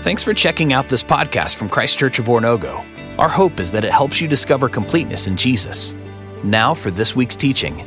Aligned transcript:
Thanks 0.00 0.22
for 0.22 0.32
checking 0.32 0.72
out 0.72 0.88
this 0.88 1.02
podcast 1.02 1.56
from 1.56 1.68
Christ 1.68 1.98
Church 1.98 2.20
of 2.20 2.26
Oronogo. 2.26 3.18
Our 3.18 3.28
hope 3.28 3.58
is 3.58 3.72
that 3.72 3.84
it 3.84 3.90
helps 3.90 4.20
you 4.20 4.28
discover 4.28 4.68
completeness 4.68 5.26
in 5.26 5.36
Jesus. 5.36 5.92
Now 6.44 6.72
for 6.72 6.92
this 6.92 7.16
week's 7.16 7.34
teaching. 7.34 7.84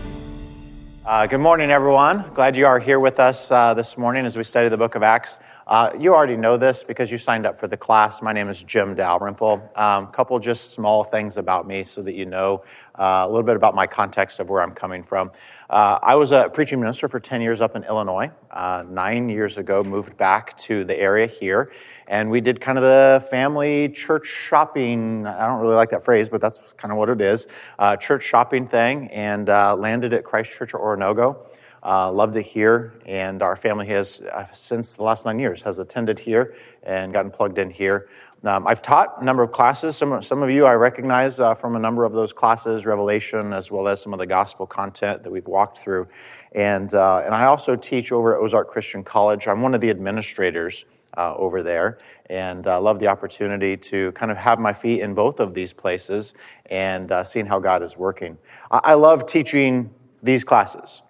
Uh, 1.05 1.25
good 1.25 1.39
morning, 1.39 1.71
everyone. 1.71 2.25
Glad 2.33 2.57
you 2.57 2.65
are 2.65 2.79
here 2.79 2.99
with 2.99 3.21
us 3.21 3.49
uh, 3.49 3.73
this 3.73 3.97
morning 3.97 4.25
as 4.25 4.35
we 4.35 4.43
study 4.43 4.67
the 4.67 4.77
book 4.77 4.95
of 4.95 5.03
Acts. 5.03 5.39
Uh, 5.71 5.89
you 5.97 6.13
already 6.13 6.35
know 6.35 6.57
this 6.57 6.83
because 6.83 7.09
you 7.09 7.17
signed 7.17 7.45
up 7.45 7.57
for 7.57 7.65
the 7.65 7.77
class. 7.77 8.21
My 8.21 8.33
name 8.33 8.49
is 8.49 8.61
Jim 8.61 8.93
Dalrymple. 8.93 9.71
A 9.77 9.81
um, 9.81 10.07
couple 10.07 10.37
just 10.37 10.73
small 10.73 11.01
things 11.01 11.37
about 11.37 11.65
me 11.65 11.85
so 11.85 12.01
that 12.01 12.13
you 12.13 12.25
know 12.25 12.65
uh, 12.99 13.23
a 13.25 13.27
little 13.27 13.41
bit 13.41 13.55
about 13.55 13.73
my 13.73 13.87
context 13.87 14.41
of 14.41 14.49
where 14.49 14.61
I'm 14.61 14.73
coming 14.73 15.01
from. 15.01 15.31
Uh, 15.69 15.97
I 16.03 16.15
was 16.15 16.33
a 16.33 16.49
preaching 16.53 16.81
minister 16.81 17.07
for 17.07 17.21
10 17.21 17.39
years 17.39 17.61
up 17.61 17.77
in 17.77 17.85
Illinois. 17.85 18.29
Uh, 18.51 18.83
nine 18.89 19.29
years 19.29 19.57
ago, 19.57 19.81
moved 19.81 20.17
back 20.17 20.57
to 20.57 20.83
the 20.83 20.99
area 20.99 21.25
here, 21.25 21.71
and 22.05 22.29
we 22.29 22.41
did 22.41 22.59
kind 22.59 22.77
of 22.77 22.83
the 22.83 23.25
family 23.31 23.87
church 23.87 24.27
shopping. 24.27 25.25
I 25.25 25.47
don't 25.47 25.61
really 25.61 25.75
like 25.75 25.91
that 25.91 26.03
phrase, 26.03 26.27
but 26.27 26.41
that's 26.41 26.73
kind 26.73 26.91
of 26.91 26.97
what 26.97 27.07
it 27.07 27.21
is 27.21 27.47
uh, 27.79 27.95
church 27.95 28.23
shopping 28.23 28.67
thing, 28.67 29.07
and 29.11 29.47
uh, 29.47 29.77
landed 29.77 30.11
at 30.11 30.25
Christ 30.25 30.51
Church 30.51 30.73
of 30.73 30.81
Oronogo. 30.81 31.49
Uh, 31.83 32.11
loved 32.11 32.35
it 32.35 32.45
here, 32.45 32.93
and 33.07 33.41
our 33.41 33.55
family 33.55 33.87
has, 33.87 34.21
uh, 34.21 34.45
since 34.51 34.97
the 34.97 35.03
last 35.03 35.25
nine 35.25 35.39
years, 35.39 35.63
has 35.63 35.79
attended 35.79 36.19
here 36.19 36.53
and 36.83 37.11
gotten 37.11 37.31
plugged 37.31 37.57
in 37.57 37.71
here. 37.71 38.07
Um, 38.43 38.67
I've 38.67 38.83
taught 38.83 39.19
a 39.19 39.23
number 39.23 39.41
of 39.41 39.51
classes. 39.51 39.95
Some, 39.95 40.21
some 40.21 40.43
of 40.43 40.51
you 40.51 40.65
I 40.65 40.73
recognize 40.73 41.39
uh, 41.39 41.55
from 41.55 41.75
a 41.75 41.79
number 41.79 42.05
of 42.05 42.13
those 42.13 42.33
classes, 42.33 42.85
Revelation, 42.85 43.51
as 43.51 43.71
well 43.71 43.87
as 43.87 43.99
some 43.99 44.13
of 44.13 44.19
the 44.19 44.27
gospel 44.27 44.67
content 44.67 45.23
that 45.23 45.31
we've 45.31 45.47
walked 45.47 45.79
through. 45.79 46.07
And, 46.53 46.93
uh, 46.93 47.23
and 47.25 47.33
I 47.33 47.45
also 47.45 47.75
teach 47.75 48.11
over 48.11 48.35
at 48.35 48.41
Ozark 48.41 48.69
Christian 48.69 49.03
College. 49.03 49.47
I'm 49.47 49.61
one 49.61 49.73
of 49.73 49.81
the 49.81 49.89
administrators 49.89 50.85
uh, 51.17 51.35
over 51.35 51.63
there, 51.63 51.97
and 52.29 52.67
I 52.67 52.75
uh, 52.75 52.81
love 52.81 52.99
the 52.99 53.07
opportunity 53.07 53.75
to 53.75 54.11
kind 54.11 54.31
of 54.31 54.37
have 54.37 54.59
my 54.59 54.73
feet 54.73 55.01
in 55.01 55.15
both 55.15 55.39
of 55.39 55.55
these 55.55 55.73
places 55.73 56.35
and 56.67 57.11
seeing 57.25 57.47
how 57.47 57.59
God 57.59 57.81
is 57.81 57.97
working. 57.97 58.37
I, 58.69 58.81
I 58.83 58.93
love 58.93 59.25
teaching 59.25 59.93
these 60.21 60.43
classes. 60.43 61.01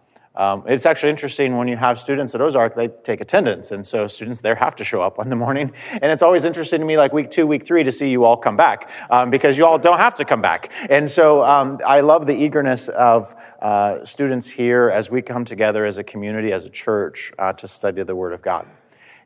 Um, 0.41 0.63
it's 0.65 0.87
actually 0.87 1.11
interesting 1.11 1.55
when 1.55 1.67
you 1.67 1.77
have 1.77 1.99
students 1.99 2.33
at 2.33 2.41
Ozark, 2.41 2.73
they 2.73 2.87
take 2.87 3.21
attendance. 3.21 3.69
And 3.69 3.85
so 3.85 4.07
students 4.07 4.41
there 4.41 4.55
have 4.55 4.75
to 4.77 4.83
show 4.83 4.99
up 4.99 5.19
on 5.19 5.29
the 5.29 5.35
morning. 5.45 5.71
And 5.91 6.05
it's 6.05 6.23
always 6.23 6.45
interesting 6.45 6.79
to 6.79 6.85
me, 6.85 6.97
like 6.97 7.13
week 7.13 7.29
two, 7.29 7.45
week 7.45 7.63
three, 7.63 7.83
to 7.83 7.91
see 7.91 8.09
you 8.09 8.25
all 8.25 8.37
come 8.37 8.57
back 8.57 8.89
um, 9.11 9.29
because 9.29 9.55
you 9.55 9.67
all 9.67 9.77
don't 9.77 9.99
have 9.99 10.15
to 10.15 10.25
come 10.25 10.41
back. 10.41 10.71
And 10.89 11.07
so 11.07 11.45
um, 11.45 11.79
I 11.85 11.99
love 11.99 12.25
the 12.25 12.33
eagerness 12.33 12.87
of 12.87 13.35
uh, 13.61 14.03
students 14.03 14.49
here 14.49 14.89
as 14.89 15.11
we 15.11 15.21
come 15.21 15.45
together 15.45 15.85
as 15.85 15.99
a 15.99 16.03
community, 16.03 16.51
as 16.51 16.65
a 16.65 16.71
church, 16.71 17.31
uh, 17.37 17.53
to 17.53 17.67
study 17.67 18.01
the 18.01 18.15
Word 18.15 18.33
of 18.33 18.41
God. 18.41 18.65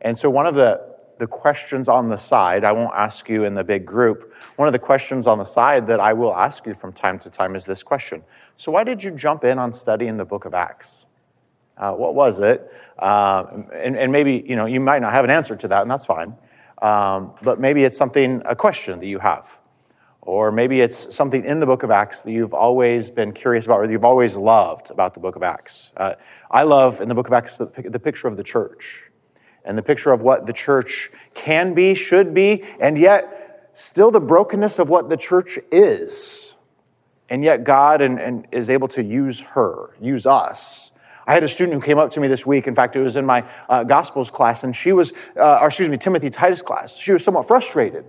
And 0.01 0.17
so 0.17 0.29
one 0.29 0.45
of 0.45 0.55
the 0.55 0.95
the 1.17 1.27
questions 1.27 1.87
on 1.87 2.09
the 2.09 2.17
side, 2.17 2.65
I 2.65 2.73
won't 2.73 2.93
ask 2.93 3.29
you 3.29 3.45
in 3.45 3.53
the 3.53 3.63
big 3.63 3.85
group. 3.85 4.33
One 4.57 4.67
of 4.67 4.73
the 4.73 4.79
questions 4.79 5.27
on 5.27 5.37
the 5.37 5.45
side 5.45 5.87
that 5.87 6.01
I 6.01 6.11
will 6.11 6.35
ask 6.35 6.65
you 6.65 6.73
from 6.73 6.91
time 6.91 7.19
to 7.19 7.29
time 7.29 7.55
is 7.55 7.65
this 7.65 7.83
question 7.83 8.21
so, 8.57 8.71
why 8.71 8.83
did 8.83 9.03
you 9.03 9.11
jump 9.11 9.43
in 9.43 9.59
on 9.59 9.73
studying 9.73 10.17
the 10.17 10.25
book 10.25 10.45
of 10.45 10.53
Acts? 10.53 11.04
Uh, 11.77 11.91
what 11.93 12.15
was 12.15 12.39
it? 12.39 12.71
Uh, 12.97 13.45
and, 13.73 13.97
and, 13.97 14.11
maybe 14.11 14.43
you 14.47 14.55
know 14.55 14.65
you 14.65 14.79
might 14.79 15.01
not 15.01 15.11
have 15.11 15.25
an 15.25 15.29
answer 15.29 15.55
to 15.55 15.67
that, 15.67 15.81
and 15.81 15.91
that's 15.91 16.05
fine. 16.05 16.35
Um, 16.81 17.33
but 17.41 17.59
maybe 17.59 17.83
it's 17.83 17.97
something, 17.97 18.41
a 18.45 18.55
question 18.55 18.99
that 18.99 19.07
you 19.07 19.19
have, 19.19 19.59
or 20.21 20.51
maybe 20.51 20.81
it's 20.81 21.13
something 21.13 21.43
in 21.43 21.59
the 21.59 21.65
book 21.65 21.83
of 21.83 21.91
Acts 21.91 22.21
that 22.23 22.31
you've 22.31 22.53
always 22.53 23.09
been 23.09 23.33
curious 23.33 23.65
about, 23.65 23.79
or 23.79 23.91
you've 23.91 24.05
always 24.05 24.37
loved 24.37 24.91
about 24.91 25.13
the 25.13 25.19
book 25.19 25.35
of 25.35 25.43
Acts. 25.43 25.91
Uh, 25.97 26.15
I 26.49 26.63
love 26.63 27.01
in 27.01 27.09
the 27.09 27.15
book 27.15 27.27
of 27.27 27.33
Acts 27.33 27.57
the, 27.57 27.65
the 27.65 27.99
picture 27.99 28.27
of 28.27 28.37
the 28.37 28.43
church, 28.43 29.09
and 29.65 29.77
the 29.77 29.83
picture 29.83 30.11
of 30.11 30.21
what 30.21 30.45
the 30.45 30.53
church 30.53 31.11
can 31.33 31.73
be, 31.73 31.93
should 31.93 32.33
be, 32.33 32.63
and 32.79 32.97
yet 32.97 33.71
still 33.73 34.11
the 34.11 34.21
brokenness 34.21 34.79
of 34.79 34.89
what 34.89 35.09
the 35.09 35.17
church 35.17 35.59
is 35.71 36.55
and 37.29 37.43
yet, 37.43 37.63
God 37.63 38.01
and, 38.01 38.19
and 38.19 38.47
is 38.51 38.69
able 38.69 38.87
to 38.89 39.03
use 39.03 39.41
her, 39.41 39.95
use 39.99 40.25
us. 40.25 40.84
I 41.27 41.33
had 41.33 41.43
a 41.43 41.47
student 41.47 41.73
who 41.73 41.81
came 41.81 41.97
up 41.97 42.11
to 42.11 42.19
me 42.19 42.27
this 42.27 42.45
week. 42.45 42.67
In 42.67 42.75
fact, 42.75 42.95
it 42.95 43.01
was 43.01 43.15
in 43.15 43.25
my 43.25 43.47
uh, 43.67 43.83
Gospels 43.83 44.29
class, 44.29 44.63
and 44.63 44.75
she 44.75 44.91
was, 44.91 45.13
uh, 45.35 45.59
or 45.61 45.67
excuse 45.67 45.89
me, 45.89 45.97
Timothy 45.97 46.29
Titus 46.29 46.61
class. 46.61 46.97
She 46.97 47.11
was 47.11 47.23
somewhat 47.23 47.47
frustrated 47.47 48.05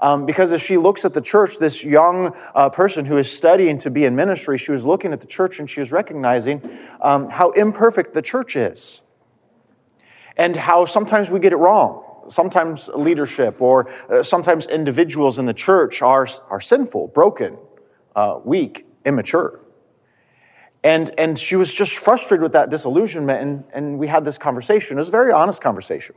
um, 0.00 0.26
because 0.26 0.52
as 0.52 0.60
she 0.60 0.76
looks 0.76 1.04
at 1.04 1.14
the 1.14 1.20
church, 1.20 1.58
this 1.58 1.84
young 1.84 2.36
uh, 2.54 2.70
person 2.70 3.04
who 3.04 3.16
is 3.16 3.30
studying 3.30 3.78
to 3.78 3.90
be 3.90 4.04
in 4.04 4.16
ministry, 4.16 4.58
she 4.58 4.72
was 4.72 4.84
looking 4.84 5.12
at 5.12 5.20
the 5.20 5.26
church 5.26 5.58
and 5.58 5.68
she 5.68 5.80
was 5.80 5.92
recognizing 5.92 6.78
um, 7.00 7.28
how 7.28 7.50
imperfect 7.50 8.14
the 8.14 8.22
church 8.22 8.56
is 8.56 9.02
and 10.36 10.56
how 10.56 10.84
sometimes 10.84 11.30
we 11.30 11.40
get 11.40 11.52
it 11.52 11.56
wrong. 11.56 12.02
Sometimes 12.28 12.88
leadership 12.88 13.62
or 13.62 13.88
uh, 14.10 14.22
sometimes 14.22 14.66
individuals 14.66 15.38
in 15.38 15.46
the 15.46 15.54
church 15.54 16.02
are, 16.02 16.26
are 16.50 16.60
sinful, 16.60 17.08
broken, 17.08 17.56
uh, 18.14 18.40
weak, 18.44 18.84
immature. 19.04 19.60
And, 20.86 21.10
and 21.18 21.36
she 21.36 21.56
was 21.56 21.74
just 21.74 21.98
frustrated 21.98 22.44
with 22.44 22.52
that 22.52 22.70
disillusionment, 22.70 23.42
and, 23.42 23.64
and 23.72 23.98
we 23.98 24.06
had 24.06 24.24
this 24.24 24.38
conversation. 24.38 24.96
It 24.96 24.98
was 24.98 25.08
a 25.08 25.10
very 25.10 25.32
honest 25.32 25.60
conversation 25.60 26.14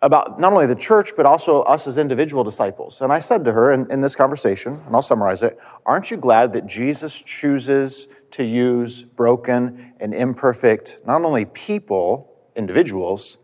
about 0.00 0.40
not 0.40 0.54
only 0.54 0.64
the 0.64 0.74
church, 0.74 1.10
but 1.14 1.26
also 1.26 1.60
us 1.64 1.86
as 1.86 1.98
individual 1.98 2.42
disciples. 2.42 3.02
And 3.02 3.12
I 3.12 3.18
said 3.18 3.44
to 3.44 3.52
her 3.52 3.70
in, 3.70 3.90
in 3.90 4.00
this 4.00 4.16
conversation, 4.16 4.80
and 4.86 4.94
I'll 4.94 5.02
summarize 5.02 5.42
it 5.42 5.58
Aren't 5.84 6.10
you 6.10 6.16
glad 6.16 6.54
that 6.54 6.64
Jesus 6.64 7.20
chooses 7.20 8.08
to 8.30 8.44
use 8.44 9.04
broken 9.04 9.92
and 10.00 10.14
imperfect, 10.14 11.02
not 11.04 11.22
only 11.22 11.44
people, 11.44 12.34
individuals, 12.56 13.36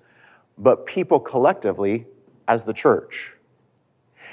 but 0.57 0.87
people 0.87 1.21
collectively 1.21 2.07
as 2.49 2.65
the 2.65 2.73
church? 2.73 3.37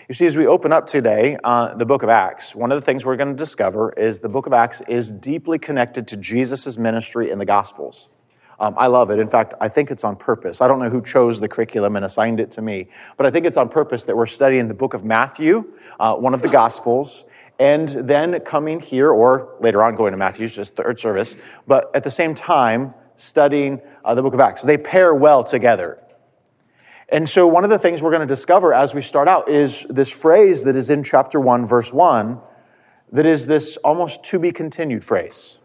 You 0.10 0.16
see, 0.16 0.26
as 0.26 0.36
we 0.36 0.48
open 0.48 0.74
up 0.74 0.88
today 0.88 1.38
uh, 1.44 1.76
the 1.76 1.86
book 1.86 2.02
of 2.02 2.10
Acts, 2.10 2.56
one 2.56 2.72
of 2.72 2.80
the 2.80 2.84
things 2.84 3.06
we're 3.06 3.18
going 3.18 3.30
to 3.30 3.36
discover 3.36 3.94
is 3.94 4.20
the 4.20 4.30
book 4.30 4.48
of 4.48 4.54
Acts 4.54 4.82
is 4.88 5.12
deeply 5.12 5.60
connected 5.60 6.08
to 6.08 6.18
Jesus' 6.18 6.78
ministry 6.78 7.30
in 7.30 7.38
the 7.38 7.46
Gospels. 7.46 8.10
Um, 8.60 8.74
I 8.78 8.88
love 8.88 9.12
it. 9.12 9.20
In 9.20 9.28
fact, 9.28 9.54
I 9.62 9.68
think 9.68 9.92
it's 9.92 10.04
on 10.04 10.16
purpose. 10.16 10.60
I 10.60 10.68
don't 10.68 10.80
know 10.80 10.90
who 10.90 11.04
chose 11.04 11.40
the 11.40 11.48
curriculum 11.48 11.96
and 11.96 12.04
assigned 12.04 12.40
it 12.40 12.50
to 12.52 12.62
me, 12.62 12.88
but 13.16 13.28
I 13.28 13.32
think 13.32 13.46
it's 13.46 13.58
on 13.58 13.70
purpose 13.70 14.06
that 14.06 14.18
we're 14.18 14.26
studying 14.26 14.68
the 14.68 14.74
book 14.74 14.96
of 14.96 15.06
Matthew, 15.06 15.72
uh, 16.00 16.16
one 16.16 16.34
of 16.34 16.42
the 16.42 16.50
Gospels, 16.50 17.24
and 17.60 17.90
then 17.90 18.40
coming 18.40 18.80
here, 18.80 19.12
or 19.12 19.56
later 19.60 19.84
on 19.84 19.96
going 19.96 20.14
to 20.14 20.18
Matthew's, 20.18 20.56
just 20.56 20.76
third 20.76 21.00
service, 21.00 21.36
but 21.68 21.92
at 21.96 22.04
the 22.04 22.12
same 22.12 22.34
time 22.34 22.96
studying 23.18 23.80
uh, 24.04 24.16
the 24.16 24.24
book 24.24 24.34
of 24.34 24.40
Acts. 24.40 24.64
They 24.64 24.78
pair 24.78 25.14
well 25.14 25.44
together. 25.44 26.00
And 27.12 27.28
so, 27.28 27.46
one 27.46 27.66
of 27.66 27.70
the 27.70 27.78
things 27.78 28.02
we're 28.02 28.12
going 28.12 28.22
to 28.22 28.34
discover 28.34 28.74
as 28.74 28.96
we 28.96 29.02
start 29.02 29.28
out 29.28 29.50
is 29.50 29.86
this 29.90 30.10
phrase 30.10 30.64
that 30.64 30.78
is 30.78 30.90
in 30.90 31.04
chapter 31.04 31.42
1, 31.42 31.66
verse 31.66 31.92
1, 31.92 32.40
that 33.12 33.26
is 33.26 33.48
this 33.48 33.76
almost 33.78 34.24
to 34.26 34.40
be 34.40 34.54
continued 34.54 35.04
phrase. 35.04 35.60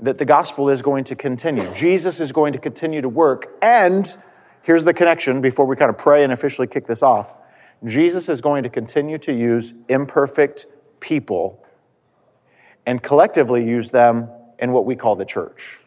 That 0.00 0.18
the 0.18 0.24
gospel 0.24 0.68
is 0.68 0.82
going 0.82 1.04
to 1.04 1.14
continue. 1.14 1.72
Jesus 1.72 2.18
is 2.18 2.32
going 2.32 2.52
to 2.54 2.58
continue 2.58 3.00
to 3.00 3.08
work. 3.08 3.56
And 3.62 4.16
here's 4.62 4.82
the 4.82 4.92
connection 4.92 5.40
before 5.40 5.66
we 5.66 5.76
kind 5.76 5.90
of 5.90 5.96
pray 5.96 6.24
and 6.24 6.32
officially 6.32 6.66
kick 6.66 6.88
this 6.88 7.02
off 7.02 7.32
Jesus 7.86 8.28
is 8.28 8.40
going 8.40 8.62
to 8.62 8.68
continue 8.68 9.18
to 9.18 9.32
use 9.32 9.74
imperfect 9.88 10.66
people 11.00 11.64
and 12.86 13.02
collectively 13.02 13.64
use 13.64 13.90
them 13.90 14.28
in 14.58 14.72
what 14.72 14.86
we 14.86 14.96
call 14.96 15.16
the 15.16 15.24
church. 15.24 15.80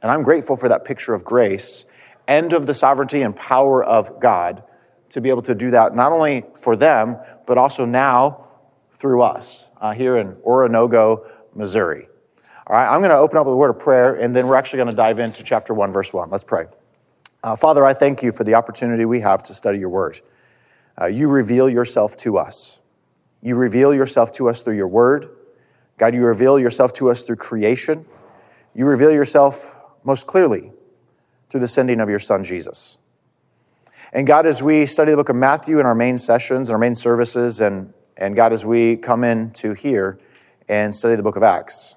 And 0.00 0.10
I'm 0.10 0.22
grateful 0.22 0.56
for 0.56 0.68
that 0.68 0.84
picture 0.84 1.12
of 1.12 1.24
grace 1.24 1.86
end 2.28 2.52
of 2.52 2.66
the 2.66 2.74
sovereignty 2.74 3.22
and 3.22 3.34
power 3.34 3.82
of 3.84 4.20
God 4.20 4.62
to 5.10 5.20
be 5.20 5.28
able 5.28 5.42
to 5.42 5.54
do 5.54 5.70
that, 5.70 5.94
not 5.94 6.12
only 6.12 6.44
for 6.56 6.76
them, 6.76 7.16
but 7.46 7.58
also 7.58 7.84
now 7.84 8.48
through 8.92 9.22
us 9.22 9.70
uh, 9.80 9.92
here 9.92 10.16
in 10.16 10.34
Oronogo, 10.36 11.30
Missouri. 11.54 12.08
All 12.66 12.76
right, 12.76 12.92
I'm 12.92 13.00
going 13.00 13.10
to 13.10 13.18
open 13.18 13.36
up 13.36 13.46
with 13.46 13.52
a 13.52 13.56
word 13.56 13.70
of 13.70 13.78
prayer, 13.78 14.14
and 14.14 14.34
then 14.34 14.46
we're 14.46 14.56
actually 14.56 14.78
going 14.78 14.90
to 14.90 14.96
dive 14.96 15.18
into 15.18 15.42
chapter 15.42 15.74
1, 15.74 15.92
verse 15.92 16.12
1. 16.12 16.30
Let's 16.30 16.44
pray. 16.44 16.66
Uh, 17.42 17.54
Father, 17.54 17.84
I 17.84 17.92
thank 17.92 18.22
you 18.22 18.32
for 18.32 18.42
the 18.42 18.54
opportunity 18.54 19.04
we 19.04 19.20
have 19.20 19.42
to 19.44 19.54
study 19.54 19.78
your 19.78 19.90
word. 19.90 20.20
Uh, 20.98 21.06
you 21.06 21.28
reveal 21.28 21.68
yourself 21.68 22.16
to 22.18 22.38
us. 22.38 22.80
You 23.42 23.56
reveal 23.56 23.92
yourself 23.92 24.32
to 24.32 24.48
us 24.48 24.62
through 24.62 24.76
your 24.76 24.88
word. 24.88 25.28
God, 25.98 26.14
you 26.14 26.22
reveal 26.22 26.58
yourself 26.58 26.94
to 26.94 27.10
us 27.10 27.22
through 27.22 27.36
creation. 27.36 28.06
You 28.74 28.86
reveal 28.86 29.12
yourself 29.12 29.76
most 30.02 30.26
clearly 30.26 30.72
through 31.54 31.60
the 31.60 31.68
sending 31.68 32.00
of 32.00 32.10
your 32.10 32.18
son, 32.18 32.42
Jesus. 32.42 32.98
And 34.12 34.26
God, 34.26 34.44
as 34.44 34.60
we 34.60 34.86
study 34.86 35.12
the 35.12 35.16
book 35.16 35.28
of 35.28 35.36
Matthew 35.36 35.78
in 35.78 35.86
our 35.86 35.94
main 35.94 36.18
sessions, 36.18 36.68
our 36.68 36.78
main 36.78 36.96
services, 36.96 37.60
and, 37.60 37.94
and 38.16 38.34
God, 38.34 38.52
as 38.52 38.66
we 38.66 38.96
come 38.96 39.22
in 39.22 39.52
to 39.52 39.72
here 39.72 40.18
and 40.68 40.92
study 40.92 41.14
the 41.14 41.22
book 41.22 41.36
of 41.36 41.44
Acts, 41.44 41.94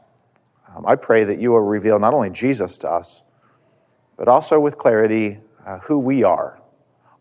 um, 0.75 0.86
I 0.86 0.95
pray 0.95 1.24
that 1.24 1.39
you 1.39 1.50
will 1.50 1.62
reveal 1.62 1.98
not 1.98 2.13
only 2.13 2.30
Jesus 2.30 2.77
to 2.77 2.88
us, 2.88 3.24
but 4.15 4.27
also 4.27 4.59
with 4.59 4.77
clarity 4.77 5.39
uh, 5.65 5.80
who 5.80 5.98
we 5.98 6.24
are, 6.24 6.62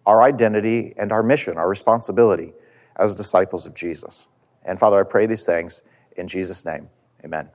our 0.05 0.23
identity, 0.23 0.93
and 0.99 1.13
our 1.13 1.23
mission, 1.23 1.57
our 1.57 1.71
responsibility 1.71 2.53
as 2.97 3.15
disciples 3.15 3.67
of 3.67 3.73
Jesus. 3.73 4.27
And 4.63 4.79
Father, 4.79 5.01
I 5.01 5.05
pray 5.05 5.25
these 5.25 5.47
things 5.47 5.83
in 6.19 6.29
Jesus' 6.29 6.67
name. 6.67 6.91
Amen. 7.25 7.49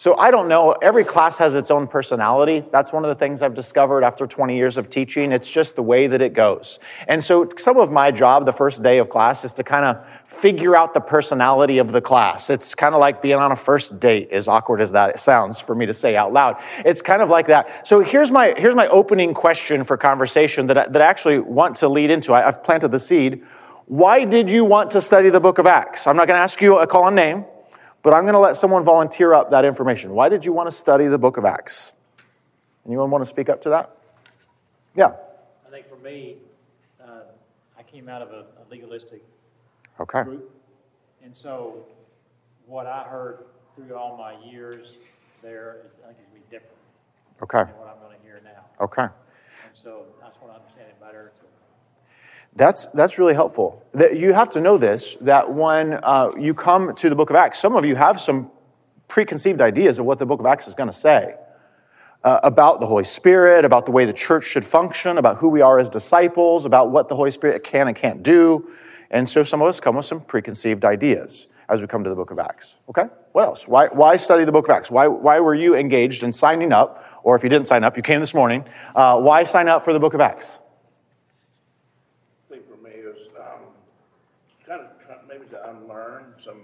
So 0.00 0.16
I 0.16 0.30
don't 0.30 0.48
know. 0.48 0.72
Every 0.80 1.04
class 1.04 1.36
has 1.36 1.54
its 1.54 1.70
own 1.70 1.86
personality. 1.86 2.64
That's 2.72 2.90
one 2.90 3.04
of 3.04 3.10
the 3.10 3.14
things 3.14 3.42
I've 3.42 3.52
discovered 3.52 4.02
after 4.02 4.26
20 4.26 4.56
years 4.56 4.78
of 4.78 4.88
teaching. 4.88 5.30
It's 5.30 5.50
just 5.50 5.76
the 5.76 5.82
way 5.82 6.06
that 6.06 6.22
it 6.22 6.32
goes. 6.32 6.78
And 7.06 7.22
so 7.22 7.50
some 7.58 7.76
of 7.76 7.92
my 7.92 8.10
job 8.10 8.46
the 8.46 8.52
first 8.54 8.82
day 8.82 8.96
of 8.96 9.10
class 9.10 9.44
is 9.44 9.52
to 9.52 9.62
kind 9.62 9.84
of 9.84 10.08
figure 10.26 10.74
out 10.74 10.94
the 10.94 11.02
personality 11.02 11.76
of 11.76 11.92
the 11.92 12.00
class. 12.00 12.48
It's 12.48 12.74
kind 12.74 12.94
of 12.94 13.00
like 13.02 13.20
being 13.20 13.36
on 13.36 13.52
a 13.52 13.56
first 13.56 14.00
date, 14.00 14.30
as 14.30 14.48
awkward 14.48 14.80
as 14.80 14.92
that 14.92 15.20
sounds 15.20 15.60
for 15.60 15.74
me 15.74 15.84
to 15.84 15.92
say 15.92 16.16
out 16.16 16.32
loud. 16.32 16.56
It's 16.78 17.02
kind 17.02 17.20
of 17.20 17.28
like 17.28 17.48
that. 17.48 17.86
So 17.86 18.00
here's 18.00 18.30
my, 18.30 18.54
here's 18.56 18.74
my 18.74 18.86
opening 18.86 19.34
question 19.34 19.84
for 19.84 19.98
conversation 19.98 20.68
that 20.68 20.78
I, 20.78 20.86
that 20.86 21.02
I 21.02 21.04
actually 21.04 21.40
want 21.40 21.76
to 21.76 21.90
lead 21.90 22.08
into. 22.08 22.32
I, 22.32 22.48
I've 22.48 22.62
planted 22.62 22.88
the 22.88 22.98
seed. 22.98 23.44
Why 23.84 24.24
did 24.24 24.50
you 24.50 24.64
want 24.64 24.92
to 24.92 25.02
study 25.02 25.28
the 25.28 25.40
book 25.40 25.58
of 25.58 25.66
Acts? 25.66 26.06
I'm 26.06 26.16
not 26.16 26.26
going 26.26 26.38
to 26.38 26.42
ask 26.42 26.62
you 26.62 26.78
a 26.78 26.86
call 26.86 27.02
on 27.02 27.14
name. 27.14 27.44
But 28.02 28.14
I'm 28.14 28.22
going 28.22 28.34
to 28.34 28.40
let 28.40 28.56
someone 28.56 28.82
volunteer 28.82 29.34
up 29.34 29.50
that 29.50 29.64
information. 29.64 30.12
Why 30.12 30.28
did 30.28 30.44
you 30.44 30.52
want 30.52 30.68
to 30.68 30.72
study 30.72 31.06
the 31.06 31.18
book 31.18 31.36
of 31.36 31.44
Acts? 31.44 31.94
Anyone 32.86 33.10
want 33.10 33.22
to 33.22 33.28
speak 33.28 33.48
up 33.48 33.60
to 33.62 33.70
that? 33.70 33.96
Yeah. 34.94 35.12
I 35.66 35.70
think 35.70 35.88
for 35.88 35.96
me, 35.96 36.36
uh, 37.02 37.20
I 37.78 37.82
came 37.82 38.08
out 38.08 38.22
of 38.22 38.30
a, 38.30 38.40
a 38.40 38.64
legalistic 38.70 39.22
okay. 40.00 40.22
group. 40.22 40.50
And 41.22 41.36
so 41.36 41.84
what 42.66 42.86
I 42.86 43.02
heard 43.02 43.44
through 43.76 43.94
all 43.94 44.16
my 44.16 44.42
years 44.44 44.98
there 45.42 45.82
is, 45.86 45.98
I 46.02 46.06
think, 46.08 46.18
is 46.20 46.26
going 46.26 46.42
to 46.42 46.48
be 46.48 46.50
different 46.50 46.76
okay. 47.42 47.70
than 47.70 47.78
what 47.78 47.88
I'm 47.88 48.02
going 48.02 48.16
to 48.16 48.22
hear 48.24 48.40
now. 48.42 48.64
Okay. 48.80 49.02
And 49.02 49.74
so 49.74 50.06
I 50.24 50.28
just 50.28 50.40
want 50.40 50.54
to 50.54 50.60
understand 50.60 50.88
it 50.88 50.98
better. 51.00 51.32
To, 51.36 51.42
that's, 52.56 52.86
that's 52.86 53.18
really 53.18 53.34
helpful. 53.34 53.84
You 53.94 54.32
have 54.32 54.50
to 54.50 54.60
know 54.60 54.76
this 54.76 55.16
that 55.20 55.52
when 55.52 55.94
uh, 55.94 56.32
you 56.38 56.54
come 56.54 56.94
to 56.96 57.08
the 57.08 57.14
book 57.14 57.30
of 57.30 57.36
Acts, 57.36 57.58
some 57.58 57.76
of 57.76 57.84
you 57.84 57.94
have 57.94 58.20
some 58.20 58.50
preconceived 59.08 59.60
ideas 59.60 59.98
of 59.98 60.06
what 60.06 60.18
the 60.18 60.26
book 60.26 60.40
of 60.40 60.46
Acts 60.46 60.68
is 60.68 60.74
going 60.74 60.88
to 60.88 60.96
say 60.96 61.34
uh, 62.24 62.40
about 62.42 62.80
the 62.80 62.86
Holy 62.86 63.04
Spirit, 63.04 63.64
about 63.64 63.86
the 63.86 63.92
way 63.92 64.04
the 64.04 64.12
church 64.12 64.44
should 64.44 64.64
function, 64.64 65.16
about 65.16 65.38
who 65.38 65.48
we 65.48 65.60
are 65.60 65.78
as 65.78 65.88
disciples, 65.88 66.64
about 66.64 66.90
what 66.90 67.08
the 67.08 67.16
Holy 67.16 67.30
Spirit 67.30 67.62
can 67.62 67.88
and 67.88 67.96
can't 67.96 68.22
do. 68.22 68.68
And 69.10 69.28
so 69.28 69.42
some 69.42 69.62
of 69.62 69.68
us 69.68 69.80
come 69.80 69.96
with 69.96 70.04
some 70.04 70.20
preconceived 70.20 70.84
ideas 70.84 71.48
as 71.68 71.80
we 71.80 71.86
come 71.86 72.02
to 72.02 72.10
the 72.10 72.16
book 72.16 72.30
of 72.32 72.38
Acts. 72.38 72.78
Okay? 72.88 73.04
What 73.32 73.44
else? 73.44 73.68
Why, 73.68 73.86
why 73.86 74.16
study 74.16 74.44
the 74.44 74.52
book 74.52 74.68
of 74.68 74.74
Acts? 74.74 74.90
Why, 74.90 75.06
why 75.06 75.38
were 75.38 75.54
you 75.54 75.76
engaged 75.76 76.24
in 76.24 76.32
signing 76.32 76.72
up? 76.72 77.04
Or 77.22 77.36
if 77.36 77.44
you 77.44 77.48
didn't 77.48 77.66
sign 77.66 77.84
up, 77.84 77.96
you 77.96 78.02
came 78.02 78.18
this 78.18 78.34
morning. 78.34 78.64
Uh, 78.94 79.20
why 79.20 79.44
sign 79.44 79.68
up 79.68 79.84
for 79.84 79.92
the 79.92 80.00
book 80.00 80.14
of 80.14 80.20
Acts? 80.20 80.58
unlearn 85.70 86.34
some 86.38 86.60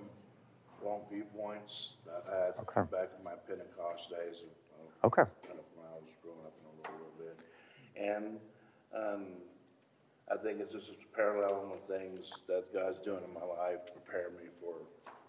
wrong 0.83 1.01
viewpoints 1.11 1.95
that 2.05 2.57
Back 2.85 3.09
in 3.17 3.25
my 3.25 3.33
Pentecost 3.49 4.11
days. 4.11 4.43
Of, 4.45 4.85
Okay. 5.05 5.23
Kind 5.47 5.59
of 5.59 5.65
when 5.77 5.87
I 5.89 5.97
was 5.97 6.13
growing 6.23 6.45
up 6.45 6.53
in 6.61 6.67
a 6.69 6.93
little 6.93 7.17
bit, 7.17 7.39
and 7.97 8.37
um, 8.93 9.25
I 10.31 10.37
think 10.37 10.61
it's 10.61 10.73
just 10.73 10.93
paralleling 11.15 11.71
with 11.71 11.87
things 11.87 12.43
that 12.49 12.73
God's 12.75 12.99
doing 12.99 13.21
in 13.25 13.33
my 13.33 13.45
life 13.47 13.87
to 13.87 13.93
prepare 13.93 14.31
me 14.31 14.49
for, 14.61 14.75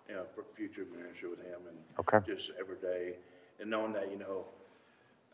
you 0.10 0.16
know, 0.16 0.24
for 0.36 0.44
future 0.56 0.86
ministry 0.92 1.30
with 1.30 1.40
Him, 1.46 1.60
and 1.70 1.80
Okay. 2.00 2.20
just 2.26 2.52
every 2.60 2.78
day, 2.78 3.16
and 3.62 3.70
knowing 3.70 3.94
that 3.94 4.10
you 4.12 4.18
know, 4.18 4.46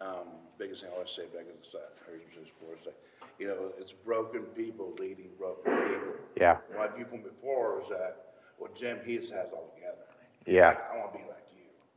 um, 0.01 0.27
biggest 0.59 0.81
thing 0.81 0.91
I 0.91 0.95
always 0.95 1.11
say 1.11 1.23
back 1.27 1.45
in 1.49 1.57
the 1.57 1.65
side, 1.65 1.81
heard 2.05 2.19
you 2.19 2.27
say 2.35 2.43
before, 2.43 2.75
it's 2.75 2.85
like, 2.85 2.99
you 3.39 3.47
know, 3.47 3.71
it's 3.79 3.93
broken 3.93 4.41
people 4.53 4.93
leading 4.99 5.29
broken 5.39 5.63
people. 5.71 6.13
Yeah. 6.35 6.57
My 6.77 6.87
viewpoint 6.89 7.23
before 7.23 7.79
was 7.79 7.89
that, 7.89 8.33
well, 8.59 8.71
Jim, 8.75 8.99
he 9.05 9.17
just 9.17 9.31
has 9.33 9.51
all 9.53 9.71
together. 9.73 10.03
Yeah. 10.45 10.75
I 10.93 10.97
want 10.97 11.13
to 11.13 11.19
be 11.19 11.25
like. 11.25 11.39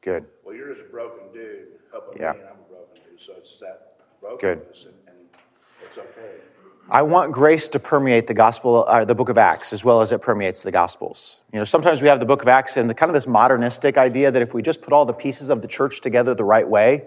Good. 0.06 0.24
Well, 0.44 0.54
you're 0.54 0.72
just 0.72 0.82
a 0.86 0.88
broken 0.88 1.32
dude 1.34 1.66
helping 1.90 2.22
Yeah. 2.22 2.30
me, 2.30 2.38
and 2.38 2.48
I'm 2.48 2.60
a 2.60 2.72
broken 2.72 3.02
dude. 3.10 3.20
So 3.20 3.32
it's 3.38 3.58
that 3.58 3.96
brokenness, 4.20 4.84
and, 4.84 4.94
and 5.08 5.16
it's 5.82 5.98
okay. 5.98 6.36
I 6.88 7.02
want 7.02 7.32
grace 7.32 7.68
to 7.70 7.80
permeate 7.80 8.28
the 8.28 8.34
gospel, 8.34 8.86
or 8.88 9.04
the 9.04 9.16
book 9.16 9.28
of 9.28 9.36
Acts, 9.36 9.72
as 9.72 9.84
well 9.84 10.00
as 10.00 10.12
it 10.12 10.20
permeates 10.22 10.62
the 10.62 10.70
gospels. 10.70 11.42
You 11.52 11.58
know, 11.58 11.64
sometimes 11.64 12.02
we 12.02 12.08
have 12.08 12.20
the 12.20 12.26
book 12.26 12.42
of 12.42 12.46
Acts 12.46 12.76
and 12.76 12.88
the 12.88 12.94
kind 12.94 13.10
of 13.10 13.14
this 13.14 13.26
modernistic 13.26 13.98
idea 13.98 14.30
that 14.30 14.40
if 14.40 14.54
we 14.54 14.62
just 14.62 14.80
put 14.80 14.92
all 14.92 15.04
the 15.04 15.12
pieces 15.12 15.48
of 15.48 15.60
the 15.60 15.66
church 15.66 16.00
together 16.02 16.36
the 16.36 16.44
right 16.44 16.68
way, 16.68 17.02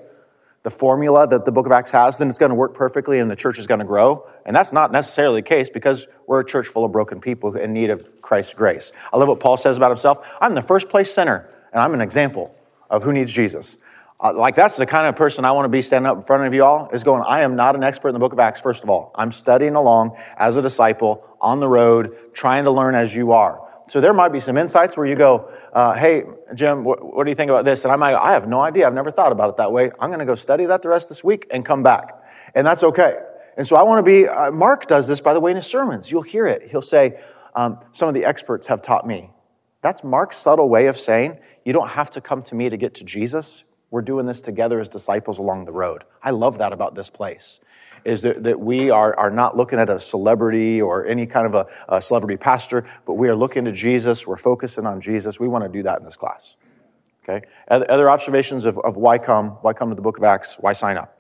the 0.64 0.70
formula 0.70 1.26
that 1.26 1.46
the 1.46 1.54
book 1.54 1.68
of 1.68 1.72
Acts 1.72 1.92
has, 1.92 2.18
then 2.18 2.28
it's 2.28 2.38
going 2.38 2.50
to 2.50 2.56
work 2.56 2.74
perfectly 2.74 3.20
and 3.20 3.32
the 3.32 3.36
church 3.38 3.58
is 3.58 3.66
going 3.66 3.80
to 3.80 3.86
grow. 3.86 4.28
And 4.46 4.54
that's 4.54 4.74
not 4.74 4.92
necessarily 4.92 5.40
the 5.40 5.48
case 5.48 5.70
because 5.70 6.10
we're 6.28 6.42
a 6.42 6.46
church 6.46 6.68
full 6.68 6.84
of 6.84 6.92
broken 6.92 7.22
people 7.22 7.56
in 7.56 7.72
need 7.72 7.92
of 7.92 8.22
Christ's 8.22 8.56
grace. 8.56 8.92
I 9.14 9.18
love 9.18 9.30
what 9.30 9.40
Paul 9.40 9.56
says 9.56 9.78
about 9.78 9.90
himself. 9.90 10.36
I'm 10.42 10.54
the 10.54 10.62
first 10.62 10.90
place 10.90 11.10
sinner, 11.10 11.48
and 11.72 11.82
I'm 11.82 11.94
an 11.94 12.02
example 12.02 12.54
of 12.90 13.04
who 13.04 13.14
needs 13.14 13.32
Jesus. 13.32 13.78
Uh, 14.22 14.34
like 14.34 14.56
that's 14.56 14.76
the 14.76 14.86
kind 14.86 15.08
of 15.08 15.16
person 15.16 15.46
I 15.46 15.54
want 15.54 15.66
to 15.66 15.70
be 15.70 15.82
standing 15.82 16.10
up 16.10 16.18
in 16.18 16.24
front 16.24 16.46
of 16.46 16.54
you 16.54 16.64
all 16.64 16.90
is 16.92 17.06
going, 17.06 17.24
I 17.26 17.42
am 17.42 17.56
not 17.56 17.76
an 17.76 17.84
expert 17.84 18.10
in 18.10 18.14
the 18.14 18.20
book 18.20 18.34
of 18.34 18.40
Acts, 18.40 18.60
first 18.60 18.84
of 18.84 18.90
all. 18.90 19.12
I'm 19.16 19.32
studying 19.32 19.76
along 19.76 20.18
as 20.38 20.58
a 20.58 20.62
disciple 20.62 21.24
on 21.40 21.62
the 21.62 21.70
road, 21.70 22.34
trying 22.34 22.66
to 22.66 22.72
learn 22.72 22.96
as 22.96 23.16
you 23.16 23.32
are. 23.32 23.66
So 23.88 24.02
there 24.02 24.14
might 24.14 24.34
be 24.34 24.40
some 24.40 24.58
insights 24.58 24.98
where 24.98 25.06
you 25.06 25.16
go, 25.16 25.50
uh, 25.74 25.94
hey, 25.94 26.24
Jim, 26.54 26.84
what, 26.84 27.02
what, 27.02 27.24
do 27.24 27.32
you 27.32 27.36
think 27.36 27.50
about 27.50 27.66
this? 27.66 27.86
And 27.86 27.92
I 27.92 27.96
might, 27.96 28.14
I 28.14 28.34
have 28.34 28.48
no 28.48 28.62
idea. 28.62 28.86
I've 28.86 28.94
never 28.94 29.10
thought 29.10 29.32
about 29.32 29.50
it 29.50 29.58
that 29.58 29.72
way. 29.72 29.90
I'm 30.00 30.10
going 30.10 30.20
to 30.20 30.26
go 30.26 30.36
study 30.36 30.66
that 30.66 30.82
the 30.82 30.90
rest 30.90 31.06
of 31.06 31.10
this 31.10 31.24
week 31.24 31.48
and 31.50 31.66
come 31.66 31.82
back. 31.82 32.24
And 32.54 32.68
that's 32.68 32.84
okay. 32.84 33.20
And 33.58 33.66
so 33.68 33.78
I 33.78 33.84
want 33.84 34.06
to 34.06 34.10
be, 34.10 34.28
uh, 34.28 34.52
Mark 34.52 34.86
does 34.86 35.08
this, 35.08 35.22
by 35.22 35.34
the 35.34 35.40
way, 35.40 35.52
in 35.52 35.58
his 35.58 35.66
sermons. 35.66 36.12
You'll 36.12 36.22
hear 36.22 36.46
it. 36.46 36.70
He'll 36.70 36.82
say, 36.82 37.20
um, 37.56 37.80
some 37.92 38.08
of 38.08 38.14
the 38.14 38.26
experts 38.26 38.68
have 38.68 38.82
taught 38.82 39.08
me. 39.08 39.32
That's 39.82 40.04
Mark's 40.04 40.38
subtle 40.38 40.70
way 40.70 40.88
of 40.88 40.98
saying, 40.98 41.40
you 41.64 41.74
don't 41.74 41.90
have 41.90 42.12
to 42.12 42.22
come 42.22 42.44
to 42.44 42.56
me 42.56 42.70
to 42.70 42.78
get 42.78 42.96
to 42.96 43.04
Jesus. 43.04 43.64
We're 43.92 44.02
doing 44.02 44.26
this 44.26 44.42
together 44.42 44.80
as 44.80 44.90
disciples 44.90 45.40
along 45.40 45.66
the 45.66 45.72
road. 45.72 46.04
I 46.22 46.32
love 46.32 46.58
that 46.58 46.74
about 46.74 46.96
this 46.96 47.10
place 47.10 47.60
is 48.06 48.22
that, 48.22 48.44
that 48.44 48.60
we 48.60 48.90
are, 48.90 49.18
are 49.18 49.32
not 49.32 49.58
looking 49.58 49.80
at 49.80 49.90
a 49.90 50.00
celebrity 50.00 50.82
or 50.82 51.06
any 51.06 51.26
kind 51.26 51.46
of 51.46 51.56
a, 51.56 51.68
a 51.90 52.02
celebrity 52.02 52.38
pastor, 52.38 52.86
but 53.06 53.16
we 53.16 53.28
are 53.30 53.36
looking 53.36 53.66
to 53.66 53.72
Jesus. 53.72 54.26
We're 54.26 54.38
focusing 54.38 54.86
on 54.86 55.02
Jesus. 55.02 55.40
We 55.40 55.48
want 55.48 55.64
to 55.64 55.70
do 55.70 55.84
that 55.84 56.00
in 56.00 56.06
this 56.06 56.18
class. 56.18 56.56
Okay? 57.24 57.46
Other, 57.68 57.90
other 57.92 58.10
observations 58.10 58.66
of, 58.66 58.78
of 58.80 58.98
why 58.98 59.18
come? 59.18 59.50
Why 59.62 59.74
come 59.74 59.90
to 59.90 59.96
the 59.96 60.02
book 60.02 60.18
of 60.18 60.24
Acts? 60.24 60.58
Why 60.60 60.74
sign 60.74 60.98
up? 60.98 61.16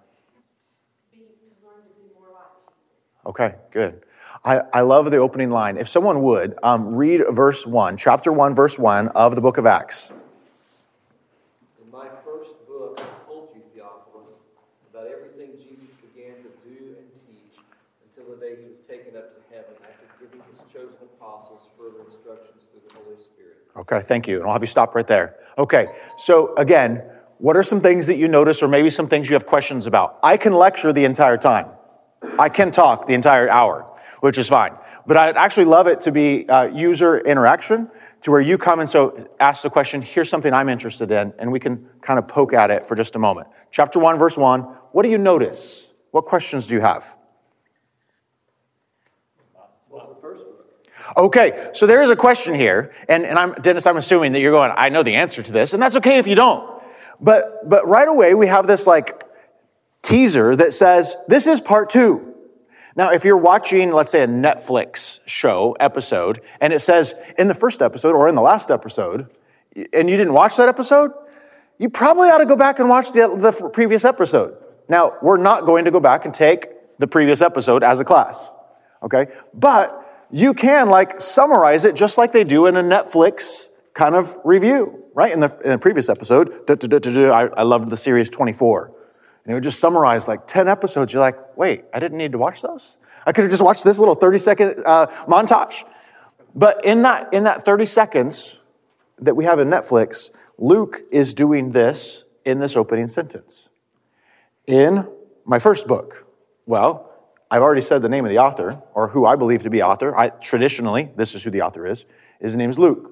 Okay, 3.25 3.55
good. 3.71 4.01
I, 4.43 4.61
I 4.73 4.81
love 4.81 5.11
the 5.11 5.17
opening 5.17 5.51
line. 5.51 5.77
If 5.77 5.89
someone 5.89 6.21
would 6.23 6.57
um, 6.63 6.95
read 6.95 7.21
verse 7.29 7.67
1, 7.67 7.97
chapter 7.97 8.31
1, 8.31 8.55
verse 8.55 8.79
1 8.79 9.09
of 9.09 9.35
the 9.35 9.41
book 9.41 9.57
of 9.57 9.65
Acts. 9.65 10.11
In 11.83 11.91
my 11.91 12.07
first 12.23 12.55
book, 12.67 12.99
I 13.01 13.27
told 13.27 13.49
you, 13.53 13.61
Theophilus, 13.73 14.31
about 14.93 15.07
everything 15.07 15.51
Jesus 15.57 15.97
began 15.97 16.35
to 16.37 16.49
do 16.63 16.95
and 16.97 17.07
teach 17.15 17.59
until 18.07 18.33
the 18.33 18.39
day 18.39 18.55
he 18.61 18.69
was 18.69 18.79
taken 18.87 19.17
up 19.17 19.35
to 19.35 19.55
heaven 19.55 19.73
after 19.83 20.05
giving 20.19 20.41
his 20.51 20.63
chosen 20.71 20.95
apostles 21.19 21.63
further 21.77 21.99
instructions 21.99 22.63
through 22.71 22.81
the 22.87 22.95
Holy 22.95 23.21
Spirit. 23.21 23.57
Okay, 23.75 24.01
thank 24.01 24.27
you. 24.27 24.37
And 24.37 24.45
I'll 24.45 24.53
have 24.53 24.63
you 24.63 24.67
stop 24.67 24.95
right 24.95 25.07
there. 25.07 25.35
Okay, 25.57 25.87
so 26.17 26.55
again, 26.55 27.03
what 27.39 27.57
are 27.57 27.63
some 27.63 27.81
things 27.81 28.07
that 28.07 28.15
you 28.15 28.27
notice 28.27 28.63
or 28.63 28.67
maybe 28.67 28.89
some 28.89 29.07
things 29.07 29.29
you 29.29 29.33
have 29.33 29.45
questions 29.45 29.87
about? 29.87 30.19
I 30.23 30.37
can 30.37 30.53
lecture 30.53 30.93
the 30.93 31.05
entire 31.05 31.37
time. 31.37 31.67
I 32.37 32.49
can 32.49 32.69
talk 32.71 33.07
the 33.07 33.13
entire 33.13 33.49
hour, 33.49 33.88
which 34.19 34.37
is 34.37 34.49
fine. 34.49 34.75
But 35.05 35.17
I'd 35.17 35.37
actually 35.37 35.65
love 35.65 35.87
it 35.87 36.01
to 36.01 36.11
be 36.11 36.47
uh, 36.47 36.65
user 36.65 37.19
interaction 37.19 37.89
to 38.21 38.31
where 38.31 38.41
you 38.41 38.57
come 38.57 38.79
and 38.79 38.89
so 38.89 39.29
ask 39.39 39.63
the 39.63 39.69
question, 39.69 40.01
here's 40.01 40.29
something 40.29 40.53
I'm 40.53 40.69
interested 40.69 41.11
in, 41.11 41.33
and 41.39 41.51
we 41.51 41.59
can 41.59 41.87
kind 42.01 42.19
of 42.19 42.27
poke 42.27 42.53
at 42.53 42.69
it 42.69 42.85
for 42.85 42.95
just 42.95 43.15
a 43.15 43.19
moment. 43.19 43.47
Chapter 43.71 43.99
1, 43.99 44.17
verse 44.17 44.37
1, 44.37 44.61
what 44.91 45.03
do 45.03 45.09
you 45.09 45.17
notice? 45.17 45.93
What 46.11 46.25
questions 46.25 46.67
do 46.67 46.75
you 46.75 46.81
have? 46.81 47.15
Okay, 51.17 51.69
so 51.73 51.87
there 51.87 52.01
is 52.01 52.11
a 52.11 52.15
question 52.15 52.53
here, 52.53 52.91
and, 53.07 53.25
and 53.25 53.39
I'm, 53.39 53.53
Dennis, 53.53 53.87
I'm 53.87 53.97
assuming 53.97 54.33
that 54.33 54.41
you're 54.41 54.51
going, 54.51 54.71
I 54.75 54.89
know 54.89 55.01
the 55.01 55.15
answer 55.15 55.41
to 55.41 55.51
this, 55.51 55.73
and 55.73 55.81
that's 55.81 55.95
okay 55.97 56.19
if 56.19 56.27
you 56.27 56.35
don't. 56.35 56.81
But, 57.19 57.67
but 57.67 57.87
right 57.87 58.07
away, 58.07 58.35
we 58.35 58.47
have 58.47 58.67
this 58.67 58.85
like 58.85 59.23
teaser 60.01 60.55
that 60.55 60.73
says, 60.73 61.15
this 61.27 61.47
is 61.47 61.61
part 61.61 61.89
two. 61.89 62.28
Now, 62.95 63.11
if 63.11 63.23
you're 63.23 63.37
watching, 63.37 63.91
let's 63.91 64.11
say, 64.11 64.23
a 64.23 64.27
Netflix 64.27 65.19
show 65.25 65.75
episode, 65.79 66.41
and 66.59 66.73
it 66.73 66.79
says 66.79 67.15
in 67.37 67.47
the 67.47 67.53
first 67.53 67.81
episode 67.81 68.15
or 68.15 68.27
in 68.27 68.35
the 68.35 68.41
last 68.41 68.71
episode, 68.71 69.27
and 69.93 70.09
you 70.09 70.17
didn't 70.17 70.33
watch 70.33 70.57
that 70.57 70.67
episode, 70.67 71.11
you 71.77 71.89
probably 71.89 72.29
ought 72.29 72.39
to 72.39 72.45
go 72.45 72.55
back 72.55 72.79
and 72.79 72.89
watch 72.89 73.11
the, 73.13 73.27
the 73.37 73.69
previous 73.69 74.03
episode. 74.03 74.57
Now, 74.89 75.13
we're 75.21 75.37
not 75.37 75.65
going 75.65 75.85
to 75.85 75.91
go 75.91 75.99
back 75.99 76.25
and 76.25 76.33
take 76.33 76.67
the 76.97 77.07
previous 77.07 77.41
episode 77.41 77.83
as 77.83 77.99
a 77.99 78.03
class, 78.03 78.53
okay? 79.03 79.27
But 79.53 80.27
you 80.31 80.53
can 80.53 80.89
like 80.89 81.21
summarize 81.21 81.85
it 81.85 81.95
just 81.95 82.17
like 82.17 82.33
they 82.33 82.43
do 82.43 82.65
in 82.65 82.75
a 82.75 82.83
Netflix 82.83 83.69
kind 83.93 84.15
of 84.15 84.37
review, 84.43 85.05
right? 85.13 85.31
In 85.31 85.39
the, 85.39 85.57
in 85.63 85.71
the 85.71 85.77
previous 85.77 86.09
episode, 86.09 86.51
I, 86.69 87.49
I 87.55 87.63
loved 87.63 87.89
the 87.89 87.97
series 87.97 88.29
24. 88.29 88.93
And 89.43 89.51
it 89.51 89.53
would 89.53 89.63
just 89.63 89.79
summarize 89.79 90.27
like 90.27 90.47
10 90.47 90.67
episodes. 90.67 91.13
You're 91.13 91.21
like, 91.21 91.57
wait, 91.57 91.85
I 91.93 91.99
didn't 91.99 92.17
need 92.17 92.33
to 92.33 92.37
watch 92.37 92.61
those? 92.61 92.97
I 93.25 93.31
could 93.31 93.43
have 93.43 93.51
just 93.51 93.63
watched 93.63 93.83
this 93.83 93.99
little 93.99 94.15
30 94.15 94.37
second 94.37 94.83
uh, 94.85 95.07
montage. 95.27 95.83
But 96.55 96.83
in 96.83 97.03
that, 97.03 97.33
in 97.33 97.43
that 97.43 97.63
30 97.63 97.85
seconds 97.85 98.59
that 99.19 99.35
we 99.35 99.45
have 99.45 99.59
in 99.59 99.67
Netflix, 99.69 100.31
Luke 100.57 101.01
is 101.11 101.33
doing 101.33 101.71
this 101.71 102.25
in 102.45 102.59
this 102.59 102.75
opening 102.75 103.07
sentence? 103.07 103.69
In 104.67 105.07
my 105.45 105.59
first 105.59 105.87
book. 105.87 106.27
Well, 106.65 107.09
I've 107.51 107.61
already 107.61 107.81
said 107.81 108.01
the 108.01 108.09
name 108.09 108.25
of 108.25 108.29
the 108.29 108.37
author, 108.37 108.81
or 108.93 109.07
who 109.07 109.25
I 109.25 109.35
believe 109.35 109.63
to 109.63 109.69
be 109.69 109.81
author. 109.81 110.15
I, 110.15 110.29
traditionally, 110.29 111.11
this 111.15 111.33
is 111.33 111.43
who 111.43 111.49
the 111.49 111.61
author 111.61 111.85
is. 111.87 112.05
His 112.39 112.55
name 112.55 112.69
is 112.69 112.77
Luke. 112.77 113.11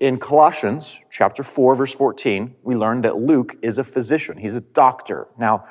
In 0.00 0.18
Colossians 0.18 1.02
chapter 1.10 1.42
4, 1.42 1.74
verse 1.74 1.94
14, 1.94 2.56
we 2.62 2.74
learn 2.74 3.00
that 3.02 3.16
Luke 3.16 3.56
is 3.62 3.78
a 3.78 3.84
physician. 3.84 4.36
He's 4.36 4.54
a 4.54 4.60
doctor. 4.60 5.26
Now, 5.38 5.64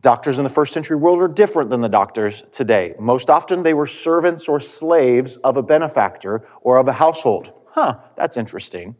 doctors 0.00 0.38
in 0.38 0.44
the 0.44 0.50
first 0.50 0.72
century 0.72 0.96
world 0.96 1.20
are 1.20 1.28
different 1.28 1.68
than 1.68 1.82
the 1.82 1.88
doctors 1.88 2.44
today. 2.50 2.94
Most 2.98 3.28
often, 3.28 3.62
they 3.62 3.74
were 3.74 3.86
servants 3.86 4.48
or 4.48 4.58
slaves 4.58 5.36
of 5.36 5.58
a 5.58 5.62
benefactor 5.62 6.48
or 6.62 6.78
of 6.78 6.88
a 6.88 6.94
household. 6.94 7.52
Huh, 7.72 7.98
that's 8.16 8.38
interesting. 8.38 8.96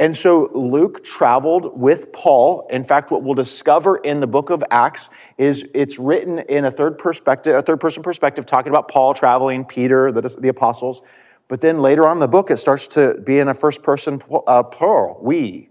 And 0.00 0.16
so 0.16 0.50
Luke 0.54 1.04
traveled 1.04 1.78
with 1.78 2.12
Paul. 2.12 2.66
In 2.70 2.82
fact, 2.82 3.12
what 3.12 3.22
we'll 3.22 3.34
discover 3.34 3.96
in 3.98 4.18
the 4.18 4.26
book 4.26 4.50
of 4.50 4.64
Acts 4.72 5.08
is 5.36 5.64
it's 5.72 6.00
written 6.00 6.40
in 6.40 6.64
a 6.64 6.70
third 6.72 6.98
perspective, 6.98 7.54
a 7.54 7.62
third 7.62 7.78
person 7.78 8.02
perspective, 8.02 8.44
talking 8.44 8.70
about 8.70 8.88
Paul 8.88 9.14
traveling, 9.14 9.64
Peter, 9.64 10.10
the, 10.10 10.22
the 10.40 10.48
apostles. 10.48 11.00
But 11.48 11.62
then 11.62 11.78
later 11.78 12.06
on 12.06 12.18
in 12.18 12.20
the 12.20 12.28
book, 12.28 12.50
it 12.50 12.58
starts 12.58 12.86
to 12.88 13.14
be 13.24 13.38
in 13.38 13.48
a 13.48 13.54
first 13.54 13.82
person 13.82 14.20
uh, 14.46 14.62
plural. 14.62 15.18
We 15.22 15.70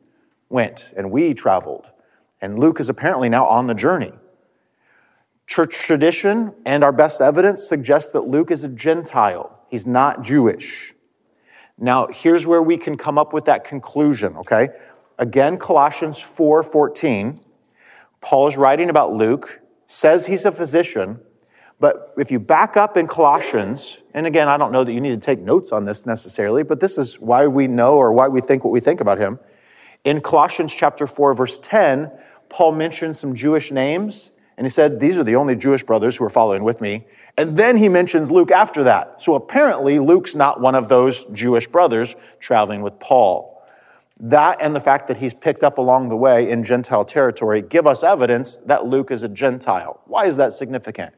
went 0.50 0.94
and 0.98 1.12
we 1.12 1.34
traveled. 1.34 1.92
And 2.42 2.58
Luke 2.58 2.80
is 2.80 2.90
apparently 2.90 3.30
now 3.30 3.46
on 3.46 3.68
the 3.68 3.76
journey. 3.76 4.12
Church 5.46 5.76
tradition 5.76 6.54
and 6.66 6.84
our 6.84 6.92
best 6.92 7.22
evidence 7.22 7.64
suggests 7.64 8.12
that 8.12 8.28
Luke 8.28 8.52
is 8.52 8.64
a 8.64 8.70
Gentile. 8.70 9.60
He's 9.70 9.86
not 9.86 10.24
Jewish. 10.24 10.94
Now, 11.78 12.08
here's 12.08 12.48
where 12.48 12.62
we 12.62 12.78
can 12.78 12.98
come 12.98 13.18
up 13.18 13.34
with 13.34 13.46
that 13.46 13.64
conclusion, 13.64 14.36
okay? 14.38 14.70
Again, 15.20 15.58
Colossians 15.58 16.20
4 16.20 16.64
14. 16.64 17.40
Paul 18.20 18.48
is 18.48 18.58
writing 18.58 18.90
about 18.90 19.14
Luke, 19.14 19.62
says 19.86 20.26
he's 20.26 20.44
a 20.44 20.52
physician, 20.52 21.20
but 21.80 22.14
if 22.18 22.32
you 22.32 22.40
back 22.40 22.76
up 22.76 22.98
in 22.98 23.08
Colossians, 23.08 24.02
and 24.14 24.26
again, 24.26 24.48
I 24.48 24.58
don't 24.58 24.72
know 24.72 24.84
that 24.84 24.94
you 24.94 25.02
need 25.02 25.12
to 25.12 25.20
take 25.20 25.40
notes 25.40 25.72
on 25.72 25.86
this 25.86 26.06
necessarily, 26.06 26.64
but 26.64 26.80
this 26.80 26.98
is 26.98 27.20
why 27.20 27.46
we 27.46 27.68
know 27.68 27.94
or 27.94 28.12
why 28.12 28.28
we 28.28 28.42
think 28.42 28.64
what 28.64 28.72
we 28.72 28.80
think 28.80 29.00
about 29.00 29.20
him. 29.20 29.40
In 30.04 30.22
Colossians 30.22 30.74
chapter 30.74 31.06
4, 31.06 31.36
verse 31.36 31.60
10, 31.60 32.12
Paul 32.50 32.72
mentions 32.72 33.20
some 33.20 33.36
Jewish 33.36 33.72
names, 33.72 34.32
and 34.58 34.66
he 34.66 34.70
said, 34.70 35.00
These 35.00 35.20
are 35.20 35.24
the 35.24 35.36
only 35.36 35.56
Jewish 35.56 35.84
brothers 35.84 36.18
who 36.18 36.26
are 36.26 36.32
following 36.32 36.64
with 36.64 36.82
me. 36.82 37.06
And 37.38 37.56
then 37.56 37.78
he 37.78 37.90
mentions 37.90 38.32
Luke 38.32 38.50
after 38.50 38.84
that. 38.84 39.22
So 39.22 39.36
apparently, 39.36 40.00
Luke's 40.00 40.36
not 40.36 40.60
one 40.60 40.74
of 40.74 40.90
those 40.90 41.26
Jewish 41.26 41.68
brothers 41.68 42.16
traveling 42.40 42.82
with 42.82 43.00
Paul. 43.00 43.62
That 44.20 44.58
and 44.60 44.76
the 44.76 44.80
fact 44.80 45.08
that 45.10 45.18
he's 45.18 45.36
picked 45.36 45.64
up 45.64 45.78
along 45.78 46.10
the 46.10 46.18
way 46.18 46.50
in 46.50 46.64
Gentile 46.64 47.06
territory 47.06 47.62
give 47.62 47.86
us 47.86 48.04
evidence 48.04 48.58
that 48.66 48.88
Luke 48.88 49.12
is 49.12 49.22
a 49.22 49.30
Gentile. 49.30 50.02
Why 50.06 50.26
is 50.26 50.38
that 50.38 50.54
significant? 50.54 51.14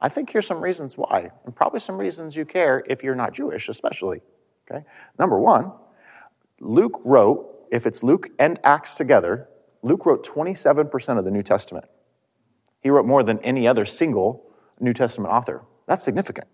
I 0.00 0.08
think 0.08 0.30
here's 0.30 0.46
some 0.46 0.60
reasons 0.60 0.96
why, 0.96 1.30
and 1.44 1.54
probably 1.54 1.80
some 1.80 1.98
reasons 1.98 2.36
you 2.36 2.44
care 2.44 2.84
if 2.86 3.02
you're 3.02 3.16
not 3.16 3.32
Jewish, 3.32 3.68
especially. 3.68 4.20
Okay? 4.70 4.84
Number 5.18 5.40
one, 5.40 5.72
Luke 6.60 7.00
wrote, 7.04 7.66
if 7.70 7.86
it's 7.86 8.02
Luke 8.02 8.28
and 8.38 8.60
Acts 8.62 8.94
together, 8.94 9.48
Luke 9.82 10.06
wrote 10.06 10.26
27% 10.26 11.18
of 11.18 11.24
the 11.24 11.30
New 11.30 11.42
Testament. 11.42 11.86
He 12.80 12.90
wrote 12.90 13.06
more 13.06 13.22
than 13.22 13.38
any 13.40 13.66
other 13.66 13.84
single 13.84 14.44
New 14.78 14.92
Testament 14.92 15.32
author. 15.32 15.62
That's 15.86 16.02
significant. 16.02 16.46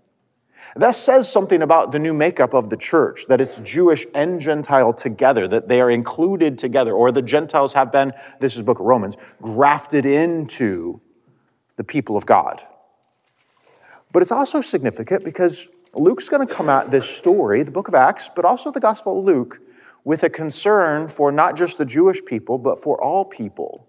That 0.77 0.93
says 0.93 1.31
something 1.31 1.61
about 1.61 1.93
the 1.93 1.99
new 1.99 2.15
makeup 2.15 2.55
of 2.55 2.71
the 2.71 2.77
church, 2.77 3.27
that 3.27 3.41
it's 3.41 3.61
Jewish 3.61 4.07
and 4.15 4.41
Gentile 4.41 4.93
together, 4.93 5.47
that 5.49 5.69
they 5.69 5.81
are 5.81 5.91
included 5.91 6.57
together, 6.57 6.93
or 6.93 7.13
the 7.13 7.23
Gentiles 7.23 7.75
have 7.75 7.93
been, 7.93 8.13
this 8.41 8.57
is 8.57 8.63
book 8.63 8.81
of 8.81 8.87
Romans, 8.87 9.17
grafted 9.43 10.07
into 10.07 11.01
the 11.77 11.85
people 11.85 12.17
of 12.17 12.25
God. 12.25 12.63
But 14.15 14.23
it's 14.23 14.33
also 14.33 14.63
significant 14.63 15.25
because 15.25 15.69
Luke's 15.93 16.31
going 16.31 16.47
to 16.47 16.53
come 16.53 16.71
at 16.71 16.91
this 16.91 17.07
story, 17.07 17.63
the 17.63 17.71
book 17.71 17.89
of 17.89 17.95
Acts, 17.95 18.31
but 18.35 18.47
also 18.47 18.71
the 18.71 18.81
Gospel 18.81 19.19
of 19.19 19.25
Luke, 19.27 19.61
with 20.05 20.23
a 20.23 20.31
concern 20.31 21.09
for 21.09 21.31
not 21.31 21.57
just 21.57 21.77
the 21.77 21.85
Jewish 21.85 22.25
people, 22.25 22.57
but 22.57 22.83
for 22.83 22.99
all 23.03 23.27
people. 23.27 23.87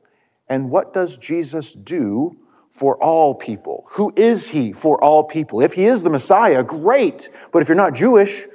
And 0.49 0.69
what 0.69 0.93
does 0.93 1.15
Jesus 1.15 1.73
do 1.73 2.37
for 2.75 3.01
all 3.01 3.33
people. 3.33 3.87
Who 3.91 4.11
is 4.17 4.49
he 4.49 4.73
for 4.73 5.01
all 5.01 5.23
people? 5.23 5.61
If 5.61 5.75
he 5.75 5.85
is 5.85 6.03
the 6.03 6.09
Messiah, 6.09 6.61
great. 6.61 7.29
But 7.53 7.61
if 7.61 7.69
you're 7.69 7.75
not 7.77 7.93
Jewish, 7.93 8.47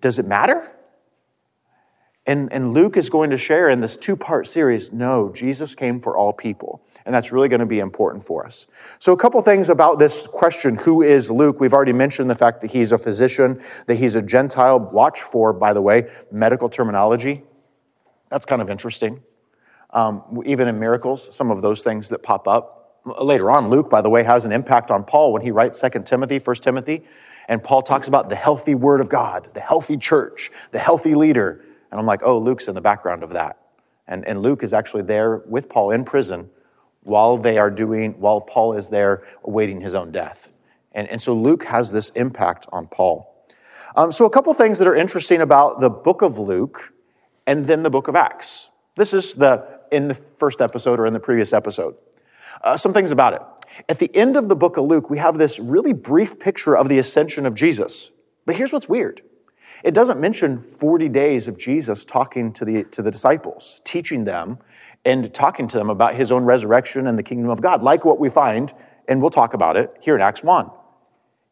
does 0.00 0.18
it 0.18 0.26
matter? 0.26 0.72
And, 2.24 2.50
and 2.50 2.72
Luke 2.72 2.96
is 2.96 3.10
going 3.10 3.28
to 3.30 3.36
share 3.36 3.68
in 3.68 3.80
this 3.80 3.94
two 3.94 4.16
part 4.16 4.48
series 4.48 4.90
no, 4.90 5.30
Jesus 5.34 5.74
came 5.74 6.00
for 6.00 6.16
all 6.16 6.32
people. 6.32 6.80
And 7.06 7.14
that's 7.14 7.30
really 7.30 7.48
going 7.48 7.60
to 7.60 7.66
be 7.66 7.78
important 7.78 8.24
for 8.24 8.44
us. 8.44 8.66
So, 8.98 9.12
a 9.12 9.16
couple 9.16 9.40
things 9.40 9.68
about 9.68 10.00
this 10.00 10.26
question 10.26 10.74
who 10.74 11.02
is 11.02 11.30
Luke? 11.30 11.60
We've 11.60 11.72
already 11.72 11.92
mentioned 11.92 12.28
the 12.28 12.34
fact 12.34 12.60
that 12.62 12.72
he's 12.72 12.90
a 12.90 12.98
physician, 12.98 13.62
that 13.86 13.94
he's 13.94 14.16
a 14.16 14.22
Gentile. 14.22 14.80
Watch 14.80 15.22
for, 15.22 15.52
by 15.52 15.72
the 15.72 15.80
way, 15.80 16.10
medical 16.32 16.68
terminology. 16.68 17.44
That's 18.28 18.44
kind 18.44 18.60
of 18.60 18.70
interesting. 18.70 19.22
Um, 19.90 20.42
even 20.44 20.66
in 20.66 20.80
miracles, 20.80 21.34
some 21.34 21.52
of 21.52 21.62
those 21.62 21.84
things 21.84 22.08
that 22.08 22.24
pop 22.24 22.48
up 22.48 23.02
later 23.22 23.52
on, 23.52 23.70
Luke, 23.70 23.88
by 23.88 24.02
the 24.02 24.10
way, 24.10 24.24
has 24.24 24.44
an 24.44 24.50
impact 24.50 24.90
on 24.90 25.04
Paul 25.04 25.32
when 25.32 25.42
he 25.42 25.52
writes 25.52 25.80
2 25.80 26.02
Timothy, 26.02 26.40
1 26.40 26.56
Timothy. 26.56 27.04
And 27.48 27.62
Paul 27.62 27.82
talks 27.82 28.08
about 28.08 28.28
the 28.28 28.34
healthy 28.34 28.74
word 28.74 29.00
of 29.00 29.08
God, 29.08 29.48
the 29.54 29.60
healthy 29.60 29.96
church, 29.96 30.50
the 30.72 30.80
healthy 30.80 31.14
leader. 31.14 31.64
And 31.92 32.00
I'm 32.00 32.06
like, 32.06 32.22
oh, 32.24 32.36
Luke's 32.38 32.66
in 32.66 32.74
the 32.74 32.80
background 32.80 33.22
of 33.22 33.30
that. 33.30 33.60
And, 34.08 34.26
and 34.26 34.40
Luke 34.40 34.64
is 34.64 34.72
actually 34.72 35.04
there 35.04 35.38
with 35.46 35.68
Paul 35.68 35.92
in 35.92 36.04
prison 36.04 36.50
while 37.06 37.38
they 37.38 37.56
are 37.56 37.70
doing, 37.70 38.14
while 38.18 38.40
Paul 38.40 38.72
is 38.72 38.88
there 38.88 39.22
awaiting 39.44 39.80
his 39.80 39.94
own 39.94 40.10
death. 40.10 40.52
And, 40.90 41.08
and 41.08 41.22
so 41.22 41.34
Luke 41.34 41.64
has 41.66 41.92
this 41.92 42.10
impact 42.10 42.66
on 42.72 42.88
Paul. 42.88 43.32
Um, 43.94 44.10
so, 44.10 44.26
a 44.26 44.30
couple 44.30 44.52
things 44.54 44.80
that 44.80 44.88
are 44.88 44.94
interesting 44.96 45.40
about 45.40 45.80
the 45.80 45.88
book 45.88 46.20
of 46.20 46.38
Luke 46.38 46.92
and 47.46 47.66
then 47.66 47.84
the 47.84 47.90
book 47.90 48.08
of 48.08 48.16
Acts. 48.16 48.70
This 48.96 49.14
is 49.14 49.36
the 49.36 49.80
in 49.92 50.08
the 50.08 50.14
first 50.14 50.60
episode 50.60 50.98
or 50.98 51.06
in 51.06 51.12
the 51.12 51.20
previous 51.20 51.52
episode. 51.52 51.94
Uh, 52.62 52.76
some 52.76 52.92
things 52.92 53.12
about 53.12 53.34
it. 53.34 53.42
At 53.88 54.00
the 54.00 54.14
end 54.14 54.36
of 54.36 54.48
the 54.48 54.56
book 54.56 54.76
of 54.76 54.84
Luke, 54.84 55.08
we 55.08 55.18
have 55.18 55.38
this 55.38 55.60
really 55.60 55.92
brief 55.92 56.40
picture 56.40 56.76
of 56.76 56.88
the 56.88 56.98
ascension 56.98 57.46
of 57.46 57.54
Jesus. 57.54 58.10
But 58.44 58.56
here's 58.56 58.72
what's 58.72 58.88
weird 58.88 59.22
it 59.84 59.94
doesn't 59.94 60.18
mention 60.18 60.60
40 60.60 61.08
days 61.08 61.46
of 61.46 61.56
Jesus 61.58 62.04
talking 62.04 62.52
to 62.54 62.64
the, 62.64 62.84
to 62.84 63.02
the 63.02 63.10
disciples, 63.10 63.80
teaching 63.84 64.24
them, 64.24 64.58
and 65.06 65.32
talking 65.32 65.68
to 65.68 65.78
them 65.78 65.88
about 65.88 66.16
his 66.16 66.32
own 66.32 66.44
resurrection 66.44 67.06
and 67.06 67.16
the 67.16 67.22
kingdom 67.22 67.48
of 67.48 67.62
God, 67.62 67.82
like 67.82 68.04
what 68.04 68.18
we 68.18 68.28
find, 68.28 68.74
and 69.08 69.22
we'll 69.22 69.30
talk 69.30 69.54
about 69.54 69.76
it 69.76 69.96
here 70.00 70.16
in 70.16 70.20
Acts 70.20 70.42
1. 70.42 70.68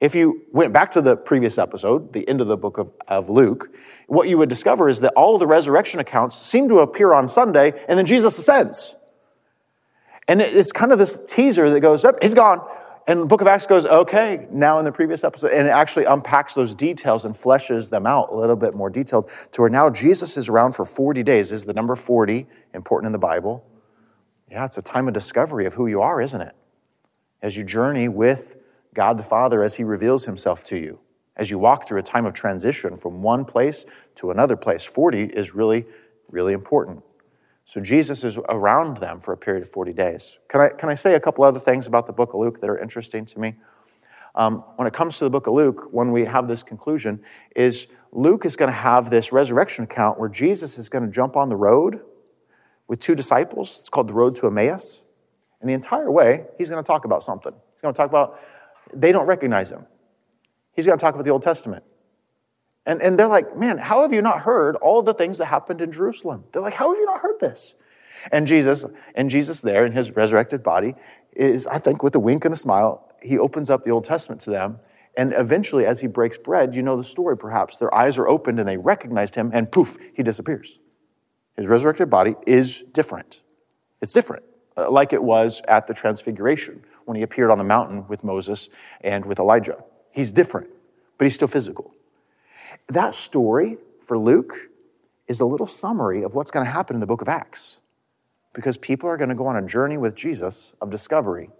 If 0.00 0.14
you 0.14 0.42
went 0.52 0.72
back 0.72 0.90
to 0.92 1.00
the 1.00 1.16
previous 1.16 1.56
episode, 1.56 2.12
the 2.12 2.28
end 2.28 2.40
of 2.40 2.48
the 2.48 2.56
book 2.56 2.78
of, 2.78 2.92
of 3.06 3.30
Luke, 3.30 3.74
what 4.08 4.28
you 4.28 4.36
would 4.38 4.48
discover 4.48 4.88
is 4.88 5.00
that 5.00 5.12
all 5.14 5.34
of 5.34 5.40
the 5.40 5.46
resurrection 5.46 6.00
accounts 6.00 6.36
seem 6.36 6.68
to 6.68 6.80
appear 6.80 7.14
on 7.14 7.28
Sunday, 7.28 7.72
and 7.88 7.96
then 7.96 8.04
Jesus 8.04 8.36
ascends. 8.36 8.96
And 10.26 10.42
it's 10.42 10.72
kind 10.72 10.90
of 10.90 10.98
this 10.98 11.16
teaser 11.28 11.70
that 11.70 11.80
goes, 11.80 12.04
up, 12.04 12.16
he's 12.22 12.34
gone. 12.34 12.66
And 13.06 13.20
the 13.20 13.26
book 13.26 13.42
of 13.42 13.46
Acts 13.46 13.66
goes, 13.66 13.84
okay, 13.84 14.46
now 14.50 14.78
in 14.78 14.86
the 14.86 14.92
previous 14.92 15.24
episode, 15.24 15.52
and 15.52 15.66
it 15.66 15.70
actually 15.70 16.06
unpacks 16.06 16.54
those 16.54 16.74
details 16.74 17.26
and 17.26 17.34
fleshes 17.34 17.90
them 17.90 18.06
out 18.06 18.30
a 18.30 18.34
little 18.34 18.56
bit 18.56 18.74
more 18.74 18.88
detailed 18.88 19.30
to 19.52 19.60
where 19.60 19.70
now 19.70 19.90
Jesus 19.90 20.38
is 20.38 20.48
around 20.48 20.72
for 20.72 20.86
40 20.86 21.22
days. 21.22 21.52
Is 21.52 21.66
the 21.66 21.74
number 21.74 21.96
40 21.96 22.46
important 22.72 23.06
in 23.06 23.12
the 23.12 23.18
Bible? 23.18 23.62
Yeah, 24.50 24.64
it's 24.64 24.78
a 24.78 24.82
time 24.82 25.06
of 25.06 25.12
discovery 25.12 25.66
of 25.66 25.74
who 25.74 25.86
you 25.86 26.00
are, 26.00 26.22
isn't 26.22 26.40
it? 26.40 26.54
As 27.42 27.56
you 27.56 27.64
journey 27.64 28.08
with 28.08 28.56
God 28.94 29.18
the 29.18 29.22
Father 29.22 29.62
as 29.62 29.74
He 29.74 29.84
reveals 29.84 30.24
Himself 30.24 30.64
to 30.64 30.78
you, 30.78 31.00
as 31.36 31.50
you 31.50 31.58
walk 31.58 31.86
through 31.86 31.98
a 31.98 32.02
time 32.02 32.24
of 32.24 32.32
transition 32.32 32.96
from 32.96 33.20
one 33.22 33.44
place 33.44 33.84
to 34.14 34.30
another 34.30 34.56
place. 34.56 34.86
40 34.86 35.24
is 35.24 35.54
really, 35.54 35.84
really 36.30 36.54
important. 36.54 37.02
So 37.64 37.80
Jesus 37.80 38.24
is 38.24 38.38
around 38.48 38.98
them 38.98 39.20
for 39.20 39.32
a 39.32 39.36
period 39.36 39.62
of 39.62 39.70
40 39.70 39.92
days. 39.94 40.38
Can 40.48 40.60
I, 40.60 40.68
can 40.68 40.90
I 40.90 40.94
say 40.94 41.14
a 41.14 41.20
couple 41.20 41.44
other 41.44 41.58
things 41.58 41.86
about 41.86 42.06
the 42.06 42.12
book 42.12 42.34
of 42.34 42.40
Luke 42.40 42.60
that 42.60 42.68
are 42.68 42.78
interesting 42.78 43.24
to 43.26 43.40
me? 43.40 43.54
Um, 44.34 44.64
when 44.76 44.86
it 44.86 44.92
comes 44.92 45.18
to 45.18 45.24
the 45.24 45.30
book 45.30 45.46
of 45.46 45.54
Luke, 45.54 45.88
when 45.90 46.12
we 46.12 46.24
have 46.24 46.46
this 46.48 46.62
conclusion, 46.62 47.22
is 47.56 47.88
Luke 48.12 48.44
is 48.44 48.56
going 48.56 48.70
to 48.70 48.76
have 48.76 49.08
this 49.08 49.32
resurrection 49.32 49.84
account 49.84 50.18
where 50.18 50.28
Jesus 50.28 50.76
is 50.76 50.88
going 50.88 51.04
to 51.04 51.10
jump 51.10 51.36
on 51.36 51.48
the 51.48 51.56
road 51.56 52.00
with 52.86 52.98
two 52.98 53.14
disciples. 53.14 53.78
It's 53.78 53.88
called 53.88 54.08
the 54.08 54.14
road 54.14 54.36
to 54.36 54.46
Emmaus. 54.46 55.02
And 55.60 55.70
the 55.70 55.74
entire 55.74 56.10
way, 56.10 56.44
he's 56.58 56.68
going 56.68 56.82
to 56.82 56.86
talk 56.86 57.04
about 57.06 57.22
something. 57.22 57.52
He's 57.72 57.80
going 57.80 57.94
to 57.94 57.96
talk 57.96 58.10
about, 58.10 58.38
they 58.92 59.12
don't 59.12 59.26
recognize 59.26 59.70
him. 59.70 59.86
He's 60.74 60.84
going 60.84 60.98
to 60.98 61.02
talk 61.02 61.14
about 61.14 61.24
the 61.24 61.30
Old 61.30 61.42
Testament. 61.42 61.84
And, 62.86 63.00
and 63.00 63.18
they're 63.18 63.28
like, 63.28 63.56
man, 63.56 63.78
how 63.78 64.02
have 64.02 64.12
you 64.12 64.20
not 64.20 64.40
heard 64.40 64.76
all 64.76 65.02
the 65.02 65.14
things 65.14 65.38
that 65.38 65.46
happened 65.46 65.80
in 65.80 65.90
Jerusalem? 65.90 66.44
They're 66.52 66.62
like, 66.62 66.74
how 66.74 66.90
have 66.90 66.98
you 66.98 67.06
not 67.06 67.20
heard 67.20 67.40
this? 67.40 67.74
And 68.30 68.46
Jesus, 68.46 68.84
and 69.14 69.30
Jesus 69.30 69.62
there 69.62 69.86
in 69.86 69.92
his 69.92 70.14
resurrected 70.16 70.62
body 70.62 70.94
is, 71.34 71.66
I 71.66 71.78
think, 71.78 72.02
with 72.02 72.14
a 72.14 72.18
wink 72.18 72.44
and 72.44 72.54
a 72.54 72.56
smile, 72.56 73.10
he 73.22 73.38
opens 73.38 73.70
up 73.70 73.84
the 73.84 73.90
Old 73.90 74.04
Testament 74.04 74.40
to 74.42 74.50
them. 74.50 74.80
And 75.16 75.32
eventually, 75.36 75.86
as 75.86 76.00
he 76.00 76.08
breaks 76.08 76.36
bread, 76.36 76.74
you 76.74 76.82
know 76.82 76.96
the 76.96 77.04
story 77.04 77.36
perhaps. 77.36 77.78
Their 77.78 77.94
eyes 77.94 78.18
are 78.18 78.28
opened 78.28 78.58
and 78.58 78.68
they 78.68 78.76
recognized 78.76 79.34
him, 79.34 79.50
and 79.54 79.70
poof, 79.70 79.96
he 80.14 80.22
disappears. 80.22 80.80
his 81.56 81.66
resurrected 81.66 82.10
body, 82.10 82.34
is 82.46 82.82
different. 82.92 83.42
It's 84.02 84.12
different, 84.12 84.42
uh, 84.76 84.90
like 84.90 85.12
it 85.12 85.22
was 85.22 85.62
at 85.68 85.86
the 85.86 85.94
Transfiguration 85.94 86.84
when 87.04 87.16
he 87.16 87.22
appeared 87.22 87.50
on 87.50 87.58
the 87.58 87.64
mountain 87.64 88.06
with 88.08 88.24
Moses 88.24 88.68
and 89.02 89.24
with 89.24 89.38
Elijah. 89.38 89.84
He's 90.10 90.32
different, 90.32 90.68
but 91.16 91.24
he's 91.26 91.34
still 91.34 91.48
physical. 91.48 91.94
That 92.88 93.14
story 93.14 93.78
for 94.00 94.18
Luke 94.18 94.70
is 95.26 95.40
a 95.40 95.46
little 95.46 95.66
summary 95.66 96.22
of 96.22 96.34
what's 96.34 96.50
going 96.50 96.64
to 96.64 96.70
happen 96.70 96.96
in 96.96 97.00
the 97.00 97.06
book 97.06 97.22
of 97.22 97.28
Acts 97.28 97.80
because 98.52 98.78
people 98.78 99.08
are 99.08 99.16
going 99.16 99.30
to 99.30 99.34
go 99.34 99.46
on 99.46 99.56
a 99.56 99.66
journey 99.66 99.96
with 99.96 100.14
Jesus 100.14 100.74
of 100.80 100.90
discovery. 100.90 101.50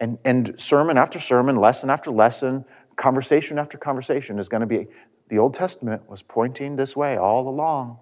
And, 0.00 0.18
and 0.24 0.58
sermon 0.60 0.98
after 0.98 1.18
sermon, 1.18 1.56
lesson 1.56 1.90
after 1.90 2.10
lesson, 2.10 2.64
conversation 2.96 3.58
after 3.58 3.78
conversation 3.78 4.38
is 4.38 4.48
going 4.48 4.60
to 4.60 4.66
be 4.66 4.88
the 5.28 5.38
Old 5.38 5.54
Testament 5.54 6.08
was 6.10 6.22
pointing 6.22 6.76
this 6.76 6.96
way 6.96 7.16
all 7.16 7.48
along. 7.48 7.98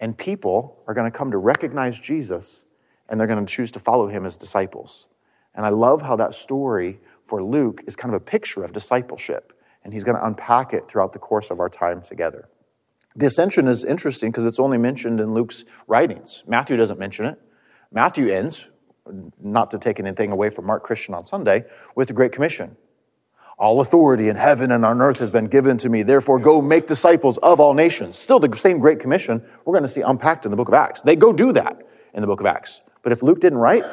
And 0.00 0.16
people 0.16 0.82
are 0.86 0.94
going 0.94 1.10
to 1.10 1.16
come 1.16 1.30
to 1.30 1.38
recognize 1.38 1.98
Jesus 1.98 2.64
and 3.08 3.20
they're 3.20 3.28
going 3.28 3.44
to 3.44 3.52
choose 3.52 3.70
to 3.72 3.78
follow 3.78 4.08
him 4.08 4.26
as 4.26 4.36
disciples. 4.36 5.08
And 5.54 5.64
I 5.64 5.68
love 5.70 6.02
how 6.02 6.16
that 6.16 6.34
story 6.34 7.00
for 7.24 7.42
Luke 7.42 7.82
is 7.86 7.96
kind 7.96 8.14
of 8.14 8.20
a 8.20 8.24
picture 8.24 8.64
of 8.64 8.72
discipleship. 8.72 9.52
And 9.86 9.92
he's 9.92 10.02
going 10.02 10.16
to 10.16 10.26
unpack 10.26 10.74
it 10.74 10.88
throughout 10.88 11.12
the 11.12 11.20
course 11.20 11.52
of 11.52 11.60
our 11.60 11.68
time 11.68 12.02
together. 12.02 12.48
The 13.14 13.26
ascension 13.26 13.68
is 13.68 13.84
interesting 13.84 14.32
because 14.32 14.44
it's 14.44 14.58
only 14.58 14.78
mentioned 14.78 15.20
in 15.20 15.32
Luke's 15.32 15.64
writings. 15.86 16.42
Matthew 16.48 16.76
doesn't 16.76 16.98
mention 16.98 17.24
it. 17.24 17.40
Matthew 17.92 18.28
ends, 18.28 18.72
not 19.40 19.70
to 19.70 19.78
take 19.78 20.00
anything 20.00 20.32
away 20.32 20.50
from 20.50 20.66
Mark 20.66 20.82
Christian 20.82 21.14
on 21.14 21.24
Sunday, 21.24 21.66
with 21.94 22.08
the 22.08 22.14
Great 22.14 22.32
Commission. 22.32 22.76
All 23.58 23.80
authority 23.80 24.28
in 24.28 24.34
heaven 24.34 24.72
and 24.72 24.84
on 24.84 25.00
earth 25.00 25.20
has 25.20 25.30
been 25.30 25.46
given 25.46 25.76
to 25.78 25.88
me. 25.88 26.02
Therefore, 26.02 26.40
go 26.40 26.60
make 26.60 26.88
disciples 26.88 27.38
of 27.38 27.60
all 27.60 27.72
nations. 27.72 28.18
Still 28.18 28.40
the 28.40 28.56
same 28.56 28.80
Great 28.80 28.98
Commission 28.98 29.40
we're 29.64 29.72
going 29.72 29.84
to 29.84 29.88
see 29.88 30.00
unpacked 30.00 30.46
in 30.46 30.50
the 30.50 30.56
book 30.56 30.66
of 30.66 30.74
Acts. 30.74 31.02
They 31.02 31.14
go 31.14 31.32
do 31.32 31.52
that 31.52 31.80
in 32.12 32.22
the 32.22 32.26
book 32.26 32.40
of 32.40 32.46
Acts. 32.46 32.82
But 33.02 33.12
if 33.12 33.22
Luke 33.22 33.38
didn't 33.38 33.58
write, 33.58 33.84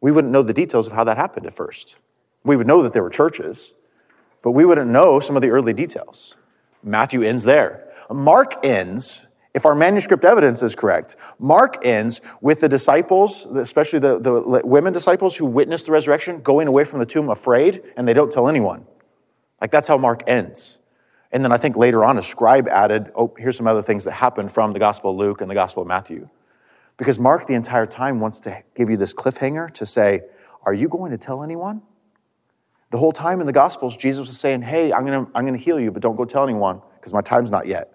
we 0.00 0.10
wouldn't 0.10 0.32
know 0.32 0.42
the 0.42 0.52
details 0.52 0.88
of 0.88 0.94
how 0.94 1.04
that 1.04 1.16
happened 1.16 1.46
at 1.46 1.52
first. 1.52 2.00
We 2.42 2.56
would 2.56 2.66
know 2.66 2.82
that 2.82 2.92
there 2.92 3.04
were 3.04 3.08
churches, 3.08 3.72
but 4.44 4.50
we 4.50 4.66
wouldn't 4.66 4.90
know 4.90 5.18
some 5.20 5.36
of 5.36 5.42
the 5.42 5.48
early 5.48 5.72
details. 5.72 6.36
Matthew 6.82 7.22
ends 7.22 7.44
there. 7.44 7.90
Mark 8.10 8.62
ends, 8.62 9.26
if 9.54 9.64
our 9.64 9.74
manuscript 9.74 10.22
evidence 10.22 10.62
is 10.62 10.76
correct, 10.76 11.16
Mark 11.38 11.78
ends 11.82 12.20
with 12.42 12.60
the 12.60 12.68
disciples, 12.68 13.46
especially 13.46 14.00
the, 14.00 14.20
the 14.20 14.60
women 14.62 14.92
disciples 14.92 15.34
who 15.38 15.46
witnessed 15.46 15.86
the 15.86 15.92
resurrection, 15.92 16.42
going 16.42 16.68
away 16.68 16.84
from 16.84 16.98
the 16.98 17.06
tomb 17.06 17.30
afraid, 17.30 17.82
and 17.96 18.06
they 18.06 18.12
don't 18.12 18.30
tell 18.30 18.46
anyone. 18.46 18.84
Like 19.62 19.70
that's 19.70 19.88
how 19.88 19.96
Mark 19.96 20.22
ends. 20.26 20.78
And 21.32 21.42
then 21.42 21.50
I 21.50 21.56
think 21.56 21.74
later 21.74 22.04
on, 22.04 22.18
a 22.18 22.22
scribe 22.22 22.68
added, 22.68 23.10
oh, 23.16 23.34
here's 23.38 23.56
some 23.56 23.66
other 23.66 23.82
things 23.82 24.04
that 24.04 24.12
happened 24.12 24.50
from 24.50 24.74
the 24.74 24.78
Gospel 24.78 25.12
of 25.12 25.16
Luke 25.16 25.40
and 25.40 25.50
the 25.50 25.54
Gospel 25.54 25.80
of 25.80 25.88
Matthew. 25.88 26.28
Because 26.98 27.18
Mark, 27.18 27.46
the 27.46 27.54
entire 27.54 27.86
time, 27.86 28.20
wants 28.20 28.40
to 28.40 28.62
give 28.76 28.90
you 28.90 28.98
this 28.98 29.14
cliffhanger 29.14 29.70
to 29.70 29.86
say, 29.86 30.20
Are 30.64 30.74
you 30.74 30.86
going 30.86 31.12
to 31.12 31.18
tell 31.18 31.42
anyone? 31.42 31.80
The 32.94 32.98
whole 32.98 33.10
time 33.10 33.40
in 33.40 33.46
the 33.46 33.52
Gospels, 33.52 33.96
Jesus 33.96 34.28
was 34.28 34.38
saying, 34.38 34.62
Hey, 34.62 34.92
I'm 34.92 35.04
going 35.04 35.26
to 35.26 35.32
I'm 35.34 35.44
going 35.44 35.58
to 35.58 35.64
heal 35.64 35.80
you, 35.80 35.90
but 35.90 36.00
don't 36.00 36.14
go 36.14 36.24
tell 36.24 36.44
anyone 36.44 36.80
because 36.94 37.12
my 37.12 37.22
time's 37.22 37.50
not 37.50 37.66
yet. 37.66 37.92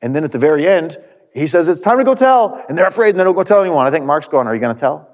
And 0.00 0.16
then 0.16 0.24
at 0.24 0.32
the 0.32 0.38
very 0.38 0.66
end, 0.66 0.96
he 1.34 1.46
says, 1.46 1.68
It's 1.68 1.82
time 1.82 1.98
to 1.98 2.04
go 2.04 2.14
tell. 2.14 2.64
And 2.66 2.78
they're 2.78 2.86
afraid 2.86 3.10
and 3.10 3.20
they 3.20 3.24
don't 3.24 3.34
go 3.34 3.42
tell 3.42 3.60
anyone. 3.60 3.86
I 3.86 3.90
think 3.90 4.06
Mark's 4.06 4.26
going, 4.26 4.46
Are 4.46 4.54
you 4.54 4.60
going 4.62 4.74
to 4.74 4.80
tell? 4.80 5.06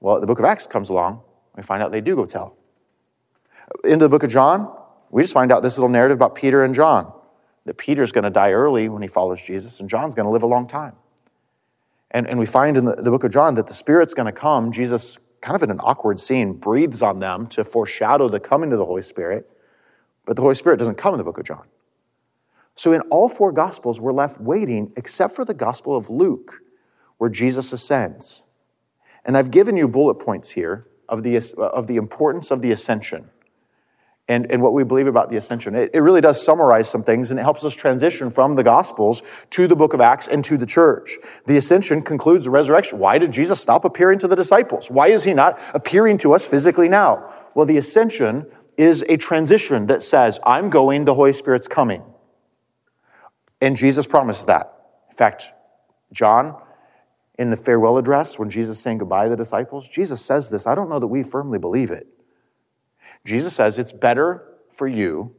Well, 0.00 0.22
the 0.22 0.26
book 0.26 0.38
of 0.38 0.46
Acts 0.46 0.66
comes 0.66 0.88
along. 0.88 1.20
We 1.54 1.62
find 1.62 1.82
out 1.82 1.92
they 1.92 2.00
do 2.00 2.16
go 2.16 2.24
tell. 2.24 2.56
Into 3.84 4.06
the 4.06 4.08
book 4.08 4.22
of 4.22 4.30
John, 4.30 4.74
we 5.10 5.20
just 5.20 5.34
find 5.34 5.52
out 5.52 5.62
this 5.62 5.76
little 5.76 5.90
narrative 5.90 6.16
about 6.16 6.34
Peter 6.34 6.64
and 6.64 6.74
John 6.74 7.12
that 7.66 7.76
Peter's 7.76 8.10
going 8.10 8.24
to 8.24 8.30
die 8.30 8.52
early 8.52 8.88
when 8.88 9.02
he 9.02 9.08
follows 9.08 9.42
Jesus, 9.42 9.80
and 9.80 9.90
John's 9.90 10.14
going 10.14 10.24
to 10.24 10.30
live 10.30 10.44
a 10.44 10.46
long 10.46 10.66
time. 10.66 10.94
And, 12.10 12.26
and 12.26 12.38
we 12.38 12.46
find 12.46 12.78
in 12.78 12.86
the, 12.86 12.94
the 12.96 13.10
book 13.10 13.22
of 13.22 13.32
John 13.32 13.56
that 13.56 13.66
the 13.66 13.74
Spirit's 13.74 14.14
going 14.14 14.32
to 14.32 14.32
come. 14.32 14.72
Jesus, 14.72 15.18
kind 15.40 15.56
of 15.56 15.62
in 15.62 15.70
an 15.70 15.80
awkward 15.80 16.20
scene, 16.20 16.52
breathes 16.52 17.02
on 17.02 17.20
them 17.20 17.46
to 17.48 17.64
foreshadow 17.64 18.28
the 18.28 18.40
coming 18.40 18.72
of 18.72 18.78
the 18.78 18.84
Holy 18.84 19.02
Spirit. 19.02 19.50
But 20.26 20.36
the 20.36 20.42
Holy 20.42 20.54
Spirit 20.54 20.78
doesn't 20.78 20.96
come 20.96 21.14
in 21.14 21.18
the 21.18 21.24
book 21.24 21.38
of 21.38 21.44
John. 21.44 21.66
So 22.74 22.92
in 22.92 23.00
all 23.02 23.28
four 23.28 23.52
Gospels, 23.52 24.00
we're 24.00 24.12
left 24.12 24.40
waiting, 24.40 24.92
except 24.96 25.34
for 25.34 25.44
the 25.44 25.54
Gospel 25.54 25.96
of 25.96 26.08
Luke, 26.10 26.60
where 27.18 27.30
Jesus 27.30 27.72
ascends. 27.72 28.44
And 29.24 29.36
I've 29.36 29.50
given 29.50 29.76
you 29.76 29.88
bullet 29.88 30.14
points 30.14 30.50
here 30.50 30.86
of 31.08 31.22
the, 31.22 31.36
of 31.58 31.86
the 31.86 31.96
importance 31.96 32.50
of 32.50 32.62
the 32.62 32.70
ascension 32.72 33.30
and, 34.30 34.50
and 34.52 34.62
what 34.62 34.72
we 34.72 34.84
believe 34.84 35.08
about 35.08 35.28
the 35.28 35.36
ascension. 35.36 35.74
It, 35.74 35.90
it 35.92 36.00
really 36.00 36.20
does 36.20 36.40
summarize 36.40 36.88
some 36.88 37.02
things 37.02 37.32
and 37.32 37.40
it 37.40 37.42
helps 37.42 37.64
us 37.64 37.74
transition 37.74 38.30
from 38.30 38.54
the 38.54 38.62
Gospels 38.62 39.24
to 39.50 39.66
the 39.66 39.74
book 39.74 39.92
of 39.92 40.00
Acts 40.00 40.28
and 40.28 40.44
to 40.44 40.56
the 40.56 40.66
church. 40.66 41.18
The 41.46 41.56
ascension 41.56 42.00
concludes 42.00 42.44
the 42.44 42.52
resurrection. 42.52 43.00
Why 43.00 43.18
did 43.18 43.32
Jesus 43.32 43.60
stop 43.60 43.84
appearing 43.84 44.20
to 44.20 44.28
the 44.28 44.36
disciples? 44.36 44.88
Why 44.88 45.08
is 45.08 45.24
he 45.24 45.34
not 45.34 45.58
appearing 45.74 46.16
to 46.18 46.32
us 46.32 46.46
physically 46.46 46.88
now? 46.88 47.34
Well, 47.56 47.66
the 47.66 47.76
ascension 47.76 48.46
is 48.76 49.04
a 49.08 49.16
transition 49.16 49.88
that 49.88 50.00
says, 50.00 50.38
I'm 50.46 50.70
going, 50.70 51.06
the 51.06 51.14
Holy 51.14 51.32
Spirit's 51.32 51.66
coming. 51.66 52.04
And 53.60 53.76
Jesus 53.76 54.06
promised 54.06 54.46
that. 54.46 54.72
In 55.10 55.16
fact, 55.16 55.52
John, 56.12 56.56
in 57.36 57.50
the 57.50 57.56
farewell 57.56 57.98
address, 57.98 58.38
when 58.38 58.48
Jesus 58.48 58.76
is 58.78 58.82
saying 58.82 58.98
goodbye 58.98 59.24
to 59.24 59.30
the 59.30 59.36
disciples, 59.36 59.88
Jesus 59.88 60.24
says 60.24 60.50
this. 60.50 60.68
I 60.68 60.76
don't 60.76 60.88
know 60.88 61.00
that 61.00 61.08
we 61.08 61.24
firmly 61.24 61.58
believe 61.58 61.90
it. 61.90 62.06
Jesus 63.24 63.54
says 63.54 63.78
it's 63.78 63.92
better 63.92 64.46
for 64.70 64.88
you, 64.88 65.34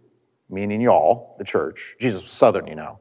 meaning 0.49 0.81
y'all, 0.81 1.35
the 1.37 1.43
church. 1.43 1.95
Jesus 1.99 2.23
was 2.23 2.31
Southern, 2.31 2.67
you 2.67 2.75
know. 2.75 2.99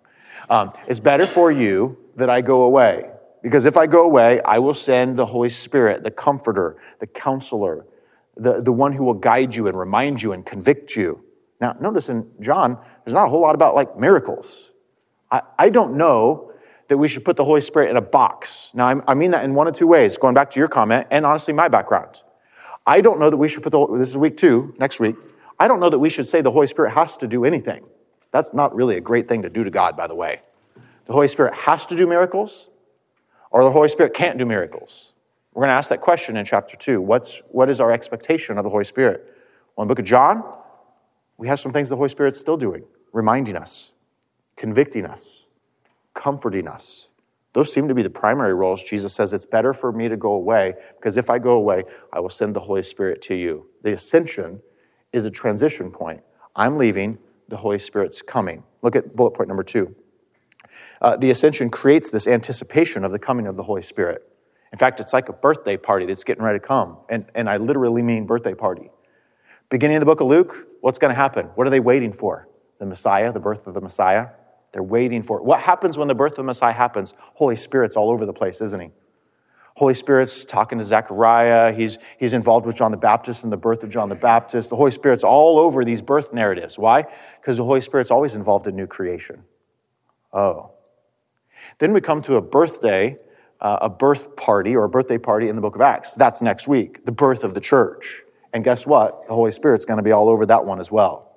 Um, 0.48 0.72
it's 0.88 1.00
better 1.00 1.26
for 1.26 1.52
you 1.52 1.98
that 2.16 2.30
I 2.30 2.40
go 2.40 2.62
away. 2.62 3.10
Because 3.42 3.64
if 3.64 3.76
I 3.76 3.86
go 3.86 4.04
away, 4.04 4.40
I 4.42 4.58
will 4.58 4.74
send 4.74 5.16
the 5.16 5.26
Holy 5.26 5.48
Spirit, 5.48 6.02
the 6.02 6.10
comforter, 6.10 6.76
the 6.98 7.06
counselor, 7.06 7.86
the, 8.36 8.60
the 8.60 8.72
one 8.72 8.92
who 8.92 9.04
will 9.04 9.14
guide 9.14 9.54
you 9.54 9.66
and 9.66 9.78
remind 9.78 10.22
you 10.22 10.32
and 10.32 10.44
convict 10.44 10.96
you. 10.96 11.24
Now, 11.60 11.76
notice 11.80 12.08
in 12.08 12.30
John, 12.40 12.78
there's 13.04 13.14
not 13.14 13.26
a 13.26 13.28
whole 13.28 13.40
lot 13.40 13.54
about 13.54 13.74
like 13.74 13.98
miracles. 13.98 14.72
I, 15.30 15.42
I 15.58 15.68
don't 15.68 15.96
know 15.96 16.52
that 16.88 16.98
we 16.98 17.06
should 17.06 17.24
put 17.24 17.36
the 17.36 17.44
Holy 17.44 17.60
Spirit 17.60 17.90
in 17.90 17.96
a 17.96 18.02
box. 18.02 18.72
Now, 18.74 18.88
I, 18.88 19.12
I 19.12 19.14
mean 19.14 19.30
that 19.30 19.44
in 19.44 19.54
one 19.54 19.66
of 19.66 19.74
two 19.74 19.86
ways, 19.86 20.18
going 20.18 20.34
back 20.34 20.50
to 20.50 20.58
your 20.58 20.68
comment 20.68 21.06
and 21.10 21.24
honestly 21.24 21.54
my 21.54 21.68
background. 21.68 22.22
I 22.90 23.00
don't 23.02 23.20
know 23.20 23.30
that 23.30 23.36
we 23.36 23.46
should 23.48 23.62
put 23.62 23.70
the, 23.70 23.86
this 23.98 24.08
is 24.08 24.18
week 24.18 24.36
two, 24.36 24.74
next 24.76 24.98
week. 24.98 25.14
I 25.60 25.68
don't 25.68 25.78
know 25.78 25.90
that 25.90 26.00
we 26.00 26.10
should 26.10 26.26
say 26.26 26.40
the 26.40 26.50
Holy 26.50 26.66
Spirit 26.66 26.90
has 26.90 27.16
to 27.18 27.28
do 27.28 27.44
anything. 27.44 27.84
That's 28.32 28.52
not 28.52 28.74
really 28.74 28.96
a 28.96 29.00
great 29.00 29.28
thing 29.28 29.42
to 29.42 29.48
do 29.48 29.62
to 29.62 29.70
God, 29.70 29.96
by 29.96 30.08
the 30.08 30.16
way. 30.16 30.40
The 31.04 31.12
Holy 31.12 31.28
Spirit 31.28 31.54
has 31.54 31.86
to 31.86 31.94
do 31.94 32.08
miracles, 32.08 32.68
or 33.52 33.62
the 33.62 33.70
Holy 33.70 33.88
Spirit 33.88 34.12
can't 34.12 34.38
do 34.38 34.44
miracles. 34.44 35.12
We're 35.54 35.60
going 35.60 35.68
to 35.68 35.74
ask 35.74 35.88
that 35.90 36.00
question 36.00 36.36
in 36.36 36.44
chapter 36.44 36.76
two. 36.76 37.00
What's, 37.00 37.42
what 37.50 37.70
is 37.70 37.78
our 37.78 37.92
expectation 37.92 38.58
of 38.58 38.64
the 38.64 38.70
Holy 38.70 38.82
Spirit? 38.82 39.36
Well, 39.76 39.84
in 39.84 39.86
the 39.88 39.94
book 39.94 40.00
of 40.00 40.04
John, 40.04 40.42
we 41.38 41.46
have 41.46 41.60
some 41.60 41.72
things 41.72 41.90
the 41.90 41.96
Holy 41.96 42.08
Spirit's 42.08 42.40
still 42.40 42.56
doing, 42.56 42.82
reminding 43.12 43.54
us, 43.54 43.92
convicting 44.56 45.06
us, 45.06 45.46
comforting 46.14 46.66
us, 46.66 47.09
those 47.52 47.72
seem 47.72 47.88
to 47.88 47.94
be 47.94 48.02
the 48.02 48.10
primary 48.10 48.54
roles. 48.54 48.82
Jesus 48.82 49.12
says, 49.12 49.32
It's 49.32 49.46
better 49.46 49.74
for 49.74 49.92
me 49.92 50.08
to 50.08 50.16
go 50.16 50.32
away 50.32 50.74
because 50.98 51.16
if 51.16 51.30
I 51.30 51.38
go 51.38 51.52
away, 51.52 51.84
I 52.12 52.20
will 52.20 52.28
send 52.28 52.54
the 52.54 52.60
Holy 52.60 52.82
Spirit 52.82 53.20
to 53.22 53.34
you. 53.34 53.66
The 53.82 53.92
ascension 53.92 54.62
is 55.12 55.24
a 55.24 55.30
transition 55.30 55.90
point. 55.90 56.22
I'm 56.54 56.78
leaving, 56.78 57.18
the 57.48 57.56
Holy 57.56 57.78
Spirit's 57.78 58.22
coming. 58.22 58.62
Look 58.82 58.94
at 58.94 59.16
bullet 59.16 59.32
point 59.32 59.48
number 59.48 59.64
two. 59.64 59.94
Uh, 61.00 61.16
the 61.16 61.30
ascension 61.30 61.70
creates 61.70 62.10
this 62.10 62.28
anticipation 62.28 63.04
of 63.04 63.10
the 63.10 63.18
coming 63.18 63.46
of 63.46 63.56
the 63.56 63.64
Holy 63.64 63.82
Spirit. 63.82 64.22
In 64.72 64.78
fact, 64.78 65.00
it's 65.00 65.12
like 65.12 65.28
a 65.28 65.32
birthday 65.32 65.76
party 65.76 66.06
that's 66.06 66.22
getting 66.22 66.44
ready 66.44 66.60
to 66.60 66.66
come. 66.66 66.98
And, 67.08 67.26
and 67.34 67.50
I 67.50 67.56
literally 67.56 68.02
mean 68.02 68.26
birthday 68.26 68.54
party. 68.54 68.90
Beginning 69.68 69.96
of 69.96 70.00
the 70.00 70.06
book 70.06 70.20
of 70.20 70.28
Luke, 70.28 70.68
what's 70.80 70.98
going 70.98 71.10
to 71.10 71.16
happen? 71.16 71.46
What 71.54 71.66
are 71.66 71.70
they 71.70 71.80
waiting 71.80 72.12
for? 72.12 72.48
The 72.78 72.86
Messiah, 72.86 73.32
the 73.32 73.40
birth 73.40 73.66
of 73.66 73.74
the 73.74 73.80
Messiah. 73.80 74.28
They're 74.72 74.82
waiting 74.82 75.22
for 75.22 75.38
it. 75.38 75.44
What 75.44 75.60
happens 75.60 75.98
when 75.98 76.08
the 76.08 76.14
birth 76.14 76.32
of 76.32 76.36
the 76.38 76.44
Messiah 76.44 76.72
happens? 76.72 77.14
Holy 77.34 77.56
Spirit's 77.56 77.96
all 77.96 78.10
over 78.10 78.24
the 78.24 78.32
place, 78.32 78.60
isn't 78.60 78.80
he? 78.80 78.90
Holy 79.74 79.94
Spirit's 79.94 80.44
talking 80.44 80.78
to 80.78 80.84
Zechariah. 80.84 81.72
He's, 81.72 81.98
he's 82.18 82.32
involved 82.32 82.66
with 82.66 82.76
John 82.76 82.90
the 82.90 82.96
Baptist 82.96 83.44
and 83.44 83.52
the 83.52 83.56
birth 83.56 83.82
of 83.82 83.90
John 83.90 84.08
the 84.08 84.14
Baptist. 84.14 84.70
The 84.70 84.76
Holy 84.76 84.90
Spirit's 84.90 85.24
all 85.24 85.58
over 85.58 85.84
these 85.84 86.02
birth 86.02 86.34
narratives. 86.34 86.78
Why? 86.78 87.06
Because 87.40 87.56
the 87.56 87.64
Holy 87.64 87.80
Spirit's 87.80 88.10
always 88.10 88.34
involved 88.34 88.66
in 88.66 88.76
new 88.76 88.86
creation. 88.86 89.44
Oh. 90.32 90.72
Then 91.78 91.92
we 91.92 92.00
come 92.00 92.20
to 92.22 92.36
a 92.36 92.42
birthday, 92.42 93.16
uh, 93.60 93.78
a 93.82 93.88
birth 93.88 94.36
party 94.36 94.76
or 94.76 94.84
a 94.84 94.88
birthday 94.88 95.18
party 95.18 95.48
in 95.48 95.56
the 95.56 95.62
book 95.62 95.76
of 95.76 95.80
Acts. 95.80 96.14
That's 96.14 96.42
next 96.42 96.68
week, 96.68 97.04
the 97.06 97.12
birth 97.12 97.42
of 97.42 97.54
the 97.54 97.60
church. 97.60 98.22
And 98.52 98.64
guess 98.64 98.86
what? 98.86 99.28
The 99.28 99.34
Holy 99.34 99.50
Spirit's 99.50 99.84
going 99.84 99.98
to 99.98 100.02
be 100.02 100.12
all 100.12 100.28
over 100.28 100.44
that 100.46 100.64
one 100.64 100.80
as 100.80 100.90
well. 100.92 101.32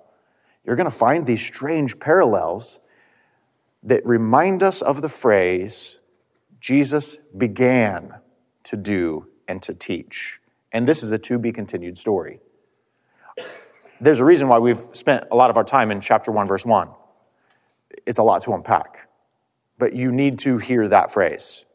You're 0.66 0.76
going 0.76 0.90
to 0.90 0.92
find 0.96 1.26
these 1.26 1.42
strange 1.42 2.00
parallels 2.00 2.80
that 3.84 4.06
remind 4.06 4.64
us 4.64 4.82
of 4.82 5.02
the 5.02 5.10
phrase 5.10 6.00
Jesus 6.60 7.18
began 7.38 8.16
to 8.64 8.78
do 8.78 9.28
and 9.48 9.62
to 9.62 9.74
teach. 9.74 10.40
And 10.72 10.88
this 10.88 11.04
is 11.04 11.12
a 11.12 11.18
to 11.20 11.38
be 11.38 11.52
continued 11.52 11.98
story. 11.98 12.40
There's 14.02 14.20
a 14.20 14.26
reason 14.26 14.48
why 14.48 14.60
we've 14.60 14.78
spent 14.78 15.26
a 15.32 15.36
lot 15.36 15.50
of 15.50 15.58
our 15.58 15.64
time 15.64 15.92
in 15.92 16.02
chapter 16.02 16.32
1, 16.32 16.48
verse 16.48 16.66
1. 16.66 16.90
It's 18.06 18.18
a 18.18 18.24
lot 18.24 18.42
to 18.44 18.54
unpack. 18.54 19.08
but 19.78 19.94
you 19.94 20.12
need 20.12 20.40
to 20.40 20.58
hear 20.58 20.88
that 20.88 21.12
phrase. 21.12 21.66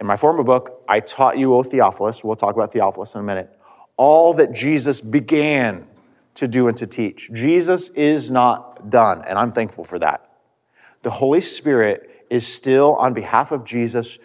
In 0.00 0.06
my 0.06 0.16
former 0.16 0.42
book, 0.42 0.82
I 0.88 1.00
taught 1.00 1.38
you, 1.38 1.54
O 1.54 1.62
Theophilus, 1.62 2.24
we'll 2.24 2.36
talk 2.36 2.54
about 2.54 2.72
Theophilus 2.72 3.14
in 3.14 3.20
a 3.20 3.24
minute, 3.24 3.56
all 3.96 4.34
that 4.34 4.52
Jesus 4.52 5.00
began 5.00 5.86
to 6.34 6.48
do 6.48 6.68
and 6.68 6.76
to 6.76 6.86
teach. 6.86 7.30
Jesus 7.32 7.88
is 7.90 8.30
not 8.30 8.90
done, 8.90 9.22
and 9.26 9.38
I'm 9.38 9.52
thankful 9.52 9.84
for 9.84 9.98
that. 10.00 10.25
The 11.02 11.10
Holy 11.10 11.40
Spirit 11.40 12.24
is 12.30 12.46
still, 12.46 12.94
on 12.94 13.14
behalf 13.14 13.52
of 13.52 13.64
Jesus, 13.64 14.18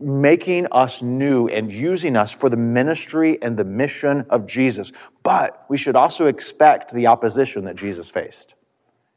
making 0.00 0.66
us 0.72 1.02
new 1.02 1.48
and 1.48 1.72
using 1.72 2.16
us 2.16 2.32
for 2.32 2.48
the 2.48 2.56
ministry 2.56 3.40
and 3.42 3.56
the 3.56 3.64
mission 3.64 4.26
of 4.30 4.46
Jesus. 4.46 4.92
But 5.22 5.64
we 5.68 5.76
should 5.76 5.96
also 5.96 6.26
expect 6.26 6.92
the 6.92 7.06
opposition 7.06 7.64
that 7.64 7.76
Jesus 7.76 8.10
faced. 8.10 8.54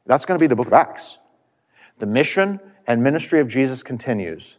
That's 0.06 0.26
going 0.26 0.38
to 0.38 0.42
be 0.42 0.46
the 0.46 0.56
book 0.56 0.68
of 0.68 0.72
Acts. 0.72 1.20
The 1.98 2.06
mission 2.06 2.60
and 2.86 3.02
ministry 3.02 3.40
of 3.40 3.48
Jesus 3.48 3.82
continues, 3.82 4.58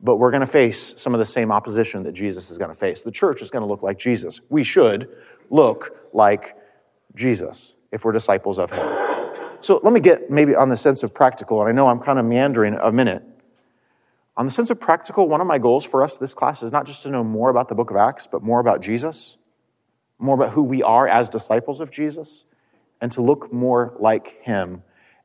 but 0.00 0.16
we're 0.16 0.30
going 0.30 0.42
to 0.42 0.46
face 0.46 0.94
some 1.00 1.14
of 1.14 1.18
the 1.18 1.26
same 1.26 1.50
opposition 1.50 2.02
that 2.04 2.12
Jesus 2.12 2.50
is 2.50 2.58
going 2.58 2.70
to 2.70 2.76
face. 2.76 3.02
The 3.02 3.10
church 3.10 3.42
is 3.42 3.50
going 3.50 3.62
to 3.62 3.68
look 3.68 3.82
like 3.82 3.98
Jesus. 3.98 4.40
We 4.48 4.62
should 4.62 5.08
look 5.50 6.08
like 6.12 6.56
Jesus 7.14 7.74
if 7.90 8.04
we're 8.04 8.12
disciples 8.12 8.58
of 8.58 8.70
him. 8.70 9.03
So 9.64 9.80
let 9.82 9.94
me 9.94 10.00
get 10.00 10.30
maybe 10.30 10.54
on 10.54 10.68
the 10.68 10.76
sense 10.76 11.02
of 11.02 11.14
practical, 11.14 11.58
and 11.62 11.70
I 11.70 11.72
know 11.72 11.88
I'm 11.88 11.98
kind 11.98 12.18
of 12.18 12.26
meandering 12.26 12.74
a 12.74 12.92
minute. 12.92 13.22
On 14.36 14.44
the 14.44 14.52
sense 14.52 14.68
of 14.68 14.78
practical, 14.78 15.26
one 15.26 15.40
of 15.40 15.46
my 15.46 15.56
goals 15.56 15.86
for 15.86 16.02
us 16.02 16.18
this 16.18 16.34
class 16.34 16.62
is 16.62 16.70
not 16.70 16.84
just 16.84 17.02
to 17.04 17.10
know 17.10 17.24
more 17.24 17.48
about 17.48 17.68
the 17.68 17.74
book 17.74 17.90
of 17.90 17.96
Acts, 17.96 18.26
but 18.26 18.42
more 18.42 18.60
about 18.60 18.82
Jesus, 18.82 19.38
more 20.18 20.34
about 20.34 20.50
who 20.50 20.62
we 20.62 20.82
are 20.82 21.08
as 21.08 21.30
disciples 21.30 21.80
of 21.80 21.90
Jesus, 21.90 22.44
and 23.00 23.10
to 23.12 23.22
look 23.22 23.54
more 23.54 23.96
like 23.98 24.38
him 24.42 24.82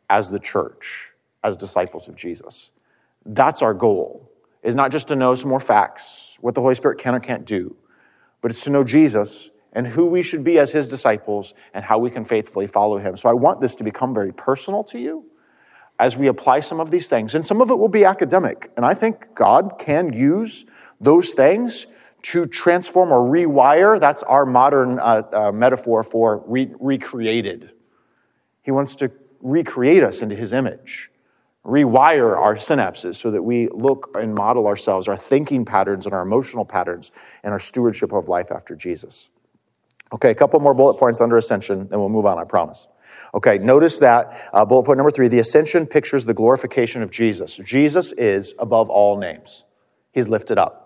as 0.09 0.29
the 0.29 0.39
church, 0.39 1.11
as 1.43 1.57
disciples 1.57 2.07
of 2.07 2.15
Jesus. 2.15 2.71
That's 3.25 3.61
our 3.61 3.73
goal, 3.73 4.31
is 4.63 4.73
not 4.73 4.89
just 4.89 5.09
to 5.09 5.17
know 5.17 5.35
some 5.35 5.49
more 5.49 5.59
facts, 5.59 6.37
what 6.39 6.55
the 6.55 6.61
Holy 6.61 6.75
Spirit 6.75 6.97
can 6.97 7.13
or 7.13 7.19
can't 7.19 7.45
do, 7.45 7.75
but 8.39 8.51
it's 8.51 8.63
to 8.63 8.69
know 8.69 8.85
Jesus 8.85 9.49
and 9.73 9.87
who 9.87 10.05
we 10.05 10.23
should 10.23 10.43
be 10.43 10.57
as 10.57 10.71
his 10.71 10.89
disciples 10.89 11.53
and 11.73 11.85
how 11.85 11.99
we 11.99 12.09
can 12.09 12.25
faithfully 12.25 12.67
follow 12.67 12.97
him. 12.97 13.15
So 13.15 13.29
I 13.29 13.33
want 13.33 13.61
this 13.61 13.75
to 13.75 13.83
become 13.83 14.13
very 14.13 14.31
personal 14.31 14.83
to 14.85 14.99
you 14.99 15.25
as 15.99 16.17
we 16.17 16.27
apply 16.27 16.61
some 16.61 16.79
of 16.79 16.91
these 16.91 17.09
things. 17.09 17.35
And 17.35 17.45
some 17.45 17.61
of 17.61 17.69
it 17.69 17.77
will 17.77 17.89
be 17.89 18.05
academic. 18.05 18.71
And 18.77 18.85
I 18.85 18.93
think 18.93 19.35
God 19.35 19.75
can 19.77 20.13
use 20.13 20.65
those 20.99 21.33
things 21.33 21.87
to 22.21 22.45
transform 22.45 23.11
or 23.11 23.19
rewire. 23.19 23.99
That's 23.99 24.23
our 24.23 24.45
modern 24.45 24.99
uh, 24.99 25.23
uh, 25.31 25.51
metaphor 25.51 26.03
for 26.03 26.43
re- 26.47 26.73
recreated. 26.79 27.73
He 28.61 28.71
wants 28.71 28.95
to 28.95 29.11
recreate 29.41 30.03
us 30.03 30.21
into 30.21 30.35
his 30.35 30.51
image, 30.51 31.11
rewire 31.65 32.37
our 32.37 32.55
synapses 32.55 33.15
so 33.15 33.31
that 33.31 33.43
we 33.43 33.67
look 33.69 34.11
and 34.15 34.35
model 34.35 34.67
ourselves, 34.67 35.07
our 35.07 35.17
thinking 35.17 35.63
patterns 35.65 36.05
and 36.05 36.13
our 36.13 36.21
emotional 36.21 36.65
patterns, 36.65 37.11
and 37.43 37.53
our 37.53 37.59
stewardship 37.59 38.11
of 38.11 38.27
life 38.27 38.51
after 38.51 38.75
Jesus. 38.75 39.29
Okay, 40.11 40.31
a 40.31 40.35
couple 40.35 40.59
more 40.59 40.73
bullet 40.73 40.95
points 40.95 41.21
under 41.21 41.37
ascension, 41.37 41.87
then 41.87 41.99
we'll 41.99 42.09
move 42.09 42.25
on, 42.25 42.39
I 42.39 42.43
promise. 42.43 42.87
Okay, 43.33 43.59
notice 43.59 43.99
that 43.99 44.49
uh, 44.53 44.65
bullet 44.65 44.85
point 44.85 44.97
number 44.97 45.11
three 45.11 45.27
the 45.27 45.39
ascension 45.39 45.85
pictures 45.85 46.25
the 46.25 46.33
glorification 46.33 47.03
of 47.03 47.11
Jesus. 47.11 47.57
Jesus 47.57 48.11
is 48.13 48.55
above 48.57 48.89
all 48.89 49.17
names, 49.17 49.65
he's 50.11 50.27
lifted 50.27 50.57
up. 50.57 50.85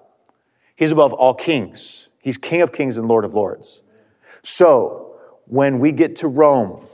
He's 0.75 0.91
above 0.91 1.13
all 1.13 1.33
kings, 1.33 2.09
he's 2.21 2.37
King 2.37 2.61
of 2.61 2.71
kings 2.71 2.97
and 2.97 3.07
Lord 3.07 3.25
of 3.25 3.33
lords. 3.33 3.81
So, 4.41 5.15
when 5.45 5.79
we 5.79 5.91
get 5.91 6.17
to 6.17 6.27
Rome 6.27 6.85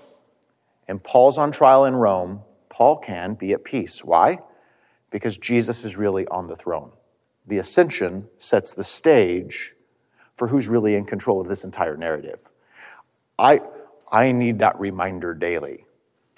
and 0.88 1.04
Paul's 1.04 1.38
on 1.38 1.52
trial 1.52 1.86
in 1.86 1.96
Rome, 1.96 2.42
Paul 2.70 2.98
can 2.98 3.34
be 3.34 3.54
at 3.54 3.64
peace. 3.64 4.04
Why? 4.04 4.40
Because 5.12 5.38
Jesus 5.38 5.84
is 5.84 5.96
really 5.96 6.28
on 6.28 6.48
the 6.48 6.56
throne. 6.56 6.92
The 7.48 7.58
ascension 7.58 8.28
sets 8.38 8.74
the 8.74 8.84
stage 8.84 9.76
for 10.40 10.48
who's 10.48 10.68
really 10.70 10.96
in 10.96 11.06
control 11.06 11.42
of 11.42 11.48
this 11.48 11.66
entire 11.66 11.98
narrative. 11.98 12.50
I, 13.38 13.60
I 14.12 14.32
need 14.32 14.60
that 14.60 14.80
reminder 14.80 15.34
daily. 15.34 15.86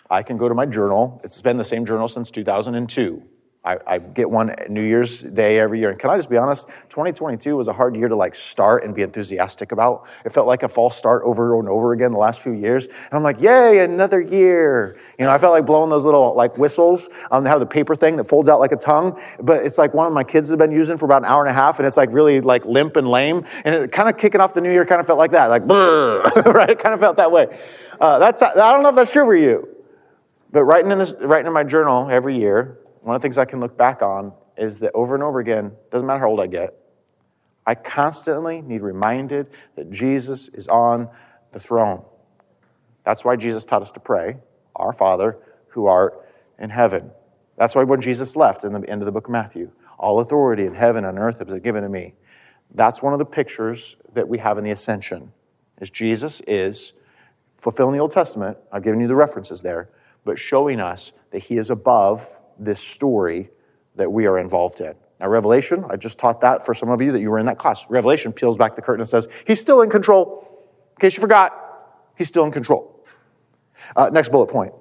I 0.09 0.23
can 0.23 0.37
go 0.37 0.49
to 0.49 0.55
my 0.55 0.65
journal. 0.65 1.21
It's 1.23 1.41
been 1.41 1.57
the 1.57 1.63
same 1.63 1.85
journal 1.85 2.07
since 2.07 2.31
2002. 2.31 3.23
I, 3.63 3.77
I, 3.85 3.99
get 3.99 4.27
one 4.27 4.55
New 4.69 4.81
Year's 4.81 5.21
Day 5.21 5.59
every 5.59 5.79
year. 5.79 5.91
And 5.91 5.99
can 5.99 6.09
I 6.09 6.17
just 6.17 6.31
be 6.31 6.37
honest? 6.37 6.67
2022 6.89 7.55
was 7.55 7.67
a 7.67 7.73
hard 7.73 7.95
year 7.95 8.07
to 8.07 8.15
like 8.15 8.33
start 8.33 8.83
and 8.83 8.95
be 8.95 9.03
enthusiastic 9.03 9.71
about. 9.71 10.07
It 10.25 10.33
felt 10.33 10.47
like 10.47 10.63
a 10.63 10.67
false 10.67 10.97
start 10.97 11.21
over 11.23 11.59
and 11.59 11.69
over 11.69 11.93
again 11.93 12.11
the 12.11 12.17
last 12.17 12.41
few 12.41 12.53
years. 12.53 12.87
And 12.87 13.11
I'm 13.11 13.21
like, 13.21 13.39
yay, 13.39 13.83
another 13.83 14.19
year. 14.19 14.97
You 15.19 15.25
know, 15.25 15.31
I 15.31 15.37
felt 15.37 15.53
like 15.53 15.67
blowing 15.67 15.91
those 15.91 16.05
little 16.05 16.33
like 16.33 16.57
whistles. 16.57 17.07
Um, 17.29 17.45
have 17.45 17.59
the 17.59 17.67
paper 17.67 17.93
thing 17.93 18.15
that 18.15 18.27
folds 18.27 18.49
out 18.49 18.59
like 18.59 18.71
a 18.71 18.77
tongue, 18.77 19.21
but 19.39 19.63
it's 19.63 19.77
like 19.77 19.93
one 19.93 20.07
of 20.07 20.13
my 20.13 20.23
kids 20.23 20.49
have 20.49 20.57
been 20.57 20.71
using 20.71 20.97
for 20.97 21.05
about 21.05 21.21
an 21.21 21.25
hour 21.25 21.43
and 21.43 21.51
a 21.51 21.53
half, 21.53 21.77
and 21.77 21.85
it's 21.85 21.97
like 21.97 22.11
really 22.11 22.41
like 22.41 22.65
limp 22.65 22.95
and 22.95 23.07
lame. 23.07 23.45
And 23.63 23.75
it 23.75 23.91
kind 23.91 24.09
of 24.09 24.17
kicking 24.17 24.41
off 24.41 24.55
the 24.55 24.61
new 24.61 24.71
year 24.71 24.85
kind 24.85 24.99
of 24.99 25.05
felt 25.05 25.19
like 25.19 25.31
that, 25.31 25.47
like 25.47 25.65
right? 26.45 26.71
It 26.71 26.79
kind 26.79 26.95
of 26.95 26.99
felt 26.99 27.17
that 27.17 27.31
way. 27.31 27.59
Uh, 27.99 28.17
that's 28.17 28.41
I 28.41 28.55
don't 28.55 28.81
know 28.81 28.89
if 28.89 28.95
that's 28.95 29.13
true 29.13 29.25
for 29.25 29.35
you, 29.35 29.67
but 30.51 30.63
writing 30.63 30.89
in 30.89 30.97
this, 30.97 31.13
writing 31.19 31.45
in 31.45 31.53
my 31.53 31.63
journal 31.63 32.09
every 32.09 32.39
year 32.39 32.79
one 33.01 33.15
of 33.15 33.21
the 33.21 33.25
things 33.25 33.37
I 33.37 33.45
can 33.45 33.59
look 33.59 33.77
back 33.77 34.01
on 34.01 34.33
is 34.57 34.79
that 34.79 34.91
over 34.93 35.15
and 35.15 35.23
over 35.23 35.39
again, 35.39 35.71
doesn't 35.89 36.07
matter 36.07 36.19
how 36.19 36.27
old 36.27 36.39
I 36.39 36.47
get, 36.47 36.75
I 37.65 37.75
constantly 37.75 38.61
need 38.61 38.81
reminded 38.81 39.47
that 39.75 39.91
Jesus 39.91 40.49
is 40.49 40.67
on 40.67 41.09
the 41.51 41.59
throne. 41.59 42.03
That's 43.03 43.25
why 43.25 43.35
Jesus 43.35 43.65
taught 43.65 43.81
us 43.81 43.91
to 43.91 43.99
pray, 43.99 44.37
Our 44.75 44.93
Father 44.93 45.37
who 45.69 45.87
art 45.87 46.27
in 46.59 46.69
heaven. 46.69 47.11
That's 47.57 47.75
why 47.75 47.83
when 47.83 48.01
Jesus 48.01 48.35
left 48.35 48.63
in 48.63 48.73
the 48.73 48.89
end 48.89 49.01
of 49.01 49.05
the 49.05 49.11
book 49.11 49.27
of 49.27 49.31
Matthew, 49.31 49.71
all 49.97 50.19
authority 50.19 50.65
in 50.65 50.73
heaven 50.73 51.05
and 51.05 51.17
earth 51.17 51.39
has 51.39 51.47
been 51.47 51.61
given 51.61 51.83
to 51.83 51.89
me. 51.89 52.15
That's 52.73 53.01
one 53.01 53.13
of 53.13 53.19
the 53.19 53.25
pictures 53.25 53.97
that 54.13 54.27
we 54.27 54.37
have 54.39 54.57
in 54.57 54.63
the 54.63 54.71
ascension. 54.71 55.33
Is 55.79 55.89
Jesus 55.89 56.41
is 56.47 56.93
fulfilling 57.57 57.93
the 57.93 57.99
Old 57.99 58.11
Testament. 58.11 58.57
I've 58.71 58.83
given 58.83 58.99
you 58.99 59.07
the 59.07 59.15
references 59.15 59.61
there, 59.61 59.89
but 60.25 60.39
showing 60.39 60.79
us 60.79 61.13
that 61.31 61.39
he 61.39 61.57
is 61.57 61.69
above 61.69 62.39
this 62.59 62.79
story 62.79 63.49
that 63.95 64.11
we 64.11 64.25
are 64.25 64.39
involved 64.39 64.81
in. 64.81 64.95
Now, 65.19 65.27
Revelation, 65.27 65.85
I 65.89 65.97
just 65.97 66.17
taught 66.17 66.41
that 66.41 66.65
for 66.65 66.73
some 66.73 66.89
of 66.89 67.01
you 67.01 67.11
that 67.11 67.19
you 67.19 67.29
were 67.29 67.39
in 67.39 67.45
that 67.45 67.57
class. 67.57 67.85
Revelation 67.89 68.33
peels 68.33 68.57
back 68.57 68.75
the 68.75 68.81
curtain 68.81 69.01
and 69.01 69.07
says, 69.07 69.27
He's 69.45 69.61
still 69.61 69.81
in 69.81 69.89
control. 69.89 70.47
In 70.97 71.01
case 71.01 71.15
you 71.15 71.21
forgot, 71.21 71.53
He's 72.17 72.27
still 72.27 72.43
in 72.45 72.51
control. 72.51 73.05
Uh, 73.95 74.09
next 74.11 74.29
bullet 74.29 74.47
point. 74.47 74.73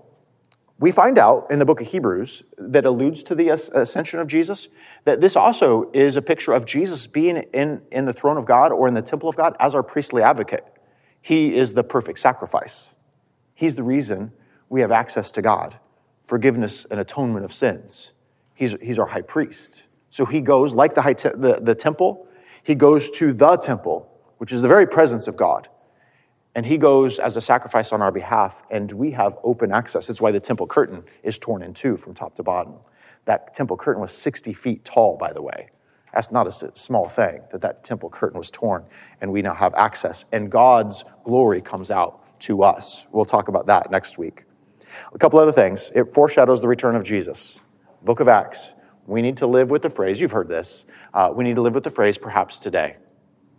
We 0.79 0.93
find 0.93 1.19
out 1.19 1.51
in 1.51 1.59
the 1.59 1.67
book 1.67 1.83
of 1.83 1.89
Hebrews 1.89 2.43
that 2.57 2.87
alludes 2.87 3.23
to 3.25 3.35
the 3.35 3.51
ascension 3.51 4.19
of 4.19 4.27
Jesus 4.27 4.69
that 5.05 5.21
this 5.21 5.37
also 5.37 5.91
is 5.93 6.17
a 6.17 6.23
picture 6.23 6.53
of 6.55 6.65
Jesus 6.65 7.07
being 7.07 7.37
in, 7.53 7.83
in 7.93 8.07
the 8.07 8.15
throne 8.15 8.39
of 8.39 8.47
God 8.47 8.73
or 8.73 8.89
in 8.89 8.95
the 8.95 9.03
temple 9.03 9.29
of 9.29 9.37
God 9.37 9.55
as 9.61 9.75
our 9.75 9.83
priestly 9.83 10.23
advocate. 10.23 10.65
He 11.21 11.55
is 11.55 11.75
the 11.75 11.85
perfect 11.85 12.19
sacrifice. 12.19 12.95
He's 13.53 13.75
the 13.75 13.83
reason 13.83 14.33
we 14.71 14.81
have 14.81 14.91
access 14.91 15.31
to 15.33 15.43
God 15.43 15.79
forgiveness 16.31 16.85
and 16.85 17.01
atonement 17.01 17.45
of 17.45 17.53
sins. 17.53 18.13
He's, 18.55 18.81
he's 18.81 19.01
our 19.01 19.07
high 19.07 19.21
priest. 19.21 19.89
So 20.11 20.25
he 20.25 20.41
goes, 20.41 20.75
like 20.75 20.95
the, 20.95 21.03
high 21.03 21.13
te- 21.13 21.31
the, 21.35 21.59
the 21.61 21.75
temple, 21.75 22.29
he 22.63 22.77
goes 22.77 23.11
to 23.13 23.33
the 23.33 23.57
temple, 23.57 24.09
which 24.39 24.53
is 24.53 24.63
the 24.63 24.69
very 24.69 24.87
presence 24.87 25.27
of 25.27 25.37
God. 25.37 25.69
And 26.55 26.65
he 26.65 26.79
goes 26.79 27.19
as 27.19 27.37
a 27.37 27.41
sacrifice 27.41 27.93
on 27.93 28.01
our 28.01 28.13
behalf, 28.13 28.63
and 28.71 28.93
we 28.93 29.11
have 29.11 29.37
open 29.43 29.73
access. 29.73 30.07
That's 30.07 30.23
why 30.23 30.31
the 30.31 30.39
temple 30.39 30.69
curtain 30.69 31.03
is 31.25 31.37
torn 31.37 31.63
in 31.63 31.75
two 31.75 31.97
from 31.97 32.15
top 32.15 32.37
to 32.37 32.45
bottom. 32.45 32.75
That 33.25 33.53
temple 33.53 33.77
curtain 33.77 34.01
was 34.01 34.13
60 34.13 34.53
feet 34.53 34.85
tall, 34.85 35.17
by 35.17 35.33
the 35.33 35.43
way. 35.43 35.71
That's 36.15 36.31
not 36.31 36.47
a 36.47 36.53
small 36.77 37.09
thing 37.09 37.43
that 37.51 37.61
that 37.61 37.83
temple 37.83 38.09
curtain 38.09 38.39
was 38.39 38.53
torn, 38.53 38.85
and 39.21 39.33
we 39.33 39.43
now 39.43 39.55
have 39.55 39.75
access. 39.75 40.25
And 40.31 40.49
God's 40.49 41.05
glory 41.25 41.61
comes 41.61 41.91
out 41.91 42.41
to 42.41 42.63
us. 42.63 43.09
We'll 43.11 43.25
talk 43.25 43.49
about 43.49 43.67
that 43.67 43.91
next 43.91 44.17
week. 44.17 44.45
A 45.13 45.19
couple 45.19 45.39
other 45.39 45.53
things. 45.53 45.93
It 45.95 46.13
foreshadows 46.13 46.61
the 46.61 46.69
return 46.69 46.97
of 46.97 47.05
Jesus. 47.05 47.61
Book 48.03 48.21
of 48.21 48.29
Acts. 48.29 48.75
We 49.07 49.23
need 49.23 49.39
to 49.39 49.47
live 49.47 49.71
with 49.71 49.83
the 49.83 49.91
phrase, 49.91 50.21
you've 50.21 50.31
heard 50.31 50.49
this, 50.49 50.87
uh, 51.13 51.33
we 51.35 51.43
need 51.43 51.57
to 51.57 51.63
live 51.63 51.75
with 51.75 51.85
the 51.85 51.91
phrase, 51.91 52.17
perhaps 52.17 52.61
today. 52.61 52.97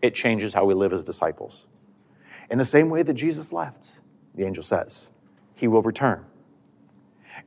It 0.01 0.15
changes 0.15 0.53
how 0.53 0.65
we 0.65 0.73
live 0.73 0.93
as 0.93 1.03
disciples. 1.03 1.67
In 2.49 2.57
the 2.57 2.65
same 2.65 2.89
way 2.89 3.03
that 3.03 3.13
Jesus 3.13 3.51
left, 3.51 4.01
the 4.33 4.45
angel 4.45 4.63
says, 4.63 5.11
he 5.53 5.67
will 5.67 5.81
return. 5.81 6.25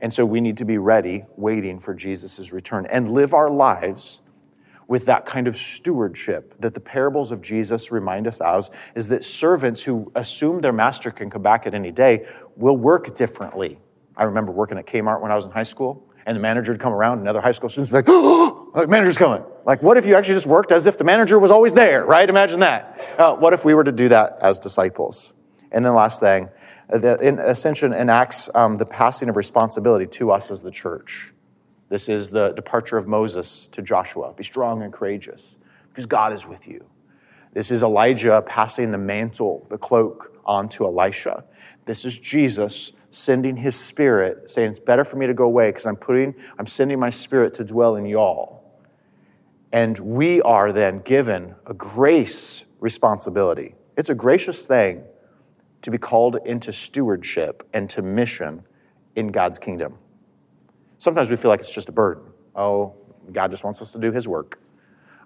And 0.01 0.13
so 0.13 0.27
we 0.27 0.41
need 0.41 0.57
to 0.59 0.65
be 0.65 0.79
ready, 0.79 1.25
waiting 1.37 1.79
for 1.79 1.95
Jesus' 1.95 2.53
return, 2.53 2.87
and 2.91 3.11
live 3.11 3.33
our 3.33 3.51
lives 3.51 4.23
with 4.87 5.07
that 5.07 5.27
kind 5.27 5.49
of 5.49 5.57
stewardship 5.57 6.55
that 6.61 6.75
the 6.75 6.81
parables 6.81 7.31
of 7.31 7.41
Jesus 7.41 7.91
remind 7.91 8.27
us 8.27 8.41
of 8.41 8.69
is 8.95 9.09
that 9.09 9.25
servants 9.25 9.83
who 9.83 10.11
assume 10.15 10.61
their 10.61 10.73
master 10.73 11.11
can 11.11 11.31
come 11.31 11.43
back 11.43 11.67
at 11.67 11.75
any 11.75 11.91
day 11.91 12.27
will 12.57 12.77
work 12.77 13.15
differently. 13.15 13.79
I 14.17 14.25
remember 14.25 14.53
working 14.53 14.79
at 14.79 14.87
Kmart 14.87 15.21
when 15.21 15.33
I 15.33 15.37
was 15.37 15.47
in 15.47 15.53
high 15.53 15.65
school, 15.65 16.09
and 16.27 16.37
the 16.37 16.41
manager 16.41 16.73
would 16.73 16.81
come 16.81 16.93
around, 16.93 17.19
and 17.19 17.29
other 17.29 17.41
high 17.41 17.53
school 17.53 17.69
students 17.69 17.93
would 17.93 18.05
be 18.05 18.13
like, 18.13 18.21
oh, 18.75 18.87
manager's 18.87 19.19
coming. 19.19 19.45
Like, 19.67 19.83
what 19.83 19.97
if 19.97 20.07
you 20.07 20.15
actually 20.15 20.35
just 20.35 20.47
worked 20.47 20.73
as 20.73 20.87
if 20.87 20.97
the 20.97 21.05
manager 21.05 21.39
was 21.39 21.51
always 21.51 21.75
there, 21.75 22.05
right? 22.05 22.29
Imagine 22.29 22.61
that. 22.61 23.17
Uh, 23.19 23.35
what 23.35 23.53
if 23.53 23.65
we 23.65 23.75
were 23.75 23.85
to 23.85 23.93
do 23.93 24.09
that 24.09 24.39
as 24.41 24.59
disciples? 24.59 25.35
And 25.71 25.85
then 25.85 25.95
last 25.95 26.21
thing, 26.21 26.49
the 26.89 27.49
Ascension 27.51 27.93
enacts 27.93 28.49
um, 28.55 28.79
the 28.79 28.87
passing 28.87 29.29
of 29.29 29.37
responsibility 29.37 30.07
to 30.07 30.31
us 30.31 30.51
as 30.51 30.63
the 30.63 30.71
church. 30.71 31.34
This 31.95 32.09
is 32.09 32.29
the 32.29 32.51
departure 32.51 32.97
of 32.97 33.07
Moses 33.07 33.69
to 33.69 33.81
Joshua. 33.81 34.33
Be 34.33 34.43
strong 34.43 34.83
and 34.83 34.93
courageous 34.93 35.59
because 35.91 36.07
God 36.07 36.33
is 36.33 36.45
with 36.45 36.67
you. 36.67 36.91
This 37.53 37.71
is 37.71 37.85
Elijah 37.85 38.43
passing 38.45 38.91
the 38.91 38.99
mantle, 38.99 39.65
the 39.71 39.79
cloak, 39.79 40.37
on 40.45 40.69
to 40.71 40.87
Elisha. 40.87 41.45
This 41.85 42.05
is 42.05 42.19
Jesus 42.19 42.95
sending 43.13 43.57
his 43.57 43.77
spirit, 43.77 44.51
saying, 44.51 44.71
It's 44.71 44.81
better 44.81 45.05
for 45.05 45.19
me 45.19 45.29
to 45.29 45.35
go 45.35 45.45
away 45.45 45.69
because 45.69 45.87
I'm 45.87 45.95
putting, 45.95 46.35
I'm 46.59 46.67
sending 46.67 46.99
my 46.99 47.11
spirit 47.11 47.55
to 47.55 47.65
dwell 47.65 47.95
in 47.95 48.07
y'all. 48.07 48.65
And 49.71 49.97
we 50.01 50.43
are 50.43 50.73
then 50.73 50.99
given 50.99 51.55
a 51.65 51.75
grace 51.75 52.65
responsibility. 52.81 53.77
It's 53.97 54.11
a 54.11 54.17
gracious 54.17 54.67
thing 54.67 55.05
to 55.83 55.93
be 55.93 55.99
called 55.99 56.39
into 56.45 56.73
stewardship 56.73 57.63
and 57.73 57.89
to 57.91 58.03
mission 58.03 58.65
in 59.15 59.29
God's 59.29 59.61
kingdom. 59.61 59.99
Sometimes 60.99 61.31
we 61.31 61.37
feel 61.37 61.51
like 61.51 61.61
it's 61.61 61.75
just 61.75 61.89
a 61.89 61.93
burden. 61.93 62.25
Oh, 62.55 62.95
God 63.33 63.51
just 63.51 63.65
wants 63.65 63.81
us 63.83 63.93
to 63.93 63.99
do 63.99 64.13
his 64.13 64.29
work. 64.29 64.61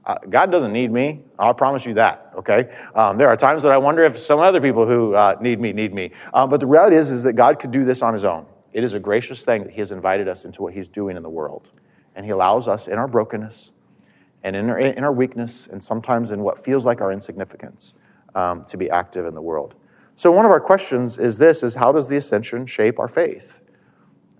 Uh, 0.04 0.16
God 0.30 0.50
doesn't 0.50 0.72
need 0.72 0.90
me. 0.90 1.22
I'll 1.38 1.54
promise 1.54 1.84
you 1.84 1.94
that. 1.94 2.32
Okay. 2.36 2.74
Um, 2.94 3.18
there 3.18 3.28
are 3.28 3.36
times 3.36 3.62
that 3.64 3.72
I 3.72 3.78
wonder 3.78 4.04
if 4.04 4.18
some 4.18 4.40
other 4.40 4.60
people 4.60 4.86
who 4.86 5.14
uh, 5.14 5.36
need 5.40 5.60
me 5.60 5.72
need 5.72 5.92
me. 5.92 6.12
Um, 6.32 6.48
but 6.48 6.60
the 6.60 6.66
reality 6.66 6.96
is, 6.96 7.10
is 7.10 7.22
that 7.24 7.34
God 7.34 7.58
could 7.58 7.72
do 7.72 7.84
this 7.84 8.00
on 8.00 8.14
His 8.14 8.24
own. 8.24 8.46
It 8.72 8.84
is 8.84 8.94
a 8.94 9.00
gracious 9.00 9.44
thing 9.44 9.64
that 9.64 9.72
He 9.72 9.80
has 9.80 9.92
invited 9.92 10.26
us 10.26 10.44
into 10.44 10.62
what 10.62 10.72
He's 10.72 10.88
doing 10.88 11.16
in 11.16 11.22
the 11.22 11.28
world, 11.28 11.72
and 12.14 12.24
He 12.24 12.30
allows 12.30 12.68
us 12.68 12.88
in 12.88 12.96
our 12.96 13.08
brokenness, 13.08 13.72
and 14.42 14.56
in 14.56 14.70
our, 14.70 14.78
in 14.78 15.04
our 15.04 15.12
weakness, 15.12 15.66
and 15.66 15.82
sometimes 15.82 16.32
in 16.32 16.42
what 16.42 16.58
feels 16.58 16.86
like 16.86 17.00
our 17.00 17.12
insignificance, 17.12 17.94
um, 18.34 18.62
to 18.64 18.76
be 18.78 18.88
active 18.88 19.26
in 19.26 19.34
the 19.34 19.42
world. 19.42 19.74
So 20.14 20.30
one 20.30 20.46
of 20.46 20.50
our 20.50 20.60
questions 20.60 21.18
is 21.18 21.36
this: 21.36 21.62
is 21.62 21.74
how 21.74 21.92
does 21.92 22.08
the 22.08 22.16
ascension 22.16 22.64
shape 22.64 22.98
our 22.98 23.08
faith? 23.08 23.62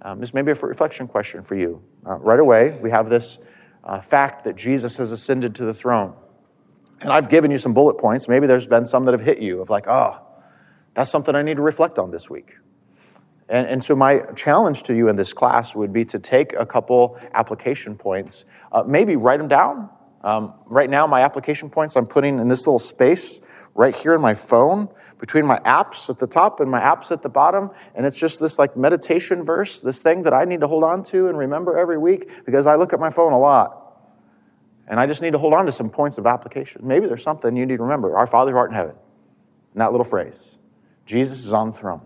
Um, 0.03 0.21
this 0.21 0.33
may 0.33 0.43
be 0.43 0.53
a 0.53 0.55
reflection 0.55 1.09
question 1.09 1.43
for 1.43 1.57
you. 1.57 1.83
Uh, 2.07 2.19
right 2.19 2.39
away, 2.39 2.79
we 2.81 2.91
have 2.91 3.09
this 3.09 3.39
uh, 3.85 4.01
fact 4.01 4.45
that 4.45 4.57
Jesus 4.57 4.97
has 4.99 5.13
ascended 5.13 5.55
to 5.57 5.65
the 5.65 5.75
throne. 5.75 6.15
And 7.01 7.13
I've 7.13 7.29
given 7.29 7.51
you 7.51 7.59
some 7.59 7.75
bullet 7.75 7.99
points. 7.99 8.29
Maybe 8.29 8.47
there's 8.47 8.67
been 8.67 8.87
some 8.87 9.05
that 9.07 9.13
have 9.13 9.21
hit 9.21 9.39
you 9.39 9.61
of 9.61 9.71
like, 9.71 9.85
oh, 9.89 10.21
that's 10.95 11.11
something 11.11 11.35
I 11.35 11.43
need 11.43 11.57
to 11.57 11.63
reflect 11.63 11.99
on 11.99 12.11
this 12.11 12.29
week. 12.29 12.57
And, 13.49 13.67
and 13.67 13.83
so, 13.83 13.97
my 13.97 14.21
challenge 14.37 14.83
to 14.85 14.95
you 14.95 15.09
in 15.09 15.17
this 15.17 15.33
class 15.33 15.75
would 15.75 15.93
be 15.93 16.05
to 16.07 16.19
take 16.19 16.53
a 16.55 16.67
couple 16.67 17.19
application 17.33 17.97
points, 17.97 18.45
uh, 18.73 18.83
maybe 18.87 19.17
write 19.17 19.39
them 19.39 19.49
down. 19.49 19.89
Um, 20.23 20.55
right 20.67 20.91
now, 20.91 21.07
my 21.07 21.23
application 21.23 21.71
points 21.71 21.97
I'm 21.97 22.07
putting 22.07 22.39
in 22.41 22.49
this 22.49 22.67
little 22.67 22.79
space 22.79 23.41
right 23.79 23.95
here 23.95 24.13
in 24.13 24.21
my 24.21 24.35
phone 24.35 24.89
between 25.21 25.47
my 25.47 25.61
apps 25.61 26.11
at 26.11 26.19
the 26.19 26.27
top 26.27 26.59
and 26.59 26.69
my 26.69 26.81
apps 26.81 27.13
at 27.13 27.23
the 27.23 27.29
bottom. 27.29 27.71
And 27.95 28.05
it's 28.05 28.19
just 28.19 28.41
this 28.41 28.59
like 28.59 28.77
meditation 28.77 29.45
verse, 29.45 29.81
this 29.81 30.03
thing 30.03 30.25
that 30.25 30.35
I 30.35 30.45
need 30.45 30.63
to 30.63 30.67
hold 30.67 30.83
on 30.83 31.05
to 31.05 31.29
and 31.29 31.39
remember 31.39 31.79
every 31.79 31.97
week 31.97 32.45
because 32.45 32.67
I 32.67 32.75
look 32.75 32.93
at 32.93 32.99
my 32.99 33.09
phone 33.09 33.33
a 33.33 33.39
lot. 33.39 34.01
And 34.89 34.99
I 34.99 35.07
just 35.07 35.23
need 35.23 35.31
to 35.31 35.39
hold 35.39 35.55
on 35.55 35.65
to 35.67 35.71
some 35.71 35.91
points 35.91 36.19
of 36.19 36.27
application. 36.27 36.89
Maybe 36.89 37.07
there's 37.07 37.23
something 37.23 37.57
you 37.57 37.67
need 37.67 37.77
to 37.77 37.85
remember. 37.85 38.17
Our 38.17 38.27
Father 38.27 38.51
who 38.51 38.59
art 38.59 38.71
in 38.71 38.75
heaven. 38.75 38.97
And 39.75 39.81
that 39.81 39.93
little 39.93 40.05
phrase. 40.05 40.59
Jesus 41.07 41.45
is 41.45 41.53
on 41.53 41.69
the 41.69 41.73
throne. 41.73 42.05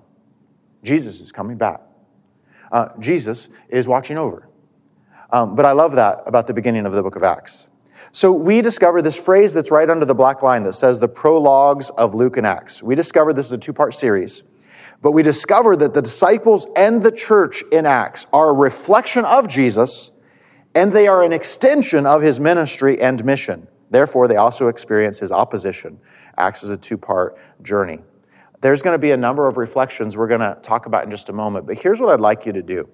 Jesus 0.82 1.20
is 1.20 1.32
coming 1.32 1.56
back. 1.56 1.80
Uh, 2.70 2.88
Jesus 2.98 3.48
is 3.70 3.88
watching 3.88 4.18
over. 4.18 4.46
Um, 5.30 5.54
but 5.54 5.64
I 5.64 5.72
love 5.72 5.94
that 5.94 6.22
about 6.26 6.46
the 6.46 6.54
beginning 6.54 6.84
of 6.84 6.92
the 6.92 7.02
book 7.02 7.16
of 7.16 7.22
Acts. 7.22 7.70
So 8.14 8.30
we 8.30 8.60
discover 8.60 9.00
this 9.00 9.18
phrase 9.18 9.54
that's 9.54 9.70
right 9.70 9.88
under 9.88 10.04
the 10.04 10.14
black 10.14 10.42
line 10.42 10.64
that 10.64 10.74
says 10.74 10.98
the 10.98 11.08
prologues 11.08 11.88
of 11.90 12.14
Luke 12.14 12.36
and 12.36 12.46
Acts. 12.46 12.82
We 12.82 12.94
discovered 12.94 13.34
this 13.34 13.46
is 13.46 13.52
a 13.52 13.58
two 13.58 13.72
part 13.72 13.94
series. 13.94 14.42
But 15.00 15.12
we 15.12 15.22
discover 15.22 15.74
that 15.76 15.94
the 15.94 16.02
disciples 16.02 16.66
and 16.76 17.02
the 17.02 17.10
church 17.10 17.64
in 17.72 17.86
Acts 17.86 18.26
are 18.32 18.50
a 18.50 18.52
reflection 18.52 19.24
of 19.24 19.48
Jesus 19.48 20.12
and 20.74 20.92
they 20.92 21.08
are 21.08 21.22
an 21.22 21.32
extension 21.32 22.06
of 22.06 22.22
his 22.22 22.38
ministry 22.38 23.00
and 23.00 23.24
mission. 23.24 23.66
Therefore, 23.90 24.28
they 24.28 24.36
also 24.36 24.68
experience 24.68 25.18
his 25.18 25.32
opposition. 25.32 25.98
Acts 26.36 26.62
is 26.62 26.70
a 26.70 26.76
two 26.76 26.98
part 26.98 27.38
journey. 27.62 28.00
There's 28.60 28.80
going 28.80 28.94
to 28.94 28.98
be 28.98 29.10
a 29.10 29.16
number 29.16 29.48
of 29.48 29.56
reflections 29.56 30.16
we're 30.16 30.28
going 30.28 30.40
to 30.40 30.56
talk 30.62 30.86
about 30.86 31.04
in 31.04 31.10
just 31.10 31.28
a 31.30 31.32
moment, 31.32 31.66
but 31.66 31.78
here's 31.78 32.00
what 32.00 32.10
I'd 32.10 32.20
like 32.20 32.46
you 32.46 32.52
to 32.52 32.62
do. 32.62 32.88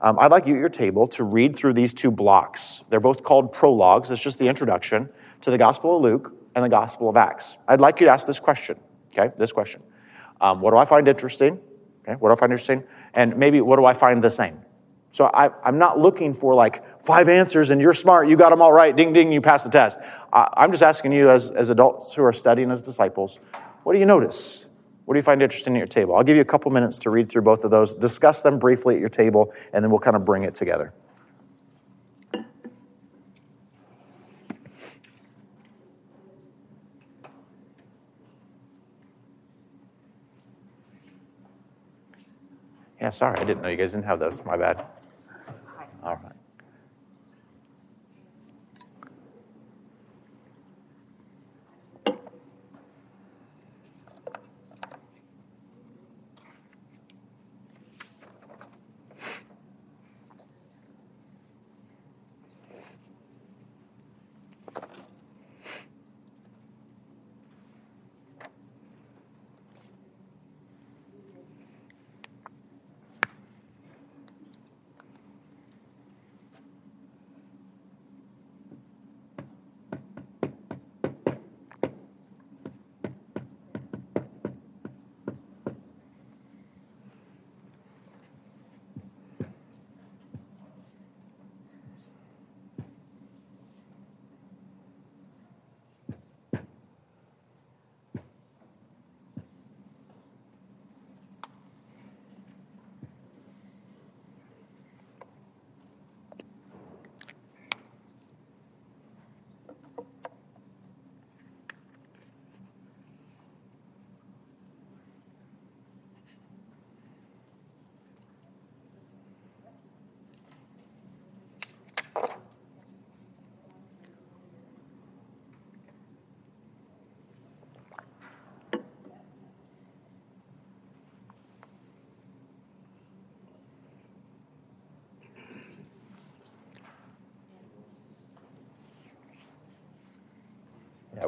Um, 0.00 0.18
I'd 0.18 0.30
like 0.30 0.46
you 0.46 0.54
at 0.54 0.60
your 0.60 0.68
table 0.68 1.06
to 1.08 1.24
read 1.24 1.56
through 1.56 1.74
these 1.74 1.94
two 1.94 2.10
blocks. 2.10 2.84
They're 2.90 3.00
both 3.00 3.22
called 3.22 3.52
prologues. 3.52 4.10
It's 4.10 4.22
just 4.22 4.38
the 4.38 4.48
introduction 4.48 5.08
to 5.42 5.50
the 5.50 5.58
Gospel 5.58 5.96
of 5.96 6.02
Luke 6.02 6.34
and 6.54 6.64
the 6.64 6.68
Gospel 6.68 7.08
of 7.08 7.16
Acts. 7.16 7.58
I'd 7.68 7.80
like 7.80 8.00
you 8.00 8.06
to 8.06 8.12
ask 8.12 8.26
this 8.26 8.40
question, 8.40 8.78
okay? 9.16 9.34
This 9.38 9.52
question. 9.52 9.82
Um, 10.40 10.60
what 10.60 10.72
do 10.72 10.76
I 10.76 10.84
find 10.84 11.06
interesting? 11.08 11.60
Okay, 12.06 12.16
what 12.18 12.28
do 12.28 12.32
I 12.32 12.36
find 12.36 12.52
interesting? 12.52 12.84
And 13.14 13.36
maybe 13.36 13.60
what 13.60 13.76
do 13.76 13.84
I 13.84 13.94
find 13.94 14.22
the 14.22 14.30
same? 14.30 14.60
So 15.10 15.26
I, 15.26 15.50
am 15.66 15.78
not 15.78 15.98
looking 15.98 16.34
for 16.34 16.54
like 16.54 17.00
five 17.00 17.28
answers 17.28 17.70
and 17.70 17.80
you're 17.80 17.94
smart, 17.94 18.26
you 18.26 18.36
got 18.36 18.50
them 18.50 18.60
all 18.60 18.72
right, 18.72 18.94
ding, 18.94 19.12
ding, 19.12 19.32
you 19.32 19.40
passed 19.40 19.64
the 19.64 19.70
test. 19.70 20.00
I, 20.32 20.64
am 20.64 20.72
just 20.72 20.82
asking 20.82 21.12
you 21.12 21.30
as, 21.30 21.52
as 21.52 21.70
adults 21.70 22.14
who 22.14 22.24
are 22.24 22.32
studying 22.32 22.70
as 22.72 22.82
disciples, 22.82 23.38
what 23.84 23.92
do 23.92 24.00
you 24.00 24.06
notice? 24.06 24.68
What 25.04 25.14
do 25.14 25.18
you 25.18 25.22
find 25.22 25.42
interesting 25.42 25.76
at 25.76 25.78
your 25.78 25.86
table? 25.86 26.16
I'll 26.16 26.24
give 26.24 26.36
you 26.36 26.42
a 26.42 26.46
couple 26.46 26.70
minutes 26.70 26.98
to 27.00 27.10
read 27.10 27.28
through 27.28 27.42
both 27.42 27.64
of 27.64 27.70
those, 27.70 27.94
discuss 27.94 28.40
them 28.40 28.58
briefly 28.58 28.94
at 28.94 29.00
your 29.00 29.10
table, 29.10 29.52
and 29.72 29.84
then 29.84 29.90
we'll 29.90 30.00
kind 30.00 30.16
of 30.16 30.24
bring 30.24 30.44
it 30.44 30.54
together. 30.54 30.94
Yeah, 43.00 43.10
sorry, 43.10 43.38
I 43.38 43.44
didn't 43.44 43.62
know 43.62 43.68
you 43.68 43.76
guys 43.76 43.92
didn't 43.92 44.06
have 44.06 44.18
those. 44.18 44.42
My 44.46 44.56
bad. 44.56 44.86
All 46.02 46.14
right. 46.14 46.32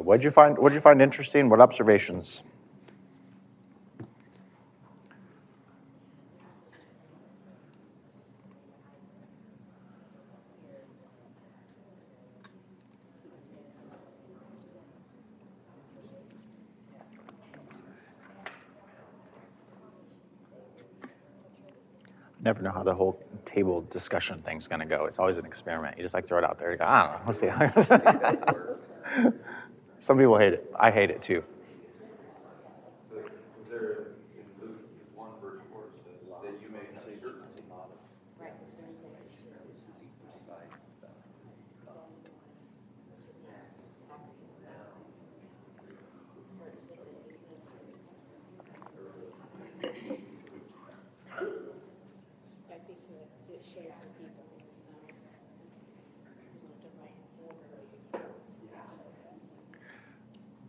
Yeah, 0.07 0.11
what'd 0.11 0.23
you 0.23 0.31
find? 0.31 0.57
What'd 0.57 0.73
you 0.73 0.79
find 0.79 1.01
interesting? 1.01 1.49
What 1.49 1.59
observations? 1.59 2.43
never 22.39 22.61
know 22.61 22.71
how 22.71 22.83
the 22.83 22.93
whole 22.93 23.19
table 23.43 23.81
discussion 23.89 24.41
thing's 24.41 24.69
going 24.69 24.79
to 24.79 24.85
go. 24.85 25.05
It's 25.05 25.19
always 25.19 25.37
an 25.37 25.45
experiment. 25.45 25.97
You 25.97 26.03
just 26.03 26.13
like 26.13 26.25
throw 26.25 26.37
it 26.37 26.45
out 26.45 26.57
there. 26.57 26.71
You 26.71 26.77
go, 26.77 26.85
I 26.85 27.03
don't 27.03 27.11
know. 27.11 27.21
We'll 27.25 28.63
see. 28.63 28.73
Some 29.99 30.17
people 30.17 30.37
hate 30.37 30.53
it. 30.53 30.71
I 30.79 30.91
hate 30.91 31.09
it 31.11 31.21
too. 31.21 31.43
I 52.69 52.75
think 52.87 52.99
that 53.09 53.53
it 53.53 53.63
shares 53.63 53.95
with 54.01 54.17
people, 54.19 54.45
it's, 54.67 54.81
um, 54.81 54.95
you 56.53 56.69
know, 56.69 56.75
the 56.83 56.89
right 57.01 57.13
order 57.43 57.57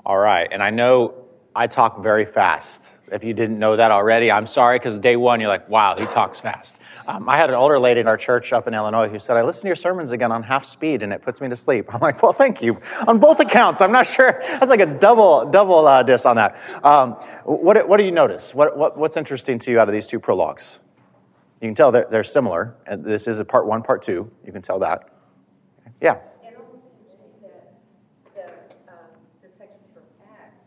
All 0.06 0.18
right. 0.18 0.47
And 0.58 0.62
I 0.64 0.70
know 0.70 1.14
I 1.54 1.68
talk 1.68 2.02
very 2.02 2.26
fast. 2.26 3.00
If 3.12 3.22
you 3.22 3.32
didn't 3.32 3.60
know 3.60 3.76
that 3.76 3.92
already, 3.92 4.28
I'm 4.28 4.44
sorry 4.44 4.80
because 4.80 4.98
day 4.98 5.14
one 5.14 5.38
you're 5.38 5.48
like, 5.48 5.68
wow, 5.68 5.94
he 5.96 6.04
talks 6.04 6.40
fast. 6.40 6.80
Um, 7.06 7.28
I 7.28 7.36
had 7.36 7.48
an 7.48 7.54
older 7.54 7.78
lady 7.78 8.00
in 8.00 8.08
our 8.08 8.16
church 8.16 8.52
up 8.52 8.66
in 8.66 8.74
Illinois 8.74 9.08
who 9.08 9.20
said, 9.20 9.36
I 9.36 9.42
listen 9.44 9.62
to 9.62 9.66
your 9.68 9.76
sermons 9.76 10.10
again 10.10 10.32
on 10.32 10.42
half 10.42 10.64
speed 10.64 11.04
and 11.04 11.12
it 11.12 11.22
puts 11.22 11.40
me 11.40 11.48
to 11.48 11.54
sleep. 11.54 11.86
I'm 11.94 12.00
like, 12.00 12.20
well, 12.24 12.32
thank 12.32 12.60
you. 12.60 12.80
On 13.06 13.20
both 13.20 13.38
accounts, 13.38 13.80
I'm 13.80 13.92
not 13.92 14.08
sure. 14.08 14.32
That's 14.40 14.68
like 14.68 14.80
a 14.80 14.98
double, 14.98 15.48
double 15.48 15.86
uh, 15.86 16.02
diss 16.02 16.26
on 16.26 16.34
that. 16.34 16.58
Um, 16.84 17.12
what, 17.44 17.88
what 17.88 17.96
do 17.98 18.02
you 18.02 18.10
notice? 18.10 18.52
What, 18.52 18.76
what, 18.76 18.98
what's 18.98 19.16
interesting 19.16 19.60
to 19.60 19.70
you 19.70 19.78
out 19.78 19.86
of 19.86 19.94
these 19.94 20.08
two 20.08 20.18
prologues? 20.18 20.80
You 21.62 21.68
can 21.68 21.76
tell 21.76 21.92
they're, 21.92 22.08
they're 22.10 22.24
similar. 22.24 22.74
And 22.84 23.04
this 23.04 23.28
is 23.28 23.38
a 23.38 23.44
part 23.44 23.68
one, 23.68 23.82
part 23.82 24.02
two. 24.02 24.28
You 24.44 24.50
can 24.50 24.62
tell 24.62 24.80
that. 24.80 25.08
Yeah. 26.00 26.18
It 26.42 26.56
almost 26.58 26.84
seemed 26.84 27.06
to 27.06 27.24
me 27.24 27.30
that 27.42 27.78
the, 28.34 28.92
um, 28.92 28.98
the 29.42 29.48
section 29.48 29.80
from 29.94 30.02
Acts 30.30 30.64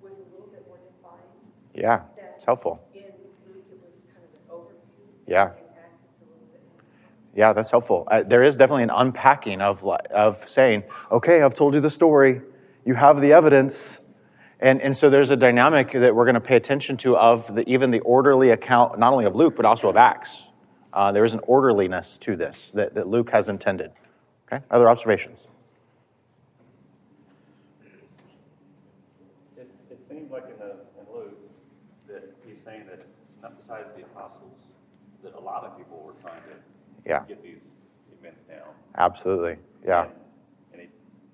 was 0.00 0.18
a 0.18 0.22
little 0.32 0.48
bit 0.52 0.64
more 0.66 0.78
defined. 0.78 1.22
Yeah. 1.82 2.02
It's 2.34 2.44
helpful. 2.44 2.80
Yeah. 5.26 5.50
Yeah, 7.34 7.52
that's 7.52 7.70
helpful. 7.70 8.06
Uh, 8.10 8.22
there 8.22 8.42
is 8.42 8.56
definitely 8.56 8.84
an 8.84 8.90
unpacking 8.90 9.60
of, 9.60 9.84
of 9.84 10.36
saying, 10.48 10.84
okay, 11.10 11.42
I've 11.42 11.54
told 11.54 11.74
you 11.74 11.80
the 11.80 11.90
story, 11.90 12.42
you 12.84 12.94
have 12.94 13.20
the 13.20 13.32
evidence. 13.32 14.00
And, 14.60 14.80
and 14.80 14.96
so 14.96 15.10
there's 15.10 15.30
a 15.30 15.36
dynamic 15.36 15.90
that 15.90 16.14
we're 16.14 16.24
going 16.24 16.34
to 16.34 16.40
pay 16.40 16.56
attention 16.56 16.96
to 16.98 17.16
of 17.16 17.52
the, 17.52 17.68
even 17.68 17.90
the 17.90 18.00
orderly 18.00 18.50
account, 18.50 18.98
not 18.98 19.12
only 19.12 19.24
of 19.24 19.34
Luke, 19.34 19.56
but 19.56 19.64
also 19.64 19.88
of 19.88 19.96
Acts. 19.96 20.50
Uh, 20.92 21.10
there 21.10 21.24
is 21.24 21.34
an 21.34 21.40
orderliness 21.44 22.16
to 22.18 22.36
this 22.36 22.70
that, 22.72 22.94
that 22.94 23.08
Luke 23.08 23.30
has 23.30 23.48
intended. 23.48 23.90
Okay, 24.46 24.62
other 24.70 24.88
observations? 24.88 25.48
It, 29.56 29.70
it 29.90 30.06
seems 30.06 30.30
like 30.30 30.44
in, 30.44 30.58
the, 30.58 30.76
in 31.00 31.14
Luke 31.14 31.38
that 32.08 32.34
he's 32.46 32.60
saying 32.62 32.82
that 32.90 33.06
not 33.42 33.58
besides 33.58 33.92
the 33.94 34.02
apostles, 34.02 34.58
that 35.22 35.34
a 35.34 35.40
lot 35.40 35.64
of 35.64 35.76
people 35.76 36.02
were 36.04 36.12
trying 36.14 36.42
to 36.42 36.56
Yeah. 37.04 37.24
get 37.26 37.42
these 37.42 37.72
events 38.18 38.42
down. 38.44 38.72
Absolutely. 38.96 39.58
Yeah. 39.84 40.04
And, 40.04 40.12
and 40.80 40.90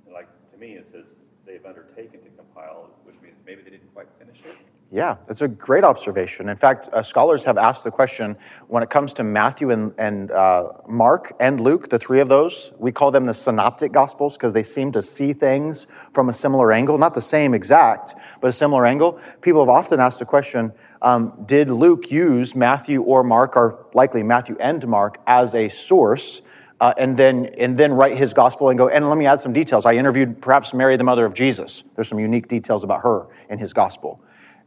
and 0.06 0.14
like 0.14 0.28
to 0.52 0.58
me, 0.58 0.72
it 0.76 0.88
says 0.90 1.04
they've 1.46 1.64
undertaken 1.64 2.22
to 2.22 2.30
compile, 2.30 2.90
which 3.04 3.16
means 3.22 3.36
maybe 3.46 3.62
they 3.62 3.70
didn't 3.70 3.92
quite 3.94 4.08
finish 4.18 4.40
it. 4.44 4.56
Yeah, 4.90 5.16
that's 5.26 5.42
a 5.42 5.48
great 5.48 5.84
observation. 5.84 6.48
In 6.48 6.56
fact, 6.56 6.88
uh, 6.94 7.02
scholars 7.02 7.44
have 7.44 7.58
asked 7.58 7.84
the 7.84 7.90
question 7.90 8.38
when 8.68 8.82
it 8.82 8.88
comes 8.88 9.12
to 9.14 9.24
Matthew 9.24 9.70
and, 9.70 9.92
and 9.98 10.30
uh, 10.30 10.72
Mark 10.88 11.36
and 11.38 11.60
Luke, 11.60 11.90
the 11.90 11.98
three 11.98 12.20
of 12.20 12.28
those, 12.28 12.72
we 12.78 12.90
call 12.90 13.10
them 13.10 13.26
the 13.26 13.34
synoptic 13.34 13.92
gospels 13.92 14.38
because 14.38 14.54
they 14.54 14.62
seem 14.62 14.90
to 14.92 15.02
see 15.02 15.34
things 15.34 15.86
from 16.14 16.30
a 16.30 16.32
similar 16.32 16.72
angle, 16.72 16.96
not 16.96 17.12
the 17.12 17.20
same 17.20 17.52
exact, 17.52 18.14
but 18.40 18.48
a 18.48 18.52
similar 18.52 18.86
angle. 18.86 19.20
People 19.42 19.60
have 19.60 19.68
often 19.68 20.00
asked 20.00 20.20
the 20.20 20.24
question 20.24 20.72
um, 21.02 21.34
did 21.44 21.68
Luke 21.68 22.10
use 22.10 22.56
Matthew 22.56 23.02
or 23.02 23.22
Mark, 23.22 23.56
or 23.56 23.86
likely 23.92 24.22
Matthew 24.22 24.56
and 24.58 24.86
Mark, 24.88 25.18
as 25.26 25.54
a 25.54 25.68
source? 25.68 26.40
Uh, 26.80 26.94
and 26.96 27.16
then 27.16 27.46
and 27.58 27.76
then 27.76 27.92
write 27.92 28.16
his 28.16 28.32
gospel 28.32 28.68
and 28.68 28.78
go 28.78 28.88
and 28.88 29.08
let 29.08 29.18
me 29.18 29.26
add 29.26 29.40
some 29.40 29.52
details 29.52 29.84
i 29.84 29.94
interviewed 29.94 30.40
perhaps 30.40 30.72
mary 30.72 30.96
the 30.96 31.02
mother 31.02 31.24
of 31.24 31.34
jesus 31.34 31.82
there's 31.96 32.06
some 32.06 32.20
unique 32.20 32.46
details 32.46 32.84
about 32.84 33.02
her 33.02 33.26
in 33.50 33.58
his 33.58 33.72
gospel 33.72 34.22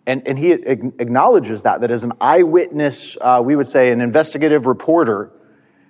and, 0.07 0.27
and 0.27 0.37
he 0.37 0.51
acknowledges 0.51 1.61
that, 1.63 1.81
that 1.81 1.91
as 1.91 2.03
an 2.03 2.13
eyewitness, 2.19 3.17
uh, 3.21 3.41
we 3.43 3.55
would 3.55 3.67
say 3.67 3.91
an 3.91 4.01
investigative 4.01 4.65
reporter, 4.65 5.31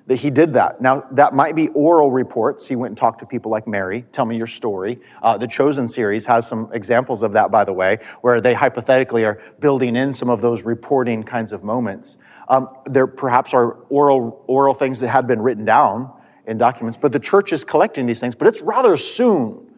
that 0.08 0.18
he 0.18 0.30
did 0.30 0.54
that. 0.54 0.82
Now, 0.82 1.08
that 1.12 1.34
might 1.34 1.56
be 1.56 1.70
oral 1.70 2.12
reports. 2.12 2.68
He 2.68 2.76
went 2.76 2.92
and 2.92 2.98
talked 2.98 3.20
to 3.20 3.26
people 3.26 3.50
like 3.50 3.68
Mary, 3.68 4.04
tell 4.12 4.26
me 4.26 4.36
your 4.36 4.48
story. 4.48 5.00
Uh, 5.22 5.38
the 5.38 5.48
Chosen 5.48 5.88
series 5.88 6.26
has 6.26 6.46
some 6.46 6.70
examples 6.74 7.24
of 7.24 7.32
that, 7.34 7.50
by 7.50 7.64
the 7.64 7.72
way, 7.72 8.00
where 8.20 8.42
they 8.42 8.54
hypothetically 8.54 9.24
are 9.24 9.40
building 9.60 9.96
in 9.96 10.12
some 10.12 10.30
of 10.30 10.42
those 10.42 10.64
reporting 10.64 11.24
kinds 11.24 11.54
of 11.54 11.64
moments. 11.64 12.18
Um, 12.50 12.68
there 12.86 13.08
perhaps 13.08 13.54
are 13.54 13.74
oral, 13.90 14.44
oral 14.48 14.74
things 14.74 15.00
that 15.00 15.08
had 15.08 15.28
been 15.28 15.42
written 15.42 15.64
down 15.64 16.12
in 16.46 16.58
documents, 16.58 16.98
but 16.98 17.14
the 17.14 17.20
church 17.20 17.54
is 17.54 17.64
collecting 17.64 18.06
these 18.06 18.20
things, 18.20 18.36
but 18.36 18.48
it's 18.48 18.62
rather 18.62 18.98
soon 18.98 19.71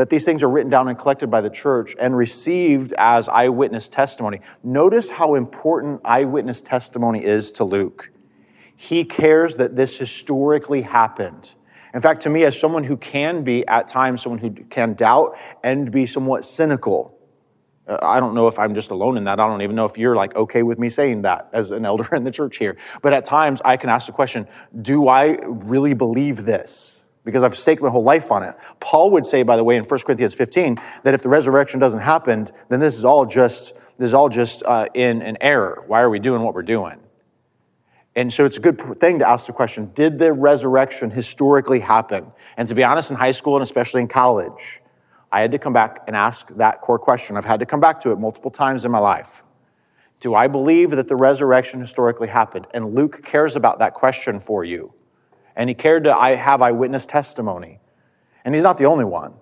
that 0.00 0.08
these 0.08 0.24
things 0.24 0.42
are 0.42 0.48
written 0.48 0.70
down 0.70 0.88
and 0.88 0.98
collected 0.98 1.30
by 1.30 1.42
the 1.42 1.50
church 1.50 1.94
and 2.00 2.16
received 2.16 2.94
as 2.96 3.28
eyewitness 3.28 3.90
testimony. 3.90 4.40
Notice 4.62 5.10
how 5.10 5.34
important 5.34 6.00
eyewitness 6.06 6.62
testimony 6.62 7.22
is 7.22 7.52
to 7.52 7.64
Luke. 7.64 8.10
He 8.74 9.04
cares 9.04 9.56
that 9.56 9.76
this 9.76 9.98
historically 9.98 10.80
happened. 10.80 11.54
In 11.92 12.00
fact, 12.00 12.22
to 12.22 12.30
me, 12.30 12.44
as 12.44 12.58
someone 12.58 12.82
who 12.82 12.96
can 12.96 13.44
be 13.44 13.68
at 13.68 13.88
times 13.88 14.22
someone 14.22 14.38
who 14.38 14.52
can 14.52 14.94
doubt 14.94 15.36
and 15.62 15.92
be 15.92 16.06
somewhat 16.06 16.46
cynical, 16.46 17.14
uh, 17.86 17.98
I 18.00 18.20
don't 18.20 18.34
know 18.34 18.46
if 18.46 18.58
I'm 18.58 18.72
just 18.72 18.92
alone 18.92 19.18
in 19.18 19.24
that. 19.24 19.38
I 19.38 19.46
don't 19.46 19.60
even 19.60 19.76
know 19.76 19.84
if 19.84 19.98
you're 19.98 20.16
like 20.16 20.34
okay 20.34 20.62
with 20.62 20.78
me 20.78 20.88
saying 20.88 21.20
that 21.22 21.50
as 21.52 21.72
an 21.72 21.84
elder 21.84 22.14
in 22.14 22.24
the 22.24 22.30
church 22.30 22.56
here. 22.56 22.78
But 23.02 23.12
at 23.12 23.26
times 23.26 23.60
I 23.66 23.76
can 23.76 23.90
ask 23.90 24.06
the 24.06 24.12
question, 24.12 24.48
do 24.80 25.08
I 25.08 25.36
really 25.44 25.92
believe 25.92 26.46
this? 26.46 26.99
Because 27.24 27.42
I've 27.42 27.56
staked 27.56 27.82
my 27.82 27.90
whole 27.90 28.02
life 28.02 28.30
on 28.30 28.42
it. 28.42 28.54
Paul 28.80 29.10
would 29.10 29.26
say, 29.26 29.42
by 29.42 29.56
the 29.56 29.64
way, 29.64 29.76
in 29.76 29.84
1 29.84 30.00
Corinthians 30.00 30.34
15, 30.34 30.80
that 31.02 31.12
if 31.12 31.22
the 31.22 31.28
resurrection 31.28 31.78
doesn't 31.78 32.00
happen, 32.00 32.46
then 32.70 32.80
this 32.80 32.96
is 32.96 33.04
all 33.04 33.26
just, 33.26 33.74
this 33.98 34.06
is 34.06 34.14
all 34.14 34.28
just 34.28 34.62
uh, 34.64 34.86
in 34.94 35.20
an 35.22 35.36
error. 35.40 35.84
Why 35.86 36.00
are 36.00 36.10
we 36.10 36.18
doing 36.18 36.42
what 36.42 36.54
we're 36.54 36.62
doing? 36.62 36.98
And 38.16 38.32
so 38.32 38.44
it's 38.44 38.58
a 38.58 38.60
good 38.60 38.98
thing 38.98 39.20
to 39.20 39.28
ask 39.28 39.46
the 39.46 39.52
question, 39.52 39.92
did 39.94 40.18
the 40.18 40.32
resurrection 40.32 41.10
historically 41.10 41.80
happen? 41.80 42.32
And 42.56 42.66
to 42.68 42.74
be 42.74 42.82
honest, 42.82 43.10
in 43.10 43.16
high 43.16 43.30
school 43.30 43.54
and 43.56 43.62
especially 43.62 44.00
in 44.00 44.08
college, 44.08 44.82
I 45.30 45.40
had 45.40 45.52
to 45.52 45.58
come 45.58 45.72
back 45.72 46.02
and 46.06 46.16
ask 46.16 46.48
that 46.56 46.80
core 46.80 46.98
question. 46.98 47.36
I've 47.36 47.44
had 47.44 47.60
to 47.60 47.66
come 47.66 47.80
back 47.80 48.00
to 48.00 48.10
it 48.10 48.18
multiple 48.18 48.50
times 48.50 48.84
in 48.84 48.90
my 48.90 48.98
life. 48.98 49.44
Do 50.18 50.34
I 50.34 50.48
believe 50.48 50.90
that 50.90 51.08
the 51.08 51.16
resurrection 51.16 51.80
historically 51.80 52.28
happened? 52.28 52.66
And 52.74 52.94
Luke 52.94 53.24
cares 53.24 53.56
about 53.56 53.78
that 53.78 53.94
question 53.94 54.40
for 54.40 54.64
you. 54.64 54.92
And 55.56 55.68
he 55.68 55.74
cared 55.74 56.04
to 56.04 56.14
have 56.14 56.62
eyewitness 56.62 57.06
testimony. 57.06 57.80
And 58.44 58.54
he's 58.54 58.64
not 58.64 58.78
the 58.78 58.86
only 58.86 59.04
one. 59.04 59.34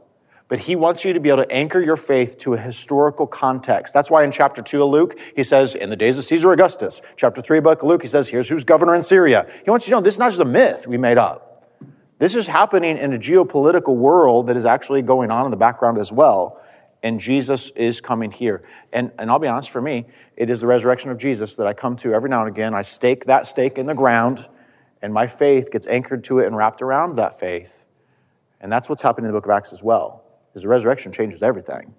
But 0.49 0.61
he 0.61 0.77
wants 0.77 1.05
you 1.05 1.13
to 1.13 1.21
be 1.21 1.29
able 1.29 1.45
to 1.45 1.53
anchor 1.53 1.81
your 1.81 1.99
faith 1.99 2.39
to 2.39 2.55
a 2.55 2.59
historical 2.59 3.27
context. 3.27 3.93
That's 3.93 4.11
why 4.11 4.25
in 4.25 4.31
chapter 4.31 4.63
2 4.63 4.83
of 4.83 4.89
Luke, 4.89 5.21
he 5.37 5.45
says, 5.45 5.75
in 5.75 5.91
the 5.91 5.97
days 5.97 6.19
of 6.19 6.25
Caesar 6.25 6.53
Augustus. 6.53 7.03
Chapter 7.17 7.43
3 7.43 7.59
of 7.59 7.83
Luke, 7.83 8.01
he 8.01 8.09
says, 8.09 8.29
here's 8.29 8.49
who's 8.49 8.65
governor 8.65 8.95
in 8.95 9.03
Syria. 9.03 9.47
He 9.63 9.71
wants 9.71 9.87
you 9.87 9.91
to 9.91 9.97
know 9.97 10.01
this 10.01 10.15
is 10.15 10.19
not 10.19 10.31
just 10.31 10.41
a 10.41 10.47
myth 10.47 10.87
we 10.87 10.97
made 10.97 11.19
up. 11.19 11.45
This 12.19 12.35
is 12.35 12.47
happening 12.49 12.97
in 12.97 13.13
a 13.13 13.19
geopolitical 13.19 13.95
world 13.95 14.49
that 14.49 14.57
is 14.57 14.65
actually 14.65 15.03
going 15.03 15.31
on 15.31 15.45
in 15.45 15.51
the 15.51 15.57
background 15.57 15.99
as 15.99 16.11
well. 16.11 16.61
And 17.03 17.21
Jesus 17.21 17.71
is 17.71 18.01
coming 18.01 18.33
here. 18.33 18.63
And, 18.93 19.13
and 19.19 19.31
I'll 19.31 19.39
be 19.39 19.47
honest, 19.47 19.71
for 19.71 19.81
me, 19.81 20.07
it 20.37 20.51
is 20.51 20.61
the 20.61 20.67
resurrection 20.67 21.11
of 21.11 21.19
Jesus 21.19 21.57
that 21.57 21.67
I 21.67 21.75
come 21.75 21.95
to 21.99 22.13
every 22.13 22.29
now 22.29 22.41
and 22.41 22.49
again. 22.49 22.75
I 22.75 22.83
stake 22.83 23.27
that 23.27 23.47
stake 23.47 23.79
in 23.79 23.87
the 23.87 23.95
ground, 23.95 24.49
and 25.03 25.13
my 25.13 25.27
faith 25.27 25.71
gets 25.71 25.87
anchored 25.87 26.25
to 26.25 26.39
it 26.41 26.47
and 26.47 26.57
wrapped 26.57 26.83
around 26.83 27.17
that 27.17 27.39
faith. 27.39 27.87
And 28.61 28.73
that's 28.73 28.89
what's 28.89 29.03
happening 29.03 29.27
in 29.27 29.33
the 29.33 29.39
book 29.39 29.47
of 29.47 29.51
Acts 29.51 29.73
as 29.73 29.83
well, 29.83 30.25
is 30.55 30.63
the 30.63 30.69
resurrection 30.69 31.13
changes 31.13 31.43
everything. 31.43 31.95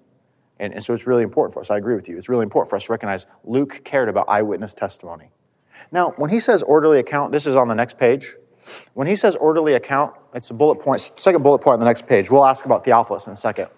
And, 0.60 0.74
and 0.74 0.84
so 0.84 0.94
it's 0.94 1.08
really 1.08 1.24
important 1.24 1.54
for 1.54 1.62
us. 1.62 1.72
I 1.72 1.78
agree 1.78 1.96
with 1.96 2.10
you. 2.10 2.18
It's 2.18 2.28
really 2.28 2.44
important 2.44 2.70
for 2.70 2.76
us 2.76 2.86
to 2.86 2.92
recognize 2.92 3.26
Luke 3.46 3.82
cared 3.86 4.10
about 4.10 4.28
eyewitness 4.28 4.74
testimony. 4.74 5.32
Now, 5.92 6.12
when 6.18 6.30
he 6.30 6.42
says 6.42 6.62
orderly 6.64 7.00
account, 7.00 7.32
this 7.32 7.46
is 7.46 7.56
on 7.56 7.70
the 7.70 7.76
next 7.76 7.98
page. 7.98 8.36
When 8.94 9.08
he 9.08 9.16
says 9.16 9.38
orderly 9.38 9.74
account, 9.74 10.16
it's 10.34 10.50
a 10.50 10.54
bullet 10.54 10.82
point, 10.82 11.00
second 11.16 11.44
bullet 11.44 11.60
point 11.60 11.76
on 11.76 11.80
the 11.80 11.86
next 11.86 12.06
page. 12.06 12.30
We'll 12.30 12.46
ask 12.46 12.66
about 12.66 12.84
Theophilus 12.84 13.28
in 13.28 13.34
a 13.34 13.38
second. 13.38 13.70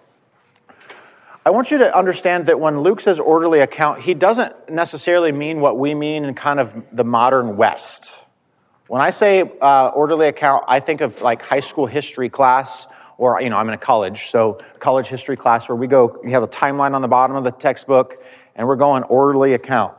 I 1.45 1.49
want 1.49 1.71
you 1.71 1.77
to 1.79 1.95
understand 1.95 2.47
that 2.47 2.59
when 2.59 2.81
Luke 2.81 2.99
says 2.99 3.19
orderly 3.19 3.59
account, 3.59 4.01
he 4.01 4.13
doesn't 4.13 4.69
necessarily 4.69 5.31
mean 5.31 5.59
what 5.59 5.77
we 5.77 5.93
mean 5.95 6.23
in 6.23 6.33
kind 6.33 6.59
of 6.59 6.83
the 6.91 7.03
modern 7.03 7.57
West. 7.57 8.27
When 8.91 8.99
I 8.99 9.11
say 9.11 9.49
uh, 9.61 9.87
orderly 9.95 10.27
account, 10.27 10.65
I 10.67 10.81
think 10.81 10.99
of 10.99 11.21
like 11.21 11.45
high 11.45 11.61
school 11.61 11.85
history 11.85 12.27
class, 12.27 12.87
or 13.17 13.41
you 13.41 13.49
know, 13.49 13.55
I'm 13.55 13.69
in 13.69 13.73
a 13.73 13.77
college, 13.77 14.25
so 14.25 14.59
college 14.79 15.07
history 15.07 15.37
class 15.37 15.69
where 15.69 15.77
we 15.77 15.87
go. 15.87 16.19
You 16.25 16.31
have 16.31 16.43
a 16.43 16.47
timeline 16.47 16.93
on 16.93 17.01
the 17.01 17.07
bottom 17.07 17.37
of 17.37 17.45
the 17.45 17.53
textbook, 17.53 18.21
and 18.53 18.67
we're 18.67 18.75
going 18.75 19.03
orderly 19.03 19.53
account. 19.53 19.95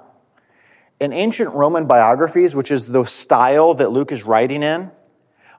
In 1.00 1.14
ancient 1.14 1.54
Roman 1.54 1.86
biographies, 1.86 2.54
which 2.54 2.70
is 2.70 2.88
the 2.88 3.06
style 3.06 3.72
that 3.76 3.92
Luke 3.92 4.12
is 4.12 4.24
writing 4.24 4.62
in, 4.62 4.90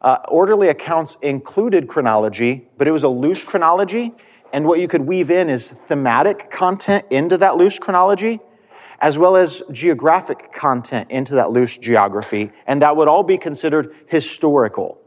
uh, 0.04 0.18
orderly 0.28 0.68
accounts 0.68 1.18
included 1.24 1.88
chronology, 1.88 2.68
but 2.78 2.88
it 2.88 2.92
was 2.92 3.04
a 3.04 3.10
loose 3.10 3.44
chronology. 3.44 4.14
And 4.54 4.68
what 4.68 4.80
you 4.80 4.88
could 4.88 5.08
weave 5.08 5.32
in 5.32 5.50
is 5.50 5.72
thematic 5.72 6.52
content 6.52 7.06
into 7.10 7.40
that 7.40 7.58
loose 7.58 7.80
chronology, 7.80 8.42
as 9.04 9.20
well 9.20 9.36
as 9.36 9.62
geographic 9.70 10.54
content 10.54 11.12
into 11.12 11.36
that 11.36 11.52
loose 11.52 11.78
geography. 11.78 12.52
And 12.66 12.82
that 12.82 12.96
would 12.96 13.10
all 13.10 13.22
be 13.22 13.38
considered 13.38 13.94
historical 14.08 14.98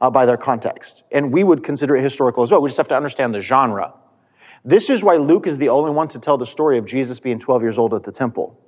uh, 0.00 0.10
by 0.10 0.26
their 0.26 0.36
context. 0.36 1.04
And 1.12 1.32
we 1.32 1.44
would 1.44 1.62
consider 1.62 1.94
it 1.94 2.02
historical 2.02 2.42
as 2.42 2.50
well. 2.50 2.60
We 2.60 2.68
just 2.68 2.78
have 2.78 2.88
to 2.88 2.96
understand 2.96 3.32
the 3.32 3.40
genre. 3.40 3.94
This 4.64 4.90
is 4.90 5.04
why 5.04 5.18
Luke 5.18 5.46
is 5.46 5.56
the 5.56 5.68
only 5.68 5.92
one 5.92 6.08
to 6.08 6.18
tell 6.18 6.36
the 6.36 6.46
story 6.46 6.78
of 6.78 6.84
Jesus 6.84 7.20
being 7.20 7.38
12 7.38 7.62
years 7.62 7.78
old 7.78 7.94
at 7.94 8.02
the 8.02 8.10
temple. 8.10 8.58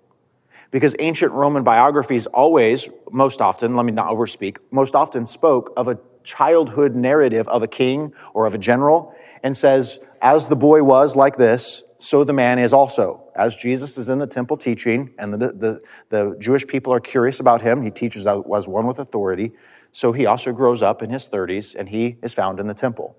Because 0.71 0.95
ancient 1.01 1.33
Roman 1.33 1.64
biographies 1.64 2.27
always, 2.27 2.89
most 3.11 3.41
often, 3.41 3.75
let 3.75 3.85
me 3.85 3.91
not 3.91 4.07
overspeak, 4.07 4.59
most 4.71 4.95
often 4.95 5.27
spoke 5.27 5.73
of 5.77 5.89
a 5.89 5.99
childhood 6.23 6.95
narrative 6.95 7.49
of 7.49 7.64
a 7.64 7.68
king 7.68 8.14
or 8.35 8.47
of 8.47 8.55
a 8.55 8.59
general 8.59 9.12
and 9.43 9.57
says, 9.57 9.99
as 10.23 10.47
the 10.47 10.55
boy 10.55 10.85
was 10.85 11.16
like 11.16 11.39
this, 11.39 11.83
so 12.01 12.24
the 12.24 12.32
man 12.32 12.59
is 12.59 12.72
also. 12.72 13.22
As 13.36 13.57
Jesus 13.57 13.98
is 13.98 14.09
in 14.09 14.18
the 14.18 14.26
temple 14.26 14.57
teaching, 14.57 15.12
and 15.18 15.34
the, 15.34 15.38
the, 15.38 15.80
the 16.09 16.36
Jewish 16.38 16.66
people 16.66 16.92
are 16.94 17.01
curious 17.01 17.40
about 17.40 17.61
him, 17.61 17.82
he 17.82 17.90
teaches 17.90 18.26
as 18.26 18.66
one 18.66 18.86
with 18.86 18.98
authority. 18.98 19.53
So 19.92 20.12
he 20.12 20.24
also 20.24 20.53
grows 20.53 20.82
up 20.82 21.03
in 21.03 21.11
his 21.11 21.28
30s 21.28 21.74
and 21.74 21.88
he 21.88 22.16
is 22.22 22.32
found 22.32 22.59
in 22.59 22.66
the 22.66 22.74
temple. 22.74 23.16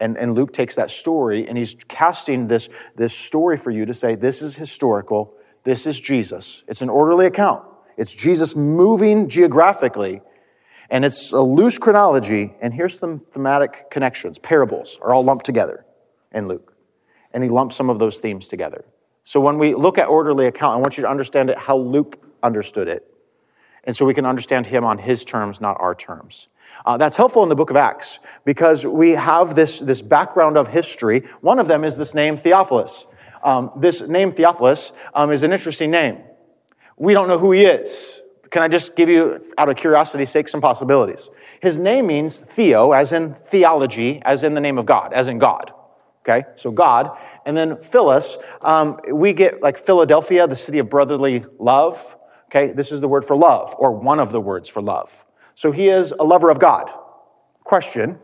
And, 0.00 0.16
and 0.16 0.34
Luke 0.34 0.52
takes 0.52 0.74
that 0.76 0.90
story 0.90 1.46
and 1.48 1.56
he's 1.56 1.76
casting 1.86 2.48
this, 2.48 2.68
this 2.96 3.14
story 3.14 3.56
for 3.56 3.70
you 3.70 3.86
to 3.86 3.94
say, 3.94 4.16
this 4.16 4.42
is 4.42 4.56
historical, 4.56 5.34
this 5.62 5.86
is 5.86 6.00
Jesus. 6.00 6.64
It's 6.66 6.82
an 6.82 6.88
orderly 6.88 7.26
account. 7.26 7.64
It's 7.96 8.14
Jesus 8.14 8.54
moving 8.54 9.28
geographically, 9.28 10.22
and 10.88 11.04
it's 11.04 11.32
a 11.32 11.40
loose 11.40 11.78
chronology. 11.78 12.54
And 12.60 12.72
here's 12.72 12.98
some 12.98 13.20
thematic 13.32 13.90
connections. 13.90 14.38
Parables 14.38 14.98
are 15.02 15.12
all 15.12 15.24
lumped 15.24 15.44
together 15.44 15.84
in 16.32 16.46
Luke. 16.46 16.77
And 17.38 17.44
he 17.44 17.50
lumps 17.50 17.76
some 17.76 17.88
of 17.88 18.00
those 18.00 18.18
themes 18.18 18.48
together. 18.48 18.84
So 19.22 19.38
when 19.38 19.58
we 19.58 19.72
look 19.72 19.96
at 19.96 20.08
orderly 20.08 20.46
account, 20.46 20.74
I 20.74 20.80
want 20.80 20.98
you 20.98 21.02
to 21.02 21.08
understand 21.08 21.50
it 21.50 21.56
how 21.56 21.76
Luke 21.76 22.20
understood 22.42 22.88
it. 22.88 23.08
And 23.84 23.94
so 23.94 24.04
we 24.04 24.12
can 24.12 24.26
understand 24.26 24.66
him 24.66 24.82
on 24.82 24.98
his 24.98 25.24
terms, 25.24 25.60
not 25.60 25.76
our 25.78 25.94
terms. 25.94 26.48
Uh, 26.84 26.96
that's 26.96 27.16
helpful 27.16 27.44
in 27.44 27.48
the 27.48 27.54
book 27.54 27.70
of 27.70 27.76
Acts 27.76 28.18
because 28.44 28.84
we 28.84 29.12
have 29.12 29.54
this, 29.54 29.78
this 29.78 30.02
background 30.02 30.56
of 30.56 30.66
history. 30.66 31.20
One 31.40 31.60
of 31.60 31.68
them 31.68 31.84
is 31.84 31.96
this 31.96 32.12
name 32.12 32.36
Theophilus. 32.36 33.06
Um, 33.44 33.70
this 33.76 34.00
name 34.00 34.32
Theophilus 34.32 34.92
um, 35.14 35.30
is 35.30 35.44
an 35.44 35.52
interesting 35.52 35.92
name. 35.92 36.18
We 36.96 37.12
don't 37.12 37.28
know 37.28 37.38
who 37.38 37.52
he 37.52 37.66
is. 37.66 38.20
Can 38.50 38.62
I 38.62 38.68
just 38.68 38.96
give 38.96 39.08
you, 39.08 39.40
out 39.56 39.68
of 39.68 39.76
curiosity's 39.76 40.30
sake, 40.30 40.48
some 40.48 40.60
possibilities? 40.60 41.30
His 41.62 41.78
name 41.78 42.08
means 42.08 42.36
Theo, 42.36 42.90
as 42.90 43.12
in 43.12 43.34
theology, 43.34 44.20
as 44.24 44.42
in 44.42 44.54
the 44.54 44.60
name 44.60 44.76
of 44.76 44.86
God, 44.86 45.12
as 45.12 45.28
in 45.28 45.38
God. 45.38 45.72
Okay, 46.28 46.46
so 46.56 46.70
God. 46.70 47.16
And 47.46 47.56
then 47.56 47.78
Phyllis, 47.78 48.38
um, 48.60 49.00
we 49.10 49.32
get 49.32 49.62
like 49.62 49.78
Philadelphia, 49.78 50.46
the 50.46 50.56
city 50.56 50.78
of 50.78 50.90
brotherly 50.90 51.44
love. 51.58 52.16
Okay, 52.46 52.72
this 52.72 52.92
is 52.92 53.00
the 53.00 53.08
word 53.08 53.24
for 53.24 53.36
love, 53.36 53.74
or 53.78 53.92
one 53.92 54.20
of 54.20 54.32
the 54.32 54.40
words 54.40 54.68
for 54.68 54.82
love. 54.82 55.24
So 55.54 55.72
he 55.72 55.88
is 55.88 56.12
a 56.12 56.24
lover 56.24 56.50
of 56.50 56.58
God. 56.58 56.90
Question 57.64 58.18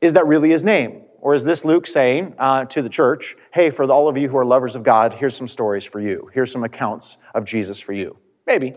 Is 0.00 0.12
that 0.14 0.26
really 0.26 0.50
his 0.50 0.64
name? 0.64 1.02
Or 1.20 1.34
is 1.34 1.44
this 1.44 1.64
Luke 1.64 1.86
saying 1.86 2.34
uh, 2.38 2.66
to 2.66 2.82
the 2.82 2.88
church, 2.88 3.34
hey, 3.52 3.70
for 3.70 3.90
all 3.90 4.06
of 4.06 4.16
you 4.16 4.28
who 4.28 4.36
are 4.36 4.44
lovers 4.44 4.76
of 4.76 4.84
God, 4.84 5.14
here's 5.14 5.34
some 5.34 5.48
stories 5.48 5.84
for 5.84 5.98
you. 5.98 6.30
Here's 6.32 6.52
some 6.52 6.62
accounts 6.62 7.18
of 7.34 7.44
Jesus 7.44 7.80
for 7.80 7.92
you? 7.92 8.18
Maybe. 8.46 8.76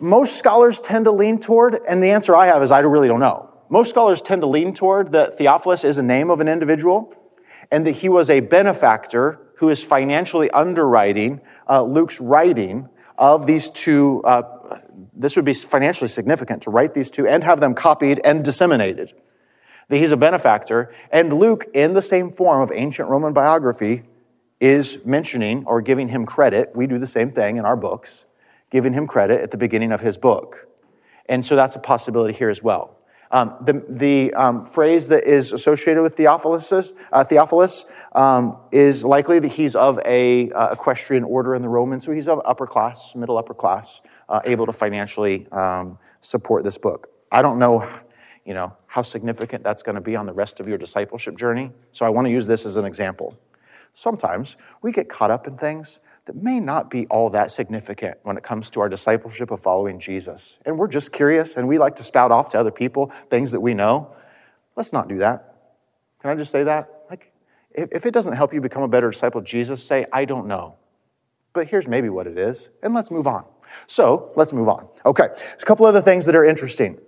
Most 0.00 0.36
scholars 0.36 0.80
tend 0.80 1.04
to 1.04 1.12
lean 1.12 1.38
toward, 1.38 1.78
and 1.86 2.02
the 2.02 2.10
answer 2.10 2.34
I 2.34 2.46
have 2.46 2.62
is 2.62 2.72
I 2.72 2.80
really 2.80 3.06
don't 3.06 3.20
know. 3.20 3.53
Most 3.68 3.90
scholars 3.90 4.20
tend 4.20 4.42
to 4.42 4.46
lean 4.46 4.74
toward 4.74 5.12
that 5.12 5.34
Theophilus 5.34 5.84
is 5.84 5.98
a 5.98 6.02
name 6.02 6.30
of 6.30 6.40
an 6.40 6.48
individual 6.48 7.14
and 7.70 7.86
that 7.86 7.92
he 7.92 8.08
was 8.08 8.28
a 8.28 8.40
benefactor 8.40 9.40
who 9.56 9.68
is 9.68 9.82
financially 9.82 10.50
underwriting 10.50 11.40
uh, 11.68 11.82
Luke's 11.82 12.20
writing 12.20 12.88
of 13.16 13.46
these 13.46 13.70
two. 13.70 14.22
Uh, 14.24 14.42
this 15.14 15.36
would 15.36 15.44
be 15.44 15.54
financially 15.54 16.08
significant 16.08 16.62
to 16.62 16.70
write 16.70 16.94
these 16.94 17.10
two 17.10 17.26
and 17.26 17.44
have 17.44 17.60
them 17.60 17.74
copied 17.74 18.20
and 18.24 18.44
disseminated. 18.44 19.12
That 19.88 19.98
he's 19.98 20.12
a 20.12 20.16
benefactor. 20.16 20.94
And 21.10 21.32
Luke, 21.32 21.66
in 21.74 21.94
the 21.94 22.02
same 22.02 22.30
form 22.30 22.62
of 22.62 22.72
ancient 22.72 23.08
Roman 23.08 23.32
biography, 23.32 24.02
is 24.60 25.04
mentioning 25.04 25.64
or 25.66 25.80
giving 25.80 26.08
him 26.08 26.26
credit. 26.26 26.72
We 26.74 26.86
do 26.86 26.98
the 26.98 27.06
same 27.06 27.32
thing 27.32 27.56
in 27.56 27.64
our 27.64 27.76
books, 27.76 28.26
giving 28.70 28.92
him 28.92 29.06
credit 29.06 29.40
at 29.40 29.50
the 29.50 29.58
beginning 29.58 29.92
of 29.92 30.00
his 30.00 30.16
book. 30.16 30.68
And 31.26 31.44
so 31.44 31.56
that's 31.56 31.76
a 31.76 31.80
possibility 31.80 32.34
here 32.34 32.50
as 32.50 32.62
well. 32.62 32.98
Um, 33.34 33.56
the 33.60 33.84
the 33.88 34.32
um, 34.34 34.64
phrase 34.64 35.08
that 35.08 35.24
is 35.24 35.52
associated 35.52 36.02
with 36.02 36.14
Theophilus, 36.14 36.94
uh, 37.12 37.24
Theophilus 37.24 37.84
um, 38.12 38.58
is 38.70 39.04
likely 39.04 39.40
that 39.40 39.48
he's 39.48 39.74
of 39.74 39.98
a 40.04 40.52
uh, 40.52 40.70
equestrian 40.70 41.24
order 41.24 41.56
in 41.56 41.60
the 41.60 41.68
Roman, 41.68 41.98
so 41.98 42.12
he's 42.12 42.28
of 42.28 42.40
upper 42.44 42.64
class, 42.64 43.16
middle 43.16 43.36
upper 43.36 43.52
class, 43.52 44.02
uh, 44.28 44.40
able 44.44 44.66
to 44.66 44.72
financially 44.72 45.48
um, 45.50 45.98
support 46.20 46.62
this 46.62 46.78
book. 46.78 47.08
I 47.32 47.42
don't 47.42 47.58
know, 47.58 47.88
you 48.44 48.54
know, 48.54 48.72
how 48.86 49.02
significant 49.02 49.64
that's 49.64 49.82
going 49.82 49.96
to 49.96 50.00
be 50.00 50.14
on 50.14 50.26
the 50.26 50.32
rest 50.32 50.60
of 50.60 50.68
your 50.68 50.78
discipleship 50.78 51.36
journey. 51.36 51.72
So 51.90 52.06
I 52.06 52.10
want 52.10 52.26
to 52.28 52.30
use 52.30 52.46
this 52.46 52.64
as 52.64 52.76
an 52.76 52.84
example. 52.84 53.36
Sometimes 53.94 54.56
we 54.80 54.92
get 54.92 55.08
caught 55.08 55.32
up 55.32 55.48
in 55.48 55.58
things 55.58 55.98
that 56.26 56.36
may 56.36 56.58
not 56.58 56.90
be 56.90 57.06
all 57.08 57.30
that 57.30 57.50
significant 57.50 58.18
when 58.22 58.36
it 58.36 58.42
comes 58.42 58.70
to 58.70 58.80
our 58.80 58.88
discipleship 58.88 59.50
of 59.50 59.60
following 59.60 59.98
Jesus. 59.98 60.58
And 60.64 60.78
we're 60.78 60.88
just 60.88 61.12
curious 61.12 61.56
and 61.56 61.68
we 61.68 61.78
like 61.78 61.96
to 61.96 62.02
spout 62.02 62.32
off 62.32 62.48
to 62.50 62.58
other 62.58 62.70
people 62.70 63.12
things 63.28 63.52
that 63.52 63.60
we 63.60 63.74
know. 63.74 64.14
Let's 64.76 64.92
not 64.92 65.08
do 65.08 65.18
that. 65.18 65.54
Can 66.20 66.30
I 66.30 66.34
just 66.34 66.50
say 66.50 66.64
that? 66.64 67.04
Like, 67.10 67.32
if, 67.70 67.90
if 67.92 68.06
it 68.06 68.14
doesn't 68.14 68.32
help 68.34 68.54
you 68.54 68.60
become 68.60 68.82
a 68.82 68.88
better 68.88 69.10
disciple 69.10 69.40
of 69.40 69.46
Jesus, 69.46 69.84
say, 69.84 70.06
I 70.12 70.24
don't 70.24 70.46
know. 70.46 70.76
But 71.52 71.68
here's 71.68 71.86
maybe 71.86 72.08
what 72.08 72.26
it 72.26 72.38
is, 72.38 72.70
and 72.82 72.94
let's 72.94 73.10
move 73.10 73.26
on. 73.26 73.44
So 73.86 74.32
let's 74.34 74.52
move 74.52 74.68
on. 74.68 74.88
Okay, 75.06 75.28
There's 75.28 75.62
a 75.62 75.66
couple 75.66 75.86
other 75.86 76.00
things 76.00 76.26
that 76.26 76.34
are 76.34 76.44
interesting. 76.44 76.98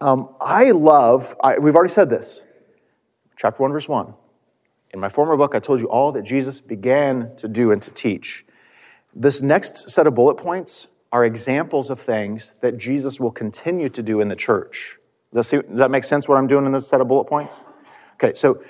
Um, 0.00 0.34
I 0.40 0.72
love, 0.72 1.36
I, 1.42 1.58
we've 1.58 1.74
already 1.74 1.92
said 1.92 2.10
this, 2.10 2.44
chapter 3.36 3.62
1, 3.62 3.72
verse 3.72 3.88
1. 3.88 4.14
In 4.92 5.00
my 5.00 5.08
former 5.08 5.36
book, 5.36 5.54
I 5.54 5.60
told 5.60 5.80
you 5.80 5.88
all 5.88 6.12
that 6.12 6.22
Jesus 6.22 6.60
began 6.60 7.34
to 7.36 7.48
do 7.48 7.72
and 7.72 7.82
to 7.82 7.90
teach. 7.90 8.46
This 9.14 9.42
next 9.42 9.90
set 9.90 10.06
of 10.06 10.14
bullet 10.14 10.36
points 10.36 10.88
are 11.12 11.24
examples 11.24 11.90
of 11.90 12.00
things 12.00 12.54
that 12.60 12.76
Jesus 12.76 13.18
will 13.18 13.30
continue 13.30 13.88
to 13.88 14.02
do 14.02 14.20
in 14.20 14.28
the 14.28 14.36
church. 14.36 14.98
Does 15.32 15.50
that, 15.50 15.90
make 15.90 16.04
sense 16.04 16.28
what 16.28 16.36
I'm 16.36 16.46
doing 16.46 16.66
in 16.66 16.72
this 16.72 16.88
set 16.88 17.00
of 17.00 17.08
bullet 17.08 17.24
points? 17.24 17.64
Okay, 18.14 18.34
so 18.34 18.62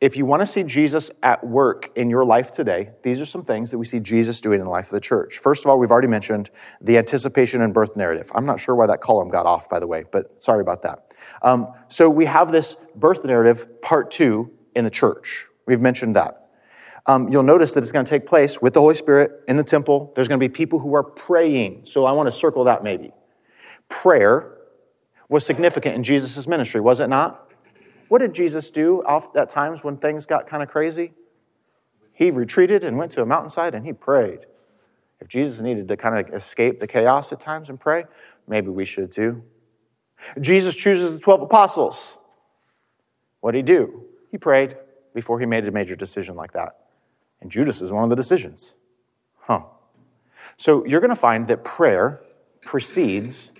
if 0.00 0.16
you 0.16 0.26
want 0.26 0.42
to 0.42 0.46
see 0.46 0.62
Jesus 0.62 1.10
at 1.22 1.44
work 1.44 1.90
in 1.96 2.10
your 2.10 2.24
life 2.24 2.50
today, 2.50 2.90
these 3.02 3.20
are 3.20 3.24
some 3.24 3.44
things 3.44 3.70
that 3.70 3.78
we 3.78 3.86
see 3.86 3.98
Jesus 3.98 4.40
doing 4.40 4.60
in 4.60 4.66
the 4.66 4.70
life 4.70 4.86
of 4.86 4.92
the 4.92 5.00
church. 5.00 5.38
First 5.38 5.64
of 5.64 5.70
all, 5.70 5.78
we've 5.78 5.90
already 5.90 6.08
mentioned 6.08 6.50
the 6.80 6.98
anticipation 6.98 7.62
and 7.62 7.72
birth 7.72 7.96
narrative. 7.96 8.30
I'm 8.34 8.44
not 8.44 8.60
sure 8.60 8.74
why 8.74 8.86
that 8.88 9.00
column 9.00 9.30
got 9.30 9.46
off, 9.46 9.70
by 9.70 9.80
the 9.80 9.86
way, 9.86 10.04
but 10.10 10.42
sorry 10.42 10.60
about 10.60 10.82
that. 10.82 11.14
Um, 11.42 11.72
so 11.88 12.10
we 12.10 12.26
have 12.26 12.52
this 12.52 12.76
birth 12.94 13.24
narrative, 13.24 13.80
part 13.80 14.10
two, 14.10 14.50
in 14.76 14.84
the 14.84 14.90
church. 14.90 15.48
We've 15.66 15.80
mentioned 15.80 16.14
that. 16.14 16.50
Um, 17.06 17.28
you'll 17.28 17.42
notice 17.42 17.72
that 17.72 17.80
it's 17.80 17.92
going 17.92 18.04
to 18.04 18.10
take 18.10 18.26
place 18.26 18.60
with 18.60 18.74
the 18.74 18.80
Holy 18.80 18.94
Spirit 18.94 19.44
in 19.48 19.56
the 19.56 19.64
temple. 19.64 20.12
There's 20.14 20.28
going 20.28 20.40
to 20.40 20.48
be 20.48 20.52
people 20.52 20.78
who 20.78 20.94
are 20.94 21.04
praying. 21.04 21.82
So 21.84 22.04
I 22.04 22.12
want 22.12 22.26
to 22.26 22.32
circle 22.32 22.64
that 22.64 22.82
maybe. 22.82 23.12
Prayer 23.88 24.58
was 25.28 25.44
significant 25.44 25.94
in 25.94 26.02
Jesus' 26.02 26.46
ministry, 26.46 26.80
was 26.80 27.00
it 27.00 27.08
not? 27.08 27.50
What 28.08 28.20
did 28.20 28.34
Jesus 28.34 28.70
do 28.70 29.02
at 29.34 29.48
times 29.48 29.82
when 29.82 29.96
things 29.96 30.26
got 30.26 30.46
kind 30.46 30.62
of 30.62 30.68
crazy? 30.68 31.14
He 32.12 32.30
retreated 32.30 32.84
and 32.84 32.96
went 32.96 33.12
to 33.12 33.22
a 33.22 33.26
mountainside 33.26 33.74
and 33.74 33.84
he 33.84 33.92
prayed. 33.92 34.40
If 35.20 35.28
Jesus 35.28 35.60
needed 35.60 35.88
to 35.88 35.96
kind 35.96 36.18
of 36.18 36.34
escape 36.34 36.78
the 36.78 36.86
chaos 36.86 37.32
at 37.32 37.40
times 37.40 37.70
and 37.70 37.80
pray, 37.80 38.04
maybe 38.46 38.68
we 38.68 38.84
should 38.84 39.10
too. 39.10 39.42
Jesus 40.40 40.74
chooses 40.74 41.12
the 41.12 41.18
12 41.18 41.42
apostles. 41.42 42.18
What 43.40 43.52
did 43.52 43.58
he 43.58 43.62
do? 43.62 44.05
He 44.30 44.38
prayed 44.38 44.76
before 45.14 45.40
he 45.40 45.46
made 45.46 45.66
a 45.66 45.72
major 45.72 45.96
decision 45.96 46.36
like 46.36 46.52
that. 46.52 46.76
And 47.40 47.50
Judas 47.50 47.80
is 47.80 47.92
one 47.92 48.04
of 48.04 48.10
the 48.10 48.16
decisions. 48.16 48.76
Huh. 49.38 49.64
So 50.56 50.84
you're 50.86 51.00
going 51.00 51.10
to 51.10 51.16
find 51.16 51.46
that 51.48 51.64
prayer 51.64 52.20
precedes 52.62 53.52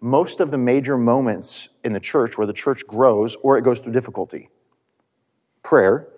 most 0.00 0.40
of 0.40 0.50
the 0.50 0.58
major 0.58 0.96
moments 0.96 1.68
in 1.84 1.92
the 1.92 2.00
church 2.00 2.38
where 2.38 2.46
the 2.46 2.52
church 2.52 2.86
grows 2.86 3.36
or 3.42 3.58
it 3.58 3.62
goes 3.62 3.80
through 3.80 3.92
difficulty. 3.92 4.48
Prayer 5.62 6.08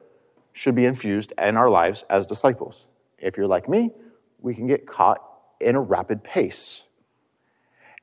should 0.53 0.74
be 0.74 0.84
infused 0.84 1.32
in 1.38 1.57
our 1.57 1.70
lives 1.70 2.05
as 2.11 2.26
disciples. 2.26 2.88
If 3.18 3.36
you're 3.36 3.47
like 3.47 3.68
me, 3.68 3.91
we 4.41 4.55
can 4.55 4.66
get 4.66 4.86
caught 4.86 5.22
in 5.61 5.76
a 5.76 5.80
rapid 5.80 6.22
pace. 6.22 6.88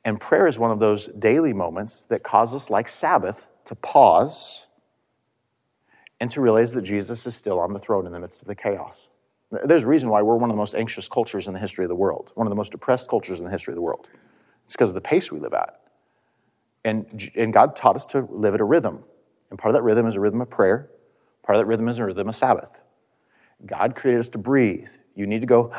And 0.06 0.20
prayer 0.20 0.48
is 0.48 0.58
one 0.58 0.72
of 0.72 0.80
those 0.80 1.08
daily 1.08 1.54
moments 1.54 2.06
that 2.06 2.24
cause 2.24 2.54
us, 2.54 2.70
like 2.70 2.88
Sabbath, 2.88 3.46
to 3.66 3.76
pause 3.76 4.66
and 6.20 6.32
to 6.32 6.41
realize 6.41 6.74
that 6.74 6.82
Jesus 6.82 7.26
is 7.28 7.36
still 7.36 7.59
on 7.59 7.74
the 7.74 7.80
throne 7.80 8.05
in 8.05 8.11
the 8.11 8.20
midst 8.20 8.41
of 8.41 8.47
the 8.47 8.55
chaos. 8.55 9.09
There's 9.51 9.84
a 9.84 9.88
reason 9.88 10.09
why 10.09 10.22
we're 10.22 10.36
one 10.36 10.49
of 10.49 10.53
the 10.53 10.59
most 10.59 10.76
anxious 10.76 11.07
cultures 11.07 11.47
in 11.47 11.53
the 11.53 11.59
history 11.59 11.86
of 11.86 11.89
the 11.89 11.95
world, 11.95 12.32
one 12.36 12.47
of 12.47 12.49
the 12.51 12.55
most 12.55 12.72
depressed 12.72 13.09
cultures 13.09 13.39
in 13.39 13.45
the 13.45 13.51
history 13.51 13.72
of 13.72 13.76
the 13.76 13.82
world. 13.82 14.09
It's 14.65 14.76
because 14.76 14.89
of 14.89 14.95
the 14.95 15.01
pace 15.01 15.32
we 15.32 15.39
live 15.39 15.53
at. 15.53 15.80
And, 16.84 17.32
and 17.36 17.53
God 17.53 17.76
taught 17.76 17.95
us 17.95 18.05
to 18.07 18.28
live 18.30 18.53
at 18.55 18.61
a 18.61 18.65
rhythm. 18.65 19.03
And 19.49 19.57
part 19.57 19.70
of 19.70 19.76
that 19.76 19.84
rhythm 19.84 20.05
is 20.05 20.15
a 20.15 20.20
rhythm 20.20 20.41
of 20.41 20.49
prayer, 20.49 20.89
part 21.43 21.55
of 21.55 21.61
that 21.61 21.65
rhythm 21.65 21.88
is 21.88 21.99
a 21.99 22.05
rhythm 22.05 22.28
of 22.28 22.36
Sabbath. 22.36 22.84
God 23.65 23.95
created 23.95 24.20
us 24.20 24.30
to 24.30 24.38
breathe. 24.38 24.89
You 25.15 25.28
need 25.28 25.41
to 25.41 25.47
go, 25.47 25.72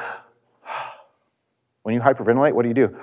when 1.82 1.94
you 1.94 2.00
hyperventilate, 2.00 2.54
what 2.54 2.62
do 2.62 2.68
you 2.68 2.74
do? 2.74 2.96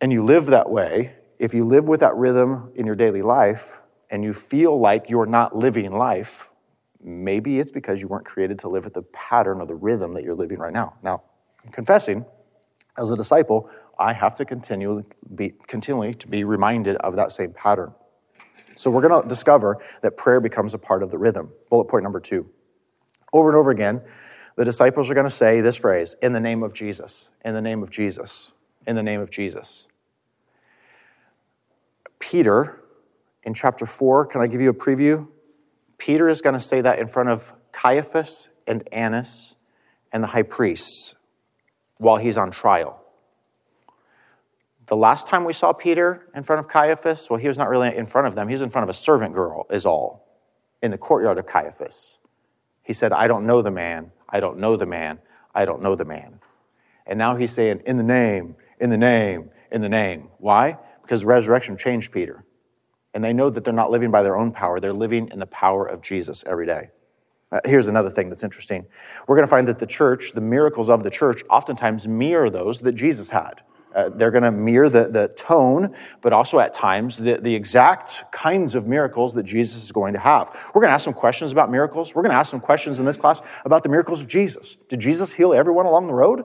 And 0.00 0.12
you 0.12 0.24
live 0.24 0.46
that 0.46 0.68
way. 0.68 1.14
If 1.38 1.54
you 1.54 1.64
live 1.64 1.86
with 1.88 2.00
that 2.00 2.16
rhythm 2.16 2.72
in 2.74 2.86
your 2.86 2.96
daily 2.96 3.22
life 3.22 3.81
and 4.12 4.22
you 4.22 4.34
feel 4.34 4.78
like 4.78 5.08
you're 5.10 5.26
not 5.26 5.56
living 5.56 5.90
life, 5.90 6.52
maybe 7.02 7.58
it's 7.58 7.72
because 7.72 8.00
you 8.00 8.06
weren't 8.06 8.26
created 8.26 8.58
to 8.60 8.68
live 8.68 8.86
at 8.86 8.94
the 8.94 9.02
pattern 9.02 9.60
or 9.60 9.66
the 9.66 9.74
rhythm 9.74 10.12
that 10.14 10.22
you're 10.22 10.36
living 10.36 10.58
right 10.58 10.72
now. 10.72 10.94
Now, 11.02 11.22
I'm 11.64 11.72
confessing, 11.72 12.24
as 12.98 13.10
a 13.10 13.16
disciple, 13.16 13.68
I 13.98 14.12
have 14.12 14.34
to 14.36 14.44
continually 14.44 15.04
be, 15.34 15.52
continually 15.66 16.12
to 16.14 16.28
be 16.28 16.44
reminded 16.44 16.96
of 16.96 17.16
that 17.16 17.32
same 17.32 17.52
pattern. 17.52 17.94
So 18.76 18.90
we're 18.90 19.06
going 19.06 19.22
to 19.22 19.28
discover 19.28 19.78
that 20.02 20.16
prayer 20.16 20.40
becomes 20.40 20.74
a 20.74 20.78
part 20.78 21.02
of 21.02 21.10
the 21.10 21.18
rhythm. 21.18 21.50
Bullet 21.70 21.86
point 21.86 22.02
number 22.02 22.20
two. 22.20 22.48
Over 23.32 23.48
and 23.48 23.56
over 23.56 23.70
again, 23.70 24.02
the 24.56 24.64
disciples 24.64 25.10
are 25.10 25.14
going 25.14 25.24
to 25.26 25.30
say 25.30 25.62
this 25.62 25.76
phrase 25.76 26.16
in 26.20 26.34
the 26.34 26.40
name 26.40 26.62
of 26.62 26.74
Jesus, 26.74 27.30
in 27.44 27.54
the 27.54 27.62
name 27.62 27.82
of 27.82 27.90
Jesus, 27.90 28.52
in 28.86 28.94
the 28.94 29.02
name 29.02 29.20
of 29.20 29.30
Jesus. 29.30 29.88
Peter, 32.18 32.81
in 33.44 33.54
chapter 33.54 33.86
4, 33.86 34.26
can 34.26 34.40
I 34.40 34.46
give 34.46 34.60
you 34.60 34.70
a 34.70 34.74
preview? 34.74 35.28
Peter 35.98 36.28
is 36.28 36.40
going 36.40 36.54
to 36.54 36.60
say 36.60 36.80
that 36.80 36.98
in 36.98 37.06
front 37.06 37.28
of 37.28 37.52
Caiaphas 37.72 38.50
and 38.66 38.86
Annas 38.92 39.56
and 40.12 40.22
the 40.22 40.28
high 40.28 40.42
priests 40.42 41.14
while 41.98 42.16
he's 42.16 42.36
on 42.36 42.50
trial. 42.50 43.00
The 44.86 44.96
last 44.96 45.28
time 45.28 45.44
we 45.44 45.52
saw 45.52 45.72
Peter 45.72 46.28
in 46.34 46.42
front 46.42 46.60
of 46.60 46.68
Caiaphas, 46.68 47.30
well, 47.30 47.38
he 47.38 47.48
was 47.48 47.56
not 47.56 47.68
really 47.68 47.96
in 47.96 48.06
front 48.06 48.26
of 48.26 48.34
them. 48.34 48.48
He 48.48 48.52
was 48.52 48.62
in 48.62 48.70
front 48.70 48.84
of 48.84 48.90
a 48.90 48.94
servant 48.94 49.32
girl, 49.32 49.66
is 49.70 49.86
all, 49.86 50.26
in 50.82 50.90
the 50.90 50.98
courtyard 50.98 51.38
of 51.38 51.46
Caiaphas. 51.46 52.18
He 52.82 52.92
said, 52.92 53.12
I 53.12 53.28
don't 53.28 53.46
know 53.46 53.62
the 53.62 53.70
man. 53.70 54.10
I 54.28 54.40
don't 54.40 54.58
know 54.58 54.76
the 54.76 54.86
man. 54.86 55.20
I 55.54 55.64
don't 55.64 55.82
know 55.82 55.94
the 55.94 56.04
man. 56.04 56.40
And 57.06 57.18
now 57.18 57.36
he's 57.36 57.52
saying, 57.52 57.82
in 57.86 57.96
the 57.96 58.02
name, 58.02 58.56
in 58.80 58.90
the 58.90 58.98
name, 58.98 59.50
in 59.70 59.80
the 59.80 59.88
name. 59.88 60.28
Why? 60.38 60.78
Because 61.02 61.24
resurrection 61.24 61.76
changed 61.76 62.12
Peter. 62.12 62.44
And 63.14 63.22
they 63.22 63.32
know 63.32 63.50
that 63.50 63.64
they're 63.64 63.72
not 63.72 63.90
living 63.90 64.10
by 64.10 64.22
their 64.22 64.36
own 64.36 64.52
power, 64.52 64.80
they're 64.80 64.92
living 64.92 65.28
in 65.32 65.38
the 65.38 65.46
power 65.46 65.86
of 65.86 66.00
Jesus 66.00 66.44
every 66.46 66.66
day. 66.66 66.90
Uh, 67.50 67.60
here's 67.66 67.88
another 67.88 68.08
thing 68.08 68.30
that's 68.30 68.42
interesting. 68.42 68.86
We're 69.28 69.36
going 69.36 69.46
to 69.46 69.50
find 69.50 69.68
that 69.68 69.78
the 69.78 69.86
church, 69.86 70.32
the 70.32 70.40
miracles 70.40 70.88
of 70.88 71.02
the 71.02 71.10
church, 71.10 71.42
oftentimes 71.50 72.08
mirror 72.08 72.48
those 72.48 72.80
that 72.80 72.92
Jesus 72.92 73.28
had. 73.28 73.62
Uh, 73.94 74.08
they're 74.08 74.30
going 74.30 74.42
to 74.42 74.50
mirror 74.50 74.88
the, 74.88 75.08
the 75.08 75.28
tone, 75.36 75.94
but 76.22 76.32
also 76.32 76.58
at 76.58 76.72
times 76.72 77.18
the, 77.18 77.34
the 77.34 77.54
exact 77.54 78.24
kinds 78.32 78.74
of 78.74 78.86
miracles 78.86 79.34
that 79.34 79.42
Jesus 79.42 79.84
is 79.84 79.92
going 79.92 80.14
to 80.14 80.18
have. 80.18 80.48
We're 80.74 80.80
going 80.80 80.88
to 80.88 80.94
ask 80.94 81.04
some 81.04 81.12
questions 81.12 81.52
about 81.52 81.70
miracles. 81.70 82.14
We're 82.14 82.22
going 82.22 82.32
to 82.32 82.38
ask 82.38 82.50
some 82.50 82.60
questions 82.60 83.00
in 83.00 83.04
this 83.04 83.18
class 83.18 83.42
about 83.66 83.82
the 83.82 83.90
miracles 83.90 84.22
of 84.22 84.28
Jesus. 84.28 84.76
Did 84.88 85.00
Jesus 85.00 85.34
heal 85.34 85.52
everyone 85.52 85.84
along 85.84 86.06
the 86.06 86.14
road? 86.14 86.44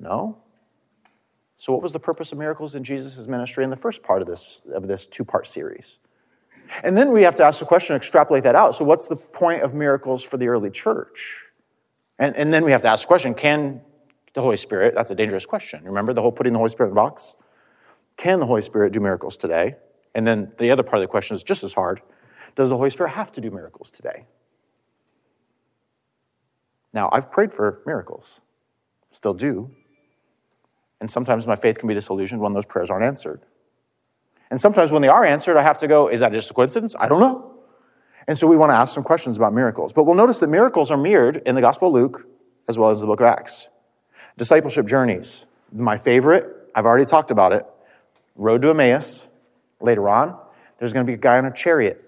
No. 0.00 0.38
So, 1.58 1.72
what 1.72 1.82
was 1.82 1.92
the 1.92 2.00
purpose 2.00 2.32
of 2.32 2.38
miracles 2.38 2.74
in 2.74 2.84
Jesus' 2.84 3.26
ministry 3.26 3.64
in 3.64 3.70
the 3.70 3.76
first 3.76 4.02
part 4.02 4.22
of 4.22 4.28
this, 4.28 4.62
of 4.72 4.86
this 4.86 5.06
two 5.06 5.24
part 5.24 5.46
series? 5.46 5.98
And 6.84 6.96
then 6.96 7.12
we 7.12 7.24
have 7.24 7.34
to 7.36 7.44
ask 7.44 7.60
the 7.60 7.66
question, 7.66 7.96
extrapolate 7.96 8.44
that 8.44 8.54
out. 8.54 8.74
So, 8.74 8.84
what's 8.84 9.08
the 9.08 9.16
point 9.16 9.62
of 9.62 9.74
miracles 9.74 10.22
for 10.22 10.36
the 10.36 10.46
early 10.48 10.70
church? 10.70 11.46
And, 12.18 12.34
and 12.36 12.54
then 12.54 12.64
we 12.64 12.70
have 12.70 12.82
to 12.82 12.88
ask 12.88 13.02
the 13.02 13.08
question 13.08 13.34
can 13.34 13.82
the 14.34 14.42
Holy 14.42 14.56
Spirit, 14.56 14.94
that's 14.94 15.10
a 15.10 15.16
dangerous 15.16 15.46
question. 15.46 15.82
Remember 15.82 16.12
the 16.12 16.22
whole 16.22 16.30
putting 16.30 16.52
the 16.52 16.60
Holy 16.60 16.70
Spirit 16.70 16.90
in 16.90 16.94
the 16.94 17.00
box? 17.00 17.34
Can 18.16 18.38
the 18.38 18.46
Holy 18.46 18.62
Spirit 18.62 18.92
do 18.92 19.00
miracles 19.00 19.36
today? 19.36 19.74
And 20.14 20.24
then 20.24 20.52
the 20.58 20.70
other 20.70 20.84
part 20.84 20.96
of 20.96 21.00
the 21.00 21.08
question 21.08 21.34
is 21.34 21.42
just 21.42 21.64
as 21.64 21.74
hard 21.74 22.02
Does 22.54 22.68
the 22.68 22.76
Holy 22.76 22.90
Spirit 22.90 23.10
have 23.10 23.32
to 23.32 23.40
do 23.40 23.50
miracles 23.50 23.90
today? 23.90 24.26
Now, 26.92 27.08
I've 27.12 27.32
prayed 27.32 27.52
for 27.52 27.82
miracles, 27.84 28.40
still 29.10 29.34
do. 29.34 29.72
And 31.00 31.10
sometimes 31.10 31.46
my 31.46 31.56
faith 31.56 31.78
can 31.78 31.88
be 31.88 31.94
disillusioned 31.94 32.40
when 32.40 32.52
those 32.52 32.64
prayers 32.64 32.90
aren't 32.90 33.04
answered. 33.04 33.42
And 34.50 34.60
sometimes 34.60 34.90
when 34.90 35.02
they 35.02 35.08
are 35.08 35.24
answered, 35.24 35.56
I 35.56 35.62
have 35.62 35.78
to 35.78 35.88
go, 35.88 36.08
is 36.08 36.20
that 36.20 36.32
just 36.32 36.50
a 36.50 36.54
coincidence? 36.54 36.96
I 36.98 37.08
don't 37.08 37.20
know. 37.20 37.54
And 38.26 38.36
so 38.36 38.46
we 38.46 38.56
want 38.56 38.70
to 38.70 38.76
ask 38.76 38.94
some 38.94 39.04
questions 39.04 39.36
about 39.36 39.52
miracles. 39.52 39.92
But 39.92 40.04
we'll 40.04 40.14
notice 40.14 40.40
that 40.40 40.48
miracles 40.48 40.90
are 40.90 40.96
mirrored 40.96 41.42
in 41.46 41.54
the 41.54 41.60
Gospel 41.60 41.88
of 41.88 41.94
Luke 41.94 42.26
as 42.68 42.78
well 42.78 42.90
as 42.90 43.00
the 43.00 43.06
book 43.06 43.20
of 43.20 43.26
Acts. 43.26 43.70
Discipleship 44.36 44.86
journeys. 44.86 45.46
My 45.72 45.96
favorite, 45.96 46.70
I've 46.74 46.86
already 46.86 47.04
talked 47.04 47.30
about 47.30 47.52
it. 47.52 47.64
Road 48.36 48.62
to 48.62 48.70
Emmaus. 48.70 49.28
Later 49.80 50.08
on, 50.08 50.38
there's 50.78 50.92
going 50.92 51.06
to 51.06 51.10
be 51.10 51.14
a 51.14 51.18
guy 51.18 51.38
on 51.38 51.46
a 51.46 51.52
chariot. 51.52 52.04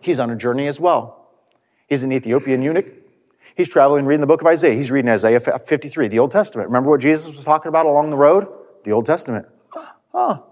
He's 0.00 0.20
on 0.20 0.30
a 0.30 0.36
journey 0.36 0.66
as 0.66 0.80
well. 0.80 1.28
He's 1.88 2.02
an 2.02 2.12
Ethiopian 2.12 2.62
eunuch. 2.62 2.86
He's 3.56 3.68
traveling, 3.68 4.04
reading 4.04 4.20
the 4.20 4.26
book 4.26 4.42
of 4.42 4.46
Isaiah. 4.46 4.74
He's 4.74 4.90
reading 4.90 5.10
Isaiah 5.10 5.40
53, 5.40 6.08
the 6.08 6.18
Old 6.18 6.30
Testament. 6.30 6.68
Remember 6.68 6.90
what 6.90 7.00
Jesus 7.00 7.34
was 7.34 7.44
talking 7.44 7.70
about 7.70 7.86
along 7.86 8.10
the 8.10 8.16
road? 8.16 8.46
The 8.84 8.92
Old 8.92 9.06
Testament. 9.06 9.46
Huh. 10.12 10.42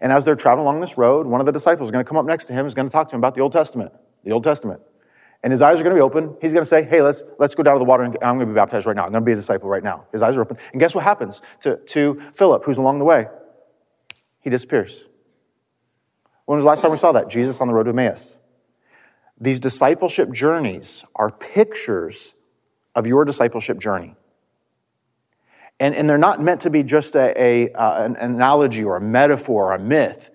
And 0.00 0.12
as 0.12 0.24
they're 0.24 0.36
traveling 0.36 0.66
along 0.66 0.80
this 0.80 0.98
road, 0.98 1.26
one 1.26 1.40
of 1.40 1.46
the 1.46 1.52
disciples 1.52 1.86
is 1.86 1.90
going 1.92 2.04
to 2.04 2.08
come 2.08 2.16
up 2.16 2.26
next 2.26 2.46
to 2.46 2.52
him, 2.52 2.66
is 2.66 2.74
going 2.74 2.88
to 2.88 2.92
talk 2.92 3.08
to 3.08 3.16
him 3.16 3.20
about 3.20 3.36
the 3.36 3.40
Old 3.40 3.52
Testament. 3.52 3.92
The 4.24 4.32
Old 4.32 4.42
Testament. 4.42 4.80
And 5.44 5.52
his 5.52 5.62
eyes 5.62 5.80
are 5.80 5.84
going 5.84 5.94
to 5.94 5.98
be 5.98 6.02
open. 6.02 6.36
He's 6.40 6.52
going 6.52 6.62
to 6.62 6.68
say, 6.68 6.82
Hey, 6.82 7.00
let's, 7.00 7.22
let's 7.38 7.54
go 7.54 7.62
down 7.62 7.74
to 7.74 7.78
the 7.78 7.84
water 7.84 8.04
and 8.04 8.16
I'm 8.22 8.36
going 8.36 8.46
to 8.48 8.52
be 8.52 8.54
baptized 8.54 8.86
right 8.86 8.96
now. 8.96 9.04
I'm 9.04 9.12
going 9.12 9.22
to 9.22 9.26
be 9.26 9.32
a 9.32 9.36
disciple 9.36 9.68
right 9.68 9.82
now. 9.82 10.06
His 10.12 10.22
eyes 10.22 10.36
are 10.36 10.42
open. 10.42 10.56
And 10.72 10.80
guess 10.80 10.94
what 10.94 11.04
happens 11.04 11.42
to, 11.60 11.76
to 11.76 12.20
Philip, 12.34 12.64
who's 12.64 12.78
along 12.78 12.98
the 12.98 13.04
way? 13.04 13.26
He 14.40 14.50
disappears. 14.50 15.08
When 16.46 16.56
was 16.56 16.64
the 16.64 16.68
last 16.68 16.82
time 16.82 16.90
we 16.90 16.96
saw 16.96 17.12
that? 17.12 17.28
Jesus 17.28 17.60
on 17.60 17.68
the 17.68 17.74
road 17.74 17.84
to 17.84 17.90
Emmaus. 17.90 18.38
These 19.42 19.60
discipleship 19.60 20.30
journeys 20.30 21.04
are 21.14 21.30
pictures 21.30 22.34
of 22.94 23.06
your 23.06 23.26
discipleship 23.26 23.78
journey. 23.78 24.14
And, 25.78 25.94
and 25.94 26.08
they're 26.08 26.16
not 26.16 26.40
meant 26.40 26.62
to 26.62 26.70
be 26.70 26.82
just 26.82 27.14
a, 27.16 27.34
a 27.36 27.72
uh, 27.72 28.04
an 28.04 28.16
analogy 28.16 28.84
or 28.84 28.96
a 28.96 29.00
metaphor 29.00 29.72
or 29.72 29.74
a 29.74 29.78
myth 29.78 30.30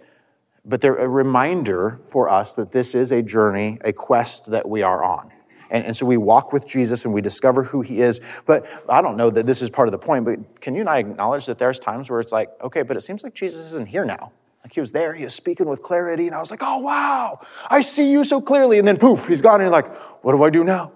but 0.67 0.81
they're 0.81 0.95
a 0.95 1.07
reminder 1.07 1.99
for 2.03 2.29
us 2.29 2.55
that 2.55 2.71
this 2.71 2.93
is 2.93 3.11
a 3.11 3.23
journey, 3.23 3.79
a 3.85 3.93
quest 3.93 4.51
that 4.51 4.67
we 4.67 4.83
are 4.83 5.03
on. 5.03 5.31
And, 5.69 5.85
and, 5.85 5.95
so 5.95 6.05
we 6.05 6.17
walk 6.17 6.53
with 6.53 6.67
Jesus 6.67 7.03
and 7.05 7.13
we 7.13 7.21
discover 7.21 7.63
who 7.63 7.81
he 7.81 8.01
is. 8.01 8.21
But 8.45 8.65
I 8.87 9.01
don't 9.01 9.17
know 9.17 9.29
that 9.29 9.45
this 9.45 9.61
is 9.61 9.69
part 9.69 9.87
of 9.87 9.91
the 9.91 9.97
point, 9.97 10.25
but 10.25 10.61
can 10.61 10.75
you 10.75 10.81
and 10.81 10.89
I 10.89 10.99
acknowledge 10.99 11.45
that 11.47 11.57
there's 11.57 11.79
times 11.79 12.09
where 12.09 12.19
it's 12.19 12.31
like, 12.31 12.49
okay, 12.61 12.83
but 12.83 12.95
it 12.95 13.01
seems 13.01 13.23
like 13.23 13.33
Jesus 13.33 13.73
isn't 13.73 13.87
here 13.87 14.05
now. 14.05 14.31
Like 14.68 14.74
he 14.74 14.82
was 14.82 14.91
there, 14.91 15.13
he 15.13 15.24
was 15.24 15.34
speaking 15.34 15.65
with 15.70 15.82
clarity, 15.82 16.28
and 16.28 16.36
I 16.36 16.39
was 16.39 16.51
like, 16.51 16.59
oh, 16.61 16.80
wow, 16.80 17.39
I 17.70 17.80
see 17.80 18.11
you 18.11 18.26
so 18.26 18.41
clearly. 18.41 18.80
And 18.80 18.86
then 18.86 18.97
poof, 18.97 19.26
he's 19.26 19.41
gone, 19.41 19.61
and 19.61 19.68
you're 19.68 19.72
like, 19.72 19.95
what 20.26 20.34
do 20.34 20.43
I 20.43 20.49
do 20.49 20.65
now? 20.65 20.91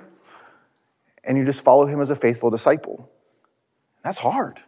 And 1.24 1.38
you 1.38 1.46
just 1.46 1.64
follow 1.64 1.86
him 1.86 2.02
as 2.02 2.10
a 2.10 2.16
faithful 2.18 2.50
disciple. 2.50 3.10
That's 4.04 4.18
hard. 4.18 4.60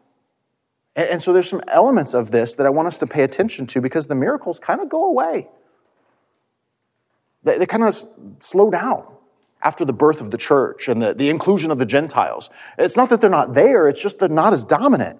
And, 0.95 1.09
and 1.09 1.21
so 1.21 1.33
there's 1.33 1.49
some 1.49 1.59
elements 1.67 2.13
of 2.13 2.31
this 2.31 2.53
that 2.55 2.65
I 2.65 2.69
want 2.69 2.87
us 2.87 2.97
to 2.99 3.05
pay 3.05 3.23
attention 3.23 3.67
to 3.67 3.81
because 3.81 4.07
the 4.07 4.15
miracles 4.15 4.57
kind 4.57 4.79
of 4.79 4.87
go 4.87 5.03
away. 5.03 5.49
They, 7.43 7.57
they 7.57 7.65
kind 7.65 7.83
of 7.83 8.01
slow 8.39 8.71
down 8.71 9.05
after 9.61 9.83
the 9.83 9.91
birth 9.91 10.21
of 10.21 10.31
the 10.31 10.37
church 10.37 10.87
and 10.87 11.01
the, 11.01 11.13
the 11.13 11.27
inclusion 11.27 11.71
of 11.71 11.77
the 11.77 11.85
Gentiles. 11.85 12.49
It's 12.77 12.95
not 12.95 13.09
that 13.09 13.19
they're 13.19 13.29
not 13.29 13.53
there, 13.53 13.89
it's 13.89 14.01
just 14.01 14.19
they're 14.19 14.29
not 14.29 14.53
as 14.53 14.63
dominant. 14.63 15.19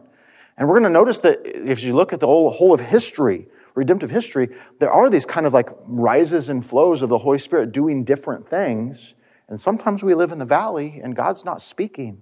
And 0.57 0.69
we're 0.69 0.79
going 0.79 0.89
to 0.89 0.89
notice 0.89 1.19
that 1.19 1.41
if 1.45 1.83
you 1.83 1.93
look 1.93 2.13
at 2.13 2.21
the 2.21 2.27
whole, 2.27 2.49
whole 2.49 2.73
of 2.73 2.79
history, 2.79 3.47
redemptive 3.75 4.09
history, 4.09 4.49
there 4.79 4.91
are 4.91 5.09
these 5.09 5.25
kind 5.25 5.45
of 5.45 5.53
like 5.53 5.69
rises 5.87 6.49
and 6.49 6.65
flows 6.65 7.01
of 7.01 7.09
the 7.09 7.17
Holy 7.17 7.39
Spirit 7.39 7.71
doing 7.71 8.03
different 8.03 8.47
things. 8.47 9.15
And 9.47 9.59
sometimes 9.59 10.03
we 10.03 10.13
live 10.13 10.31
in 10.31 10.39
the 10.39 10.45
valley 10.45 10.99
and 11.03 11.15
God's 11.15 11.45
not 11.45 11.61
speaking. 11.61 12.21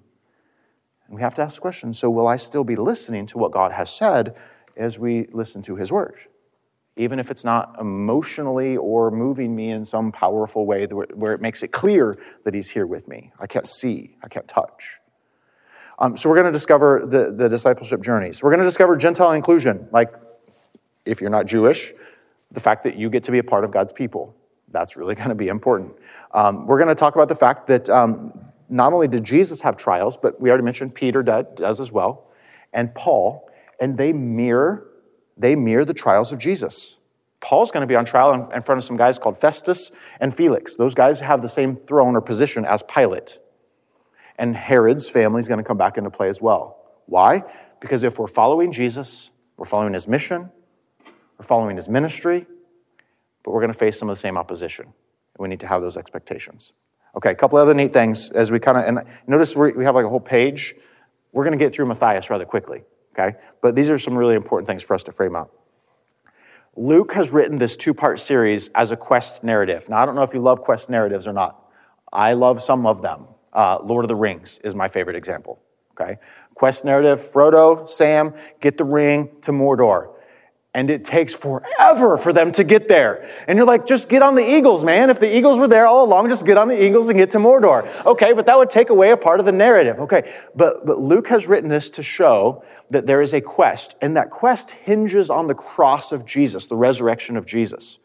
And 1.06 1.16
we 1.16 1.22
have 1.22 1.36
to 1.36 1.42
ask 1.42 1.62
questions. 1.62 2.00
so, 2.00 2.10
will 2.10 2.28
I 2.28 2.38
still 2.38 2.64
be 2.64 2.76
listening 2.78 3.26
to 3.28 3.38
what 3.38 3.52
God 3.52 3.74
has 3.74 3.94
said 3.94 4.36
as 4.78 4.98
we 4.98 5.28
listen 5.34 5.62
to 5.64 5.76
His 5.76 5.92
Word? 5.92 6.16
Even 6.96 7.20
if 7.20 7.30
it's 7.30 7.44
not 7.44 7.76
emotionally 7.80 8.78
or 8.78 9.12
moving 9.12 9.54
me 9.56 9.72
in 9.72 9.84
some 9.84 10.12
powerful 10.12 10.66
way 10.66 10.86
where 10.86 11.34
it 11.34 11.42
makes 11.42 11.64
it 11.64 11.74
clear 11.74 12.18
that 12.46 12.54
He's 12.54 12.70
here 12.70 12.88
with 12.88 13.10
me. 13.10 13.34
I 13.40 13.48
can't 13.48 13.68
see, 13.68 14.16
I 14.24 14.30
can't 14.30 14.48
touch. 14.48 15.00
Um, 16.00 16.16
so, 16.16 16.30
we're 16.30 16.36
going 16.36 16.48
to 16.48 16.52
discover 16.54 17.06
the, 17.06 17.32
the 17.32 17.50
discipleship 17.50 18.02
journeys. 18.02 18.42
We're 18.42 18.52
going 18.52 18.62
to 18.62 18.66
discover 18.66 18.96
Gentile 18.96 19.34
inclusion, 19.34 19.90
like 19.92 20.16
if 21.06 21.22
you're 21.22 21.30
not 21.30 21.46
Jewish, 21.46 21.94
the 22.52 22.60
fact 22.60 22.84
that 22.84 22.96
you 22.96 23.10
get 23.10 23.24
to 23.24 23.32
be 23.32 23.40
a 23.40 23.44
part 23.44 23.64
of 23.64 23.72
God's 23.72 23.94
people. 23.94 24.36
That's 24.70 24.96
really 24.96 25.16
going 25.22 25.30
to 25.30 25.36
be 25.36 25.48
important. 25.48 25.96
Um, 26.34 26.66
we're 26.68 26.78
going 26.78 26.90
to 26.90 26.96
talk 26.96 27.16
about 27.16 27.30
the 27.30 27.36
fact 27.36 27.68
that 27.68 27.90
um, 27.90 28.34
not 28.70 28.94
only 28.94 29.08
did 29.08 29.24
Jesus 29.24 29.62
have 29.62 29.78
trials, 29.78 30.18
but 30.18 30.40
we 30.40 30.50
already 30.50 30.64
mentioned 30.64 30.96
Peter 30.96 31.24
does 31.24 31.80
as 31.80 31.92
well, 31.92 32.28
and 32.74 32.94
Paul, 32.96 33.50
and 33.80 33.98
they 33.98 34.14
mirror, 34.14 34.88
they 35.38 35.56
mirror 35.56 35.86
the 35.86 35.94
trials 35.94 36.32
of 36.32 36.40
Jesus. 36.40 37.00
Paul's 37.42 37.72
going 37.72 37.82
to 37.82 37.88
be 37.88 37.96
on 37.96 38.06
trial 38.06 38.34
in, 38.34 38.54
in 38.54 38.62
front 38.62 38.78
of 38.78 38.84
some 38.86 38.98
guys 38.98 39.18
called 39.18 39.36
Festus 39.36 39.92
and 40.20 40.34
Felix. 40.34 40.78
Those 40.78 40.94
guys 40.94 41.20
have 41.20 41.42
the 41.42 41.50
same 41.50 41.76
throne 41.76 42.16
or 42.16 42.22
position 42.22 42.64
as 42.66 42.84
Pilate. 42.84 43.40
And 44.38 44.56
Herod's 44.56 45.10
family 45.10 45.40
is 45.40 45.48
going 45.48 45.58
to 45.58 45.64
come 45.64 45.78
back 45.78 45.98
into 45.98 46.12
play 46.12 46.30
as 46.30 46.42
well. 46.42 46.78
Why? 47.08 47.44
Because 47.80 48.04
if 48.04 48.20
we're 48.20 48.28
following 48.28 48.72
Jesus, 48.72 49.32
we're 49.58 49.66
following 49.66 49.94
his 49.94 50.08
mission, 50.08 50.52
we're 51.42 51.48
following 51.48 51.76
his 51.76 51.90
ministry, 51.90 52.46
but 53.42 53.50
we're 53.50 53.62
going 53.62 53.74
to 53.74 53.78
face 53.78 53.98
some 53.98 54.08
of 54.08 54.14
the 54.14 54.20
same 54.20 54.38
opposition. 54.38 54.94
We 55.40 55.48
need 55.48 55.60
to 55.62 55.68
have 55.68 55.82
those 55.82 55.98
expectations. 55.98 56.74
Okay, 57.16 57.32
a 57.32 57.36
couple 57.36 57.58
other 57.58 57.74
neat 57.74 57.94
things 57.94 58.30
as 58.30 58.52
we 58.52 58.60
kind 58.60 58.78
of, 58.78 58.84
and 58.84 59.08
notice 59.26 59.56
we 59.56 59.84
have 59.84 59.96
like 59.96 60.06
a 60.06 60.10
whole 60.10 60.20
page. 60.20 60.76
We're 61.32 61.44
going 61.44 61.58
to 61.58 61.66
get 61.66 61.74
through 61.74 61.88
Matthias 61.88 62.30
rather 62.30 62.46
quickly, 62.46 62.84
okay? 63.14 63.40
But 63.64 63.76
these 63.76 63.90
are 63.90 63.98
some 63.98 64.16
really 64.16 64.36
important 64.36 64.68
things 64.68 64.84
for 64.84 64.94
us 64.94 65.04
to 65.06 65.12
frame 65.12 65.36
out. 65.36 65.52
Luke 66.76 67.14
has 67.14 67.32
written 67.32 67.58
this 67.58 67.76
two 67.76 67.96
part 67.96 68.20
series 68.20 68.68
as 68.76 68.92
a 68.92 68.96
quest 68.96 69.44
narrative. 69.44 69.90
Now, 69.90 69.98
I 69.98 70.06
don't 70.06 70.14
know 70.14 70.22
if 70.22 70.36
you 70.36 70.42
love 70.42 70.62
quest 70.62 70.92
narratives 70.92 71.28
or 71.28 71.34
not. 71.34 71.72
I 72.14 72.34
love 72.34 72.62
some 72.62 72.86
of 72.86 73.02
them. 73.02 73.28
Uh, 73.52 73.80
Lord 73.84 74.06
of 74.06 74.10
the 74.10 74.16
Rings 74.16 74.60
is 74.64 74.76
my 74.76 74.88
favorite 74.88 75.16
example, 75.16 75.60
okay? 76.00 76.20
Quest 76.54 76.86
narrative 76.86 77.20
Frodo, 77.20 77.90
Sam, 77.90 78.36
get 78.60 78.78
the 78.78 78.86
ring 78.86 79.32
to 79.42 79.52
Mordor 79.52 80.14
and 80.74 80.90
it 80.90 81.04
takes 81.04 81.36
forever 81.36 82.18
for 82.18 82.32
them 82.32 82.52
to 82.54 82.64
get 82.64 82.88
there. 82.88 83.30
And 83.48 83.58
you're 83.58 83.66
like, 83.66 83.86
just 83.86 84.08
get 84.08 84.22
on 84.22 84.36
the 84.36 84.58
Eagles, 84.58 84.86
man. 84.86 85.10
If 85.10 85.20
the 85.20 85.36
Eagles 85.36 85.60
were 85.60 85.68
there 85.68 85.86
all 85.86 86.06
along, 86.06 86.30
just 86.30 86.46
get 86.46 86.58
on 86.58 86.70
the 86.70 86.82
Eagles 86.82 87.10
and 87.10 87.18
get 87.18 87.32
to 87.32 87.40
Mordor. 87.40 88.06
Okay, 88.06 88.32
but 88.32 88.46
that 88.46 88.58
would 88.58 88.70
take 88.70 88.90
away 88.90 89.12
a 89.12 89.18
part 89.18 89.42
of 89.42 89.46
the 89.46 89.52
narrative. 89.52 90.00
Okay, 90.00 90.34
but, 90.56 90.86
but 90.86 91.00
Luke 91.00 91.28
has 91.28 91.46
written 91.46 91.70
this 91.70 91.92
to 91.92 92.04
show 92.04 92.64
that 92.90 93.06
there 93.06 93.22
is 93.22 93.34
a 93.34 93.42
quest, 93.42 93.96
and 94.02 94.16
that 94.16 94.30
quest 94.30 94.72
hinges 94.72 95.30
on 95.30 95.48
the 95.48 95.56
cross 95.56 96.12
of 96.12 96.26
Jesus, 96.26 96.66
the 96.66 96.76
resurrection 96.78 97.36
of 97.36 97.46
Jesus. 97.46 98.00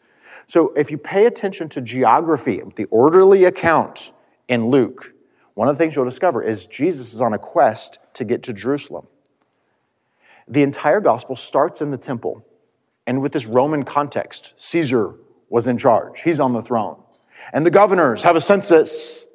So 0.45 0.73
if 0.75 0.91
you 0.91 0.97
pay 0.97 1.25
attention 1.25 1.69
to 1.69 1.81
geography, 1.81 2.61
the 2.75 2.85
orderly 2.85 3.43
account 3.45 4.13
in 4.47 4.67
Luke, 4.67 5.13
one 5.55 5.67
of 5.67 5.75
the 5.75 5.83
things 5.83 5.95
you'll 5.95 6.05
discover 6.05 6.43
is 6.43 6.67
Jesus 6.67 7.13
is 7.13 7.21
on 7.21 7.33
a 7.33 7.37
quest 7.37 7.99
to 8.13 8.23
get 8.23 8.43
to 8.43 8.53
Jerusalem. 8.53 9.07
The 10.47 10.63
entire 10.63 11.01
gospel 11.01 11.35
starts 11.35 11.81
in 11.81 11.91
the 11.91 11.97
temple 11.97 12.45
and 13.07 13.21
with 13.21 13.31
this 13.31 13.45
Roman 13.45 13.83
context, 13.83 14.53
Caesar 14.57 15.15
was 15.49 15.65
in 15.65 15.77
charge. 15.77 16.21
He's 16.21 16.41
on 16.41 16.53
the 16.53 16.61
throne. 16.61 17.01
And 17.53 17.65
the 17.65 17.71
governors 17.71 18.23
have 18.23 18.35
a 18.35 18.41
census 18.41 19.27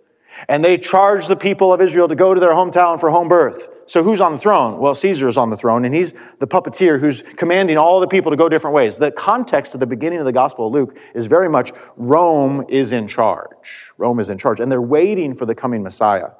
and 0.48 0.64
they 0.64 0.76
charge 0.76 1.26
the 1.26 1.36
people 1.36 1.72
of 1.72 1.80
Israel 1.80 2.08
to 2.08 2.14
go 2.14 2.34
to 2.34 2.40
their 2.40 2.52
hometown 2.52 3.00
for 3.00 3.10
home 3.10 3.28
birth. 3.28 3.68
So 3.86 4.02
who's 4.02 4.20
on 4.20 4.32
the 4.32 4.38
throne? 4.38 4.78
Well, 4.78 4.94
Caesar 4.94 5.28
is 5.28 5.36
on 5.36 5.50
the 5.50 5.56
throne 5.56 5.84
and 5.84 5.94
he's 5.94 6.12
the 6.38 6.46
puppeteer 6.46 7.00
who's 7.00 7.22
commanding 7.22 7.78
all 7.78 8.00
the 8.00 8.06
people 8.06 8.30
to 8.30 8.36
go 8.36 8.48
different 8.48 8.74
ways. 8.74 8.98
The 8.98 9.10
context 9.10 9.74
of 9.74 9.80
the 9.80 9.86
beginning 9.86 10.18
of 10.18 10.24
the 10.24 10.32
Gospel 10.32 10.66
of 10.66 10.72
Luke 10.72 10.98
is 11.14 11.26
very 11.26 11.48
much 11.48 11.72
Rome 11.96 12.64
is 12.68 12.92
in 12.92 13.08
charge. 13.08 13.90
Rome 13.96 14.20
is 14.20 14.30
in 14.30 14.38
charge 14.38 14.60
and 14.60 14.70
they're 14.70 14.82
waiting 14.82 15.34
for 15.34 15.46
the 15.46 15.54
coming 15.54 15.82
Messiah. 15.82 16.30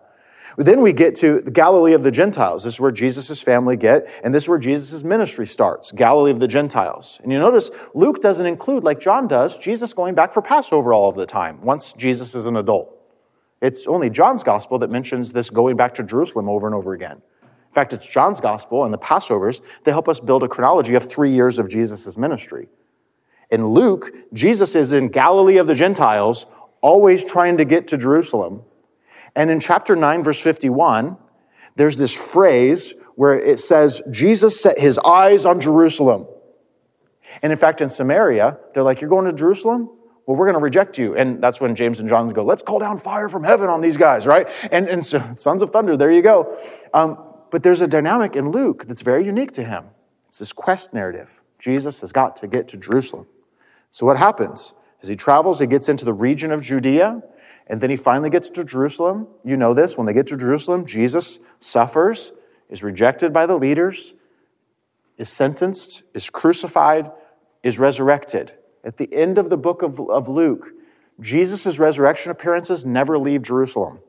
Then 0.56 0.82
we 0.82 0.92
get 0.92 1.14
to 1.16 1.40
the 1.40 1.50
Galilee 1.50 1.92
of 1.92 2.02
the 2.02 2.10
Gentiles. 2.10 2.64
This 2.64 2.74
is 2.74 2.80
where 2.80 2.90
Jesus' 2.90 3.42
family 3.42 3.76
get, 3.76 4.08
and 4.22 4.34
this 4.34 4.44
is 4.44 4.48
where 4.48 4.58
Jesus' 4.58 5.02
ministry 5.02 5.46
starts. 5.46 5.92
Galilee 5.92 6.30
of 6.30 6.40
the 6.40 6.48
Gentiles. 6.48 7.20
And 7.22 7.32
you 7.32 7.38
notice 7.38 7.70
Luke 7.94 8.20
doesn't 8.20 8.46
include, 8.46 8.84
like 8.84 9.00
John 9.00 9.26
does, 9.26 9.56
Jesus 9.56 9.92
going 9.94 10.14
back 10.14 10.32
for 10.32 10.42
Passover 10.42 10.92
all 10.92 11.08
of 11.08 11.14
the 11.14 11.26
time, 11.26 11.60
once 11.62 11.92
Jesus 11.92 12.34
is 12.34 12.46
an 12.46 12.56
adult. 12.56 12.98
It's 13.60 13.86
only 13.86 14.10
John's 14.10 14.42
gospel 14.42 14.78
that 14.80 14.90
mentions 14.90 15.32
this 15.32 15.48
going 15.48 15.76
back 15.76 15.94
to 15.94 16.02
Jerusalem 16.02 16.48
over 16.48 16.66
and 16.66 16.74
over 16.74 16.94
again. 16.94 17.22
In 17.42 17.74
fact, 17.74 17.94
it's 17.94 18.06
John's 18.06 18.40
gospel 18.40 18.84
and 18.84 18.92
the 18.92 18.98
Passovers 18.98 19.62
that 19.84 19.92
help 19.92 20.08
us 20.08 20.20
build 20.20 20.42
a 20.42 20.48
chronology 20.48 20.94
of 20.94 21.08
three 21.08 21.30
years 21.30 21.58
of 21.58 21.70
Jesus' 21.70 22.18
ministry. 22.18 22.68
In 23.50 23.66
Luke, 23.68 24.12
Jesus 24.32 24.74
is 24.74 24.92
in 24.92 25.08
Galilee 25.08 25.58
of 25.58 25.66
the 25.66 25.74
Gentiles, 25.74 26.46
always 26.80 27.24
trying 27.24 27.56
to 27.58 27.64
get 27.64 27.86
to 27.88 27.96
Jerusalem. 27.96 28.62
And 29.34 29.50
in 29.50 29.60
chapter 29.60 29.96
9, 29.96 30.22
verse 30.22 30.40
51, 30.40 31.16
there's 31.76 31.96
this 31.96 32.12
phrase 32.12 32.94
where 33.14 33.38
it 33.38 33.60
says, 33.60 34.02
Jesus 34.10 34.60
set 34.60 34.78
his 34.78 34.98
eyes 34.98 35.46
on 35.46 35.60
Jerusalem. 35.60 36.26
And 37.42 37.52
in 37.52 37.58
fact, 37.58 37.80
in 37.80 37.88
Samaria, 37.88 38.58
they're 38.74 38.82
like, 38.82 39.00
You're 39.00 39.10
going 39.10 39.24
to 39.26 39.32
Jerusalem? 39.32 39.90
Well, 40.26 40.36
we're 40.36 40.46
going 40.46 40.58
to 40.58 40.62
reject 40.62 40.98
you. 40.98 41.16
And 41.16 41.42
that's 41.42 41.60
when 41.60 41.74
James 41.74 41.98
and 42.00 42.08
John 42.08 42.28
go, 42.28 42.44
Let's 42.44 42.62
call 42.62 42.78
down 42.78 42.98
fire 42.98 43.28
from 43.28 43.44
heaven 43.44 43.68
on 43.68 43.80
these 43.80 43.96
guys, 43.96 44.26
right? 44.26 44.48
And, 44.70 44.88
and 44.88 45.04
so, 45.04 45.22
sons 45.36 45.62
of 45.62 45.70
thunder, 45.70 45.96
there 45.96 46.10
you 46.10 46.22
go. 46.22 46.58
Um, 46.92 47.18
but 47.50 47.62
there's 47.62 47.80
a 47.80 47.88
dynamic 47.88 48.36
in 48.36 48.50
Luke 48.50 48.86
that's 48.86 49.02
very 49.02 49.24
unique 49.24 49.52
to 49.52 49.64
him. 49.64 49.84
It's 50.28 50.38
this 50.38 50.52
quest 50.52 50.94
narrative. 50.94 51.42
Jesus 51.58 52.00
has 52.00 52.12
got 52.12 52.36
to 52.36 52.46
get 52.46 52.68
to 52.68 52.76
Jerusalem. 52.76 53.26
So 53.90 54.06
what 54.06 54.16
happens? 54.16 54.74
As 55.02 55.08
he 55.08 55.16
travels, 55.16 55.60
he 55.60 55.66
gets 55.66 55.88
into 55.88 56.04
the 56.04 56.14
region 56.14 56.50
of 56.50 56.62
Judea, 56.62 57.22
and 57.66 57.80
then 57.80 57.90
he 57.90 57.96
finally 57.96 58.30
gets 58.30 58.50
to 58.50 58.64
Jerusalem. 58.64 59.28
You 59.44 59.56
know 59.56 59.74
this. 59.74 59.96
When 59.96 60.06
they 60.06 60.12
get 60.12 60.26
to 60.28 60.36
Jerusalem, 60.36 60.84
Jesus 60.84 61.40
suffers, 61.58 62.32
is 62.68 62.82
rejected 62.82 63.32
by 63.32 63.46
the 63.46 63.56
leaders, 63.56 64.14
is 65.18 65.28
sentenced, 65.28 66.04
is 66.14 66.30
crucified, 66.30 67.10
is 67.62 67.78
resurrected. 67.78 68.54
At 68.84 68.96
the 68.96 69.12
end 69.12 69.38
of 69.38 69.50
the 69.50 69.56
book 69.56 69.82
of, 69.82 70.00
of 70.00 70.28
Luke, 70.28 70.68
Jesus' 71.20 71.78
resurrection 71.78 72.32
appearances 72.32 72.84
never 72.84 73.18
leave 73.18 73.42
Jerusalem. 73.42 74.00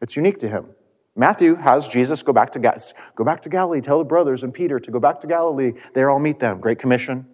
It's 0.00 0.16
unique 0.16 0.38
to 0.38 0.48
him. 0.48 0.66
Matthew 1.14 1.56
has 1.56 1.88
Jesus 1.88 2.22
go 2.22 2.32
back 2.32 2.50
to, 2.50 2.80
go 3.14 3.24
back 3.24 3.42
to 3.42 3.48
Galilee, 3.48 3.80
tell 3.80 3.98
the 3.98 4.04
brothers 4.04 4.42
and 4.42 4.54
Peter 4.54 4.78
to 4.78 4.90
go 4.90 5.00
back 5.00 5.20
to 5.20 5.26
Galilee. 5.26 5.72
There 5.92 6.10
I'll 6.10 6.18
meet 6.18 6.38
them. 6.38 6.60
Great 6.60 6.78
Commission. 6.78 7.26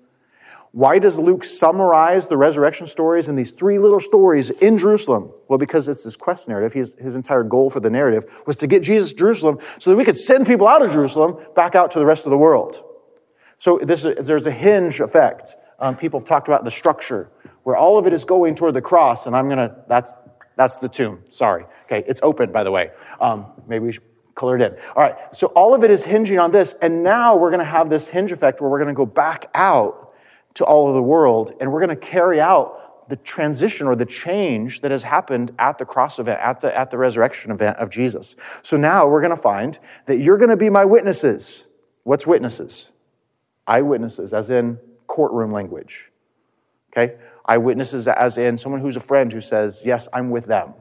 Why 0.74 0.98
does 0.98 1.20
Luke 1.20 1.44
summarize 1.44 2.26
the 2.26 2.36
resurrection 2.36 2.88
stories 2.88 3.28
in 3.28 3.36
these 3.36 3.52
three 3.52 3.78
little 3.78 4.00
stories 4.00 4.50
in 4.50 4.76
Jerusalem? 4.76 5.30
Well, 5.46 5.56
because 5.56 5.86
it's 5.86 6.02
this 6.02 6.16
quest 6.16 6.48
narrative. 6.48 6.72
His, 6.72 6.96
his 6.98 7.14
entire 7.14 7.44
goal 7.44 7.70
for 7.70 7.78
the 7.78 7.90
narrative 7.90 8.42
was 8.44 8.56
to 8.56 8.66
get 8.66 8.82
Jesus 8.82 9.12
to 9.12 9.18
Jerusalem 9.20 9.60
so 9.78 9.92
that 9.92 9.96
we 9.96 10.04
could 10.04 10.16
send 10.16 10.48
people 10.48 10.66
out 10.66 10.84
of 10.84 10.90
Jerusalem 10.90 11.36
back 11.54 11.76
out 11.76 11.92
to 11.92 12.00
the 12.00 12.04
rest 12.04 12.26
of 12.26 12.32
the 12.32 12.38
world. 12.38 12.82
So 13.56 13.78
this, 13.78 14.02
there's 14.02 14.48
a 14.48 14.50
hinge 14.50 14.98
effect. 14.98 15.54
Um, 15.78 15.96
people 15.96 16.18
have 16.18 16.26
talked 16.26 16.48
about 16.48 16.64
the 16.64 16.72
structure 16.72 17.30
where 17.62 17.76
all 17.76 17.96
of 17.96 18.08
it 18.08 18.12
is 18.12 18.24
going 18.24 18.56
toward 18.56 18.74
the 18.74 18.82
cross, 18.82 19.28
and 19.28 19.36
I'm 19.36 19.48
gonna, 19.48 19.76
that's, 19.86 20.12
that's 20.56 20.80
the 20.80 20.88
tomb. 20.88 21.22
Sorry. 21.28 21.66
Okay, 21.84 22.02
it's 22.08 22.20
open, 22.20 22.50
by 22.50 22.64
the 22.64 22.72
way. 22.72 22.90
Um, 23.20 23.46
maybe 23.68 23.84
we 23.84 23.92
should 23.92 24.02
color 24.34 24.56
it 24.56 24.62
in. 24.62 24.76
All 24.96 25.04
right, 25.04 25.14
so 25.36 25.46
all 25.54 25.72
of 25.72 25.84
it 25.84 25.92
is 25.92 26.04
hinging 26.04 26.40
on 26.40 26.50
this, 26.50 26.74
and 26.82 27.04
now 27.04 27.36
we're 27.36 27.52
gonna 27.52 27.62
have 27.62 27.90
this 27.90 28.08
hinge 28.08 28.32
effect 28.32 28.60
where 28.60 28.68
we're 28.68 28.80
gonna 28.80 28.92
go 28.92 29.06
back 29.06 29.48
out 29.54 30.03
to 30.54 30.64
all 30.64 30.88
of 30.88 30.94
the 30.94 31.02
world, 31.02 31.52
and 31.60 31.72
we're 31.72 31.84
going 31.84 31.96
to 31.96 31.96
carry 31.96 32.40
out 32.40 33.08
the 33.08 33.16
transition 33.16 33.86
or 33.86 33.96
the 33.96 34.06
change 34.06 34.80
that 34.80 34.90
has 34.90 35.02
happened 35.02 35.52
at 35.58 35.78
the 35.78 35.84
cross 35.84 36.18
event, 36.18 36.40
at 36.40 36.60
the, 36.60 36.76
at 36.76 36.90
the 36.90 36.98
resurrection 36.98 37.50
event 37.50 37.76
of 37.78 37.90
Jesus. 37.90 38.36
So 38.62 38.76
now 38.76 39.08
we're 39.08 39.20
going 39.20 39.36
to 39.36 39.42
find 39.42 39.78
that 40.06 40.18
you're 40.18 40.38
going 40.38 40.50
to 40.50 40.56
be 40.56 40.70
my 40.70 40.84
witnesses. 40.84 41.66
What's 42.04 42.26
witnesses? 42.26 42.92
Eyewitnesses, 43.66 44.32
as 44.32 44.50
in 44.50 44.78
courtroom 45.06 45.52
language. 45.52 46.12
Okay? 46.92 47.16
Eyewitnesses, 47.44 48.08
as 48.08 48.38
in 48.38 48.56
someone 48.56 48.80
who's 48.80 48.96
a 48.96 49.00
friend 49.00 49.32
who 49.32 49.40
says, 49.40 49.82
Yes, 49.84 50.08
I'm 50.12 50.30
with 50.30 50.46
them. 50.46 50.74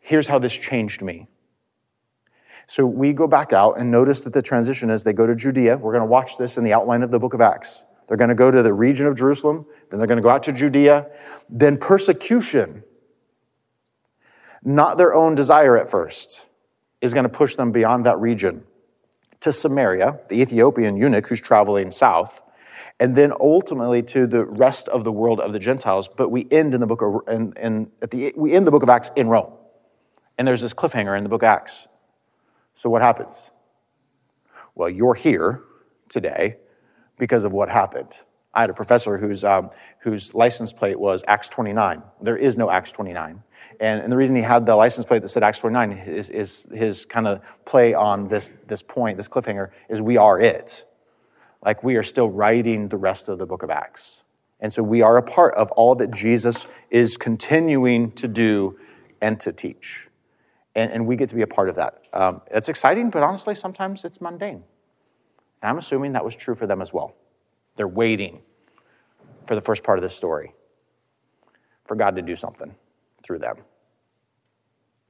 Here's 0.00 0.26
how 0.26 0.38
this 0.38 0.56
changed 0.56 1.02
me. 1.02 1.28
So 2.66 2.84
we 2.84 3.14
go 3.14 3.26
back 3.26 3.54
out 3.54 3.78
and 3.78 3.90
notice 3.90 4.22
that 4.22 4.34
the 4.34 4.42
transition 4.42 4.90
is 4.90 5.02
they 5.02 5.14
go 5.14 5.26
to 5.26 5.34
Judea. 5.34 5.78
We're 5.78 5.92
going 5.92 6.02
to 6.02 6.06
watch 6.06 6.36
this 6.36 6.58
in 6.58 6.64
the 6.64 6.74
outline 6.74 7.02
of 7.02 7.10
the 7.10 7.18
book 7.18 7.32
of 7.32 7.40
Acts. 7.40 7.86
They're 8.08 8.16
going 8.16 8.28
to 8.28 8.34
go 8.34 8.50
to 8.50 8.62
the 8.62 8.72
region 8.72 9.06
of 9.06 9.16
Jerusalem, 9.16 9.66
then 9.90 9.98
they're 9.98 10.08
going 10.08 10.16
to 10.16 10.22
go 10.22 10.30
out 10.30 10.42
to 10.44 10.52
Judea, 10.52 11.08
then 11.48 11.76
persecution, 11.76 12.82
not 14.64 14.96
their 14.96 15.14
own 15.14 15.34
desire 15.34 15.76
at 15.76 15.90
first, 15.90 16.48
is 17.02 17.12
going 17.12 17.24
to 17.24 17.28
push 17.28 17.54
them 17.54 17.70
beyond 17.70 18.06
that 18.06 18.18
region 18.18 18.64
to 19.40 19.52
Samaria, 19.52 20.20
the 20.28 20.40
Ethiopian 20.40 20.96
eunuch 20.96 21.28
who's 21.28 21.40
traveling 21.40 21.90
south, 21.90 22.42
and 22.98 23.14
then 23.14 23.32
ultimately 23.38 24.02
to 24.02 24.26
the 24.26 24.46
rest 24.46 24.88
of 24.88 25.04
the 25.04 25.12
world 25.12 25.38
of 25.38 25.52
the 25.52 25.58
Gentiles. 25.58 26.08
But 26.08 26.30
we 26.30 26.48
end 26.50 26.74
in 26.74 26.80
the 26.80 26.86
book 26.86 27.02
of 27.02 27.20
in, 27.28 27.52
in, 27.60 27.90
at 28.02 28.10
the 28.10 28.32
we 28.36 28.54
end 28.54 28.66
the 28.66 28.70
book 28.70 28.82
of 28.82 28.88
Acts 28.88 29.12
in 29.16 29.28
Rome, 29.28 29.52
and 30.38 30.48
there's 30.48 30.62
this 30.62 30.74
cliffhanger 30.74 31.16
in 31.16 31.22
the 31.22 31.28
book 31.28 31.42
of 31.42 31.48
Acts. 31.48 31.88
So 32.72 32.88
what 32.88 33.02
happens? 33.02 33.52
Well, 34.74 34.88
you're 34.88 35.14
here 35.14 35.62
today 36.08 36.56
because 37.18 37.44
of 37.44 37.52
what 37.52 37.68
happened. 37.68 38.12
I 38.54 38.62
had 38.62 38.70
a 38.70 38.74
professor 38.74 39.18
whose, 39.18 39.44
um, 39.44 39.70
whose 40.00 40.34
license 40.34 40.72
plate 40.72 40.98
was 40.98 41.22
Acts 41.28 41.48
29. 41.48 42.02
There 42.22 42.36
is 42.36 42.56
no 42.56 42.70
Acts 42.70 42.92
29. 42.92 43.42
And, 43.80 44.00
and 44.00 44.10
the 44.10 44.16
reason 44.16 44.34
he 44.34 44.42
had 44.42 44.66
the 44.66 44.74
license 44.74 45.06
plate 45.06 45.22
that 45.22 45.28
said 45.28 45.42
Acts 45.42 45.60
29 45.60 45.92
is, 45.92 46.30
is 46.30 46.68
his 46.72 47.04
kind 47.04 47.28
of 47.28 47.40
play 47.64 47.94
on 47.94 48.28
this, 48.28 48.52
this 48.66 48.82
point, 48.82 49.16
this 49.16 49.28
cliffhanger, 49.28 49.70
is 49.88 50.02
we 50.02 50.16
are 50.16 50.40
it. 50.40 50.84
Like 51.64 51.84
we 51.84 51.96
are 51.96 52.02
still 52.02 52.30
writing 52.30 52.88
the 52.88 52.96
rest 52.96 53.28
of 53.28 53.38
the 53.38 53.46
book 53.46 53.62
of 53.62 53.70
Acts. 53.70 54.24
And 54.60 54.72
so 54.72 54.82
we 54.82 55.02
are 55.02 55.16
a 55.16 55.22
part 55.22 55.54
of 55.54 55.70
all 55.72 55.94
that 55.96 56.10
Jesus 56.10 56.66
is 56.90 57.16
continuing 57.16 58.10
to 58.12 58.26
do 58.26 58.78
and 59.20 59.38
to 59.40 59.52
teach. 59.52 60.08
And, 60.74 60.90
and 60.90 61.06
we 61.06 61.16
get 61.16 61.28
to 61.28 61.34
be 61.36 61.42
a 61.42 61.46
part 61.46 61.68
of 61.68 61.76
that. 61.76 62.02
Um, 62.12 62.42
it's 62.50 62.68
exciting, 62.68 63.10
but 63.10 63.22
honestly, 63.22 63.54
sometimes 63.54 64.04
it's 64.04 64.20
mundane. 64.20 64.64
And 65.62 65.70
I'm 65.70 65.78
assuming 65.78 66.12
that 66.12 66.24
was 66.24 66.36
true 66.36 66.54
for 66.54 66.66
them 66.66 66.80
as 66.80 66.92
well. 66.92 67.14
They're 67.76 67.88
waiting 67.88 68.42
for 69.46 69.54
the 69.54 69.60
first 69.60 69.82
part 69.82 69.98
of 69.98 70.02
this 70.02 70.14
story 70.14 70.54
for 71.84 71.94
God 71.96 72.16
to 72.16 72.22
do 72.22 72.36
something 72.36 72.74
through 73.22 73.38
them. 73.38 73.56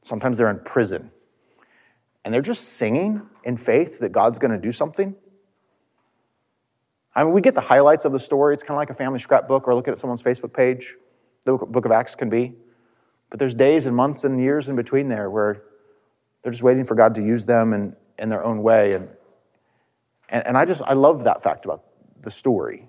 Sometimes 0.02 0.38
they're 0.38 0.50
in 0.50 0.60
prison 0.60 1.10
and 2.24 2.32
they're 2.32 2.40
just 2.40 2.74
singing 2.74 3.22
in 3.44 3.56
faith 3.56 3.98
that 3.98 4.12
God's 4.12 4.38
going 4.38 4.50
to 4.50 4.58
do 4.58 4.72
something. 4.72 5.14
I 7.14 7.24
mean, 7.24 7.32
we 7.32 7.40
get 7.40 7.54
the 7.54 7.60
highlights 7.60 8.04
of 8.04 8.12
the 8.12 8.20
story. 8.20 8.54
It's 8.54 8.62
kind 8.62 8.76
of 8.76 8.78
like 8.78 8.90
a 8.90 8.94
family 8.94 9.18
scrapbook 9.18 9.66
or 9.66 9.74
looking 9.74 9.92
at 9.92 9.98
someone's 9.98 10.22
Facebook 10.22 10.52
page. 10.52 10.94
The 11.44 11.56
book 11.56 11.84
of 11.84 11.90
Acts 11.90 12.14
can 12.14 12.30
be. 12.30 12.54
But 13.30 13.38
there's 13.38 13.54
days 13.54 13.86
and 13.86 13.96
months 13.96 14.24
and 14.24 14.40
years 14.40 14.68
in 14.68 14.76
between 14.76 15.08
there 15.08 15.28
where 15.28 15.62
they're 16.42 16.52
just 16.52 16.62
waiting 16.62 16.84
for 16.84 16.94
God 16.94 17.14
to 17.16 17.22
use 17.22 17.44
them 17.44 17.72
in, 17.72 17.96
in 18.18 18.28
their 18.28 18.44
own 18.44 18.62
way. 18.62 18.92
And, 18.92 19.08
and, 20.28 20.46
and 20.46 20.56
I 20.58 20.64
just, 20.64 20.82
I 20.82 20.92
love 20.94 21.24
that 21.24 21.42
fact 21.42 21.64
about 21.64 21.84
the 22.22 22.30
story, 22.30 22.88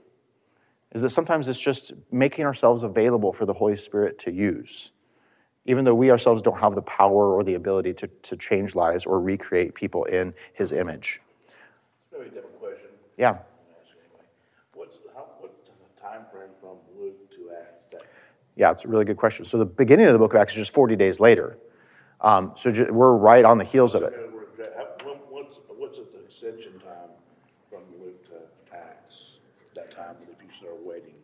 is 0.93 1.01
that 1.01 1.09
sometimes 1.09 1.47
it's 1.47 1.59
just 1.59 1.93
making 2.11 2.45
ourselves 2.45 2.83
available 2.83 3.31
for 3.33 3.45
the 3.45 3.53
Holy 3.53 3.75
Spirit 3.75 4.17
to 4.19 4.31
use, 4.31 4.93
even 5.65 5.85
though 5.85 5.93
we 5.95 6.09
ourselves 6.11 6.41
don't 6.41 6.59
have 6.59 6.75
the 6.75 6.81
power 6.81 7.33
or 7.35 7.43
the 7.43 7.53
ability 7.55 7.93
to, 7.95 8.07
to 8.07 8.35
change 8.35 8.75
lives 8.75 9.05
or 9.05 9.19
recreate 9.19 9.75
people 9.75 10.05
in 10.05 10.33
His 10.53 10.71
image. 10.71 11.21
Maybe 12.11 12.25
a 12.25 12.29
different 12.29 12.59
question. 12.59 12.89
Yeah. 13.17 13.29
I'm 13.29 13.35
gonna 13.35 13.43
ask. 13.81 13.93
What's, 14.73 14.97
how, 15.15 15.25
what's 15.39 15.55
time 16.01 16.21
frame 16.31 16.49
from 16.59 16.77
Luke 16.99 17.29
to 17.31 17.51
Acts? 17.59 18.03
Yeah, 18.55 18.71
it's 18.71 18.83
a 18.83 18.87
really 18.87 19.05
good 19.05 19.17
question. 19.17 19.45
So 19.45 19.57
the 19.57 19.65
beginning 19.65 20.07
of 20.07 20.13
the 20.13 20.19
book 20.19 20.33
of 20.33 20.41
Acts 20.41 20.53
is 20.53 20.57
just 20.57 20.73
40 20.73 20.95
days 20.95 21.19
later. 21.19 21.57
Um, 22.21 22.51
so 22.55 22.71
ju- 22.71 22.91
we're 22.91 23.13
right 23.15 23.45
on 23.45 23.57
the 23.57 23.63
heels 23.63 23.95
of 23.95 24.03
it. 24.03 24.13
uh, 24.13 24.17
we're- 24.33 24.45
how- 24.75 25.05
when- 25.07 25.15
what's, 25.29 25.59
what's 25.77 25.99
the 25.99 26.05
ascension 26.27 26.73
time 26.79 27.11
from 27.69 27.79
Luke 28.01 28.25
to 28.25 28.75
Acts? 28.75 29.37
That 29.75 29.91
time 29.91 30.15
that 30.19 30.37
people 30.39 30.53
start 30.57 30.75
waiting? 30.83 31.15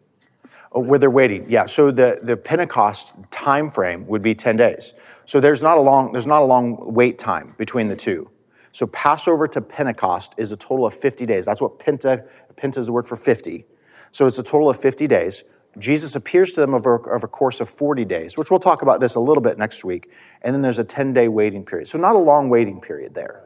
Oh, 0.75 0.81
where 0.81 0.99
they're 0.99 1.09
waiting, 1.09 1.45
yeah. 1.47 1.65
So 1.65 1.89
the, 1.89 2.19
the 2.21 2.35
Pentecost 2.35 3.15
time 3.31 3.69
frame 3.69 4.05
would 4.07 4.21
be 4.21 4.35
10 4.35 4.57
days. 4.57 4.93
So 5.23 5.39
there's 5.39 5.63
not 5.63 5.77
a 5.77 5.81
long 5.81 6.11
there's 6.11 6.27
not 6.27 6.41
a 6.41 6.45
long 6.45 6.93
wait 6.93 7.17
time 7.17 7.55
between 7.57 7.87
the 7.87 7.95
two. 7.95 8.29
So 8.73 8.85
Passover 8.87 9.47
to 9.47 9.61
Pentecost 9.61 10.35
is 10.37 10.51
a 10.51 10.57
total 10.57 10.85
of 10.85 10.93
50 10.93 11.25
days. 11.25 11.45
That's 11.45 11.61
what 11.61 11.79
Penta 11.79 12.27
Penta 12.57 12.77
is 12.77 12.87
the 12.87 12.91
word 12.91 13.07
for 13.07 13.15
50. 13.15 13.65
So 14.11 14.27
it's 14.27 14.37
a 14.37 14.43
total 14.43 14.69
of 14.69 14.77
50 14.77 15.07
days. 15.07 15.45
Jesus 15.77 16.15
appears 16.15 16.51
to 16.53 16.61
them 16.61 16.73
over, 16.73 17.13
over 17.13 17.25
a 17.25 17.29
course 17.29 17.59
of 17.59 17.69
40 17.69 18.05
days, 18.05 18.37
which 18.37 18.49
we'll 18.49 18.59
talk 18.59 18.81
about 18.81 18.99
this 18.99 19.15
a 19.15 19.19
little 19.19 19.41
bit 19.41 19.57
next 19.57 19.83
week. 19.83 20.09
And 20.41 20.53
then 20.53 20.61
there's 20.61 20.79
a 20.79 20.83
10 20.83 21.13
day 21.13 21.29
waiting 21.29 21.65
period. 21.65 21.87
So 21.87 21.97
not 21.97 22.15
a 22.15 22.19
long 22.19 22.49
waiting 22.49 22.81
period 22.81 23.13
there. 23.13 23.43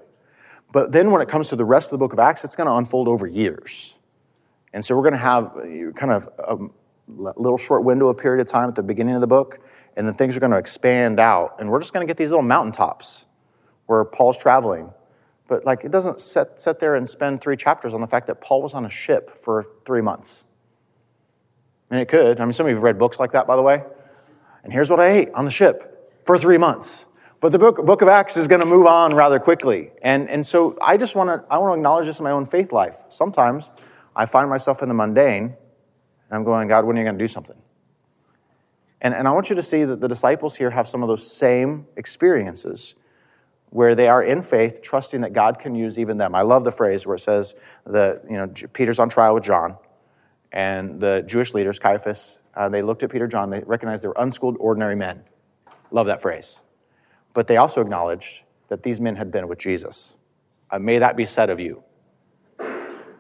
But 0.72 0.92
then 0.92 1.12
when 1.12 1.22
it 1.22 1.28
comes 1.28 1.50
to 1.50 1.56
the 1.56 1.66
rest 1.66 1.88
of 1.88 1.92
the 1.92 1.98
book 2.00 2.14
of 2.14 2.20
Acts, 2.20 2.44
it's 2.44 2.56
going 2.56 2.68
to 2.68 2.74
unfold 2.74 3.08
over 3.08 3.28
years. 3.28 4.00
And 4.74 4.86
so 4.86 4.96
we're 4.96 5.04
going 5.04 5.14
to 5.14 5.18
have 5.18 5.46
uh, 5.58 5.92
kind 5.94 6.12
of 6.12 6.30
a 6.38 6.58
little 7.16 7.58
short 7.58 7.84
window, 7.84 8.10
of 8.10 8.18
period 8.18 8.42
of 8.42 8.48
time 8.48 8.70
at 8.70 8.76
the 8.76 8.84
beginning 8.84 9.16
of 9.16 9.22
the 9.22 9.28
book, 9.28 9.60
and 9.96 10.08
then 10.08 10.14
things 10.14 10.38
are 10.38 10.40
going 10.40 10.52
to 10.52 10.58
expand 10.58 11.20
out. 11.20 11.56
And 11.60 11.70
we're 11.70 11.80
just 11.80 11.94
going 11.94 12.06
to 12.06 12.10
get 12.10 12.18
these 12.18 12.32
little 12.32 12.46
mountaintops 12.46 13.28
where 13.88 14.06
Paul's 14.06 14.38
traveling. 14.38 14.92
But 15.48 15.66
like 15.66 15.84
it 15.84 15.92
doesn't 15.92 16.20
sit, 16.20 16.62
sit 16.62 16.80
there 16.80 16.96
and 16.96 17.10
spend 17.10 17.42
three 17.42 17.58
chapters 17.58 17.94
on 17.94 18.02
the 18.02 18.08
fact 18.08 18.28
that 18.28 18.40
Paul 18.40 18.62
was 18.62 18.74
on 18.74 18.86
a 18.86 18.90
ship 18.90 19.32
for 19.32 19.66
three 19.86 20.02
months. 20.02 20.44
And 21.90 22.00
it 22.00 22.08
could. 22.08 22.40
I 22.40 22.46
mean, 22.46 22.54
some 22.54 22.68
of 22.68 22.70
you 22.70 22.76
have 22.76 22.84
read 22.84 23.00
books 23.00 23.20
like 23.20 23.32
that, 23.32 23.48
by 23.48 23.56
the 23.56 23.64
way. 23.64 23.84
And 24.64 24.72
here's 24.72 24.92
what 24.92 25.00
I 25.00 25.08
ate 25.08 25.32
on 25.34 25.46
the 25.46 25.52
ship 25.52 26.22
for 26.24 26.38
three 26.38 26.58
months. 26.58 27.08
But 27.42 27.52
the 27.52 27.58
book, 27.58 27.84
book 27.86 28.02
of 28.02 28.10
Acts 28.10 28.38
is 28.38 28.48
going 28.48 28.62
to 28.62 28.68
move 28.68 28.86
on 28.86 29.16
rather 29.16 29.40
quickly. 29.40 29.92
And, 30.02 30.30
and 30.30 30.46
so 30.46 30.78
I 30.82 30.98
just 30.98 31.16
want 31.16 31.30
to 31.30 31.52
I 31.52 31.58
want 31.58 31.72
to 31.72 31.80
acknowledge 31.80 32.06
this 32.06 32.20
in 32.20 32.24
my 32.24 32.32
own 32.32 32.46
faith 32.46 32.72
life. 32.72 33.06
Sometimes 33.10 33.72
I 34.16 34.26
find 34.26 34.50
myself 34.50 34.82
in 34.84 34.90
the 34.90 34.94
mundane, 34.94 35.56
and 36.30 36.38
I'm 36.38 36.44
going, 36.44 36.68
God, 36.68 36.86
when 36.86 36.96
are 36.96 37.00
you 37.00 37.06
going 37.06 37.18
to 37.18 37.24
do 37.24 37.28
something? 37.28 37.58
And, 39.02 39.14
and 39.14 39.28
I 39.28 39.32
want 39.32 39.50
you 39.50 39.56
to 39.56 39.64
see 39.64 39.84
that 39.86 40.02
the 40.02 40.08
disciples 40.08 40.56
here 40.56 40.70
have 40.70 40.88
some 40.88 41.02
of 41.02 41.10
those 41.10 41.26
same 41.30 41.88
experiences 41.96 42.96
where 43.70 43.96
they 43.96 44.08
are 44.08 44.24
in 44.24 44.42
faith, 44.42 44.82
trusting 44.82 45.22
that 45.22 45.34
God 45.34 45.60
can 45.60 45.76
use 45.76 45.98
even 46.00 46.18
them. 46.18 46.36
I 46.36 46.42
love 46.42 46.64
the 46.64 46.72
phrase 46.72 47.06
where 47.06 47.16
it 47.16 47.20
says 47.20 47.56
that, 47.86 48.24
you 48.30 48.36
know, 48.36 48.52
Peter's 48.74 49.00
on 49.00 49.10
trial 49.10 49.36
with 49.36 49.44
John, 49.44 49.78
and 50.52 51.00
the 51.00 51.24
Jewish 51.28 51.54
leaders, 51.54 51.78
Caiaphas, 51.78 52.42
uh, 52.56 52.68
they 52.70 52.82
looked 52.82 53.04
at 53.04 53.12
Peter 53.12 53.28
John, 53.28 53.52
they 53.52 53.62
recognized 53.62 54.04
they 54.04 54.08
were 54.08 54.16
unschooled, 54.18 54.58
ordinary 54.60 54.96
men. 54.96 55.24
Love 55.92 56.08
that 56.08 56.22
phrase. 56.22 56.64
But 57.34 57.48
they 57.48 57.58
also 57.58 57.82
acknowledged 57.82 58.44
that 58.70 58.84
these 58.84 59.00
men 59.00 59.16
had 59.16 59.32
been 59.32 59.48
with 59.48 59.60
Jesus. 59.60 60.18
Uh, 60.72 60.80
may 60.80 60.98
that 60.98 61.16
be 61.16 61.26
said 61.26 61.50
of 61.50 61.60
you. 61.60 61.84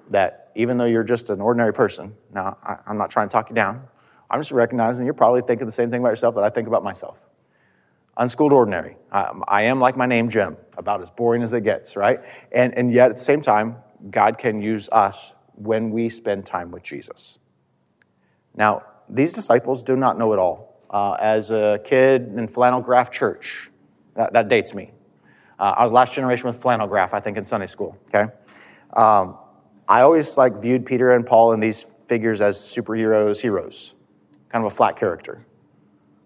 That 0.09 0.48
even 0.55 0.77
though 0.77 0.85
you're 0.85 1.03
just 1.03 1.29
an 1.29 1.41
ordinary 1.41 1.73
person, 1.73 2.15
now 2.33 2.57
I, 2.63 2.77
I'm 2.87 2.97
not 2.97 3.11
trying 3.11 3.27
to 3.29 3.33
talk 3.33 3.49
you 3.49 3.55
down, 3.55 3.87
I'm 4.29 4.39
just 4.39 4.51
recognizing 4.51 5.05
you're 5.05 5.13
probably 5.13 5.41
thinking 5.41 5.65
the 5.65 5.71
same 5.71 5.89
thing 5.89 6.01
about 6.01 6.09
yourself 6.09 6.35
that 6.35 6.43
I 6.43 6.49
think 6.49 6.67
about 6.67 6.83
myself. 6.83 7.25
Unschooled, 8.17 8.51
ordinary. 8.51 8.97
Um, 9.11 9.43
I 9.47 9.63
am 9.63 9.79
like 9.79 9.95
my 9.95 10.05
name, 10.05 10.29
Jim, 10.29 10.57
about 10.77 11.01
as 11.01 11.09
boring 11.09 11.41
as 11.41 11.53
it 11.53 11.63
gets, 11.63 11.95
right? 11.95 12.19
And, 12.51 12.77
and 12.77 12.91
yet 12.91 13.11
at 13.11 13.17
the 13.17 13.23
same 13.23 13.41
time, 13.41 13.77
God 14.11 14.37
can 14.37 14.61
use 14.61 14.89
us 14.91 15.33
when 15.55 15.91
we 15.91 16.09
spend 16.09 16.45
time 16.45 16.71
with 16.71 16.83
Jesus. 16.83 17.39
Now, 18.55 18.83
these 19.07 19.33
disciples 19.33 19.83
do 19.83 19.95
not 19.95 20.17
know 20.17 20.33
it 20.33 20.39
all. 20.39 20.81
Uh, 20.89 21.15
as 21.19 21.51
a 21.51 21.79
kid 21.83 22.33
in 22.35 22.47
flannel 22.47 22.81
graph 22.81 23.11
church, 23.11 23.69
that, 24.15 24.33
that 24.33 24.47
dates 24.47 24.73
me. 24.73 24.91
Uh, 25.57 25.75
I 25.77 25.83
was 25.83 25.91
last 25.91 26.13
generation 26.13 26.47
with 26.47 26.57
flannel 26.61 26.87
graph, 26.87 27.13
I 27.13 27.19
think, 27.19 27.37
in 27.37 27.43
Sunday 27.43 27.67
school. 27.67 27.97
Okay, 28.13 28.31
um, 28.93 29.37
I 29.89 30.01
always 30.01 30.37
like 30.37 30.61
viewed 30.61 30.85
Peter 30.85 31.13
and 31.15 31.25
Paul 31.25 31.51
and 31.51 31.61
these 31.61 31.83
figures 32.05 32.41
as 32.41 32.57
superheroes, 32.57 33.41
heroes, 33.41 33.95
kind 34.49 34.63
of 34.63 34.71
a 34.71 34.75
flat 34.75 34.95
character. 34.95 35.43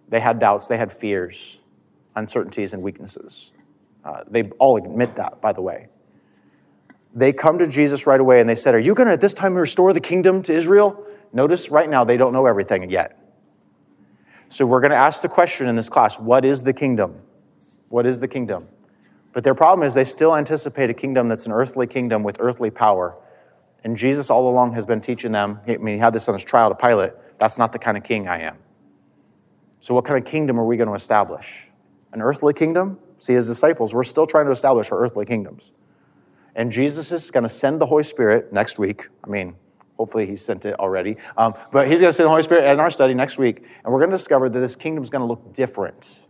They 0.10 0.20
had 0.20 0.38
doubts, 0.38 0.68
they 0.68 0.78
had 0.78 0.92
fears, 0.92 1.62
uncertainties, 2.16 2.74
and 2.74 2.84
weaknesses. 2.84 3.54
Uh, 4.04 4.24
they 4.30 4.44
all 4.60 4.76
admit 4.76 5.16
that, 5.16 5.42
by 5.42 5.54
the 5.54 5.62
way. 5.62 5.88
They 7.16 7.32
come 7.32 7.58
to 7.60 7.68
Jesus 7.68 8.06
right 8.06 8.20
away 8.20 8.42
and 8.42 8.50
they 8.50 8.56
said, 8.56 8.76
Are 8.76 8.80
you 8.80 8.94
going 8.94 9.08
to 9.08 9.14
at 9.14 9.22
this 9.22 9.34
time 9.34 9.54
restore 9.54 9.94
the 9.94 10.02
kingdom 10.02 10.44
to 10.44 10.54
Israel? 10.54 11.06
Notice 11.32 11.70
right 11.70 11.90
now 11.90 12.04
they 12.04 12.18
don't 12.18 12.34
know 12.34 12.46
everything 12.46 12.90
yet. 12.90 13.18
So 14.50 14.66
we're 14.66 14.82
going 14.82 14.92
to 14.92 14.98
ask 14.98 15.22
the 15.22 15.30
question 15.30 15.68
in 15.68 15.76
this 15.76 15.90
class 15.90 16.20
what 16.20 16.44
is 16.44 16.64
the 16.64 16.74
kingdom? 16.74 17.22
What 17.90 18.06
is 18.06 18.20
the 18.20 18.28
kingdom? 18.28 18.68
But 19.32 19.44
their 19.44 19.56
problem 19.56 19.88
is 19.88 19.94
they 19.94 20.04
still 20.04 20.36
anticipate 20.36 20.90
a 20.90 20.94
kingdom 20.94 21.28
that's 21.28 21.46
an 21.46 21.52
earthly 21.52 21.88
kingdom 21.88 22.24
with 22.24 22.38
earthly 22.40 22.70
power. 22.70 23.18
And 23.84 23.98
Jesus 23.98 24.30
all 24.30 24.50
along 24.50 24.74
has 24.74 24.86
been 24.86 25.02
teaching 25.02 25.32
them, 25.32 25.60
I 25.68 25.78
mean, 25.78 25.96
he 25.96 26.00
had 26.00 26.14
this 26.14 26.28
on 26.30 26.34
his 26.34 26.44
trial 26.44 26.70
to 26.70 26.76
Pilate, 26.76 27.12
that's 27.38 27.58
not 27.58 27.74
the 27.74 27.80
kind 27.80 27.98
of 27.98 28.04
king 28.04 28.28
I 28.28 28.40
am. 28.42 28.58
So, 29.80 29.94
what 29.94 30.06
kind 30.06 30.18
of 30.18 30.30
kingdom 30.30 30.60
are 30.60 30.66
we 30.66 30.78
going 30.78 30.88
to 30.88 30.96
establish? 30.96 31.70
An 32.14 32.22
earthly 32.22 32.54
kingdom? 32.54 33.00
See, 33.20 33.34
as 33.36 33.48
disciples, 33.48 33.94
we're 33.94 34.04
still 34.04 34.26
trying 34.26 34.46
to 34.46 34.52
establish 34.52 34.92
our 34.92 35.00
earthly 35.00 35.26
kingdoms. 35.26 35.74
And 36.56 36.72
Jesus 36.72 37.12
is 37.12 37.32
going 37.32 37.44
to 37.44 37.50
send 37.50 37.82
the 37.82 37.86
Holy 37.86 38.04
Spirit 38.04 38.54
next 38.54 38.78
week. 38.80 39.08
I 39.24 39.28
mean, 39.28 39.56
hopefully 39.98 40.26
he 40.26 40.36
sent 40.36 40.66
it 40.66 40.80
already. 40.80 41.18
Um, 41.36 41.54
but 41.72 41.88
he's 41.88 42.00
going 42.00 42.10
to 42.10 42.14
send 42.14 42.26
the 42.26 42.30
Holy 42.30 42.44
Spirit 42.44 42.72
in 42.72 42.80
our 42.80 42.92
study 42.92 43.14
next 43.14 43.38
week. 43.38 43.64
And 43.84 43.92
we're 43.92 44.00
going 44.00 44.12
to 44.12 44.18
discover 44.18 44.50
that 44.50 44.60
this 44.60 44.76
kingdom 44.76 45.04
is 45.04 45.10
going 45.10 45.22
to 45.22 45.26
look 45.26 45.54
different. 45.54 46.28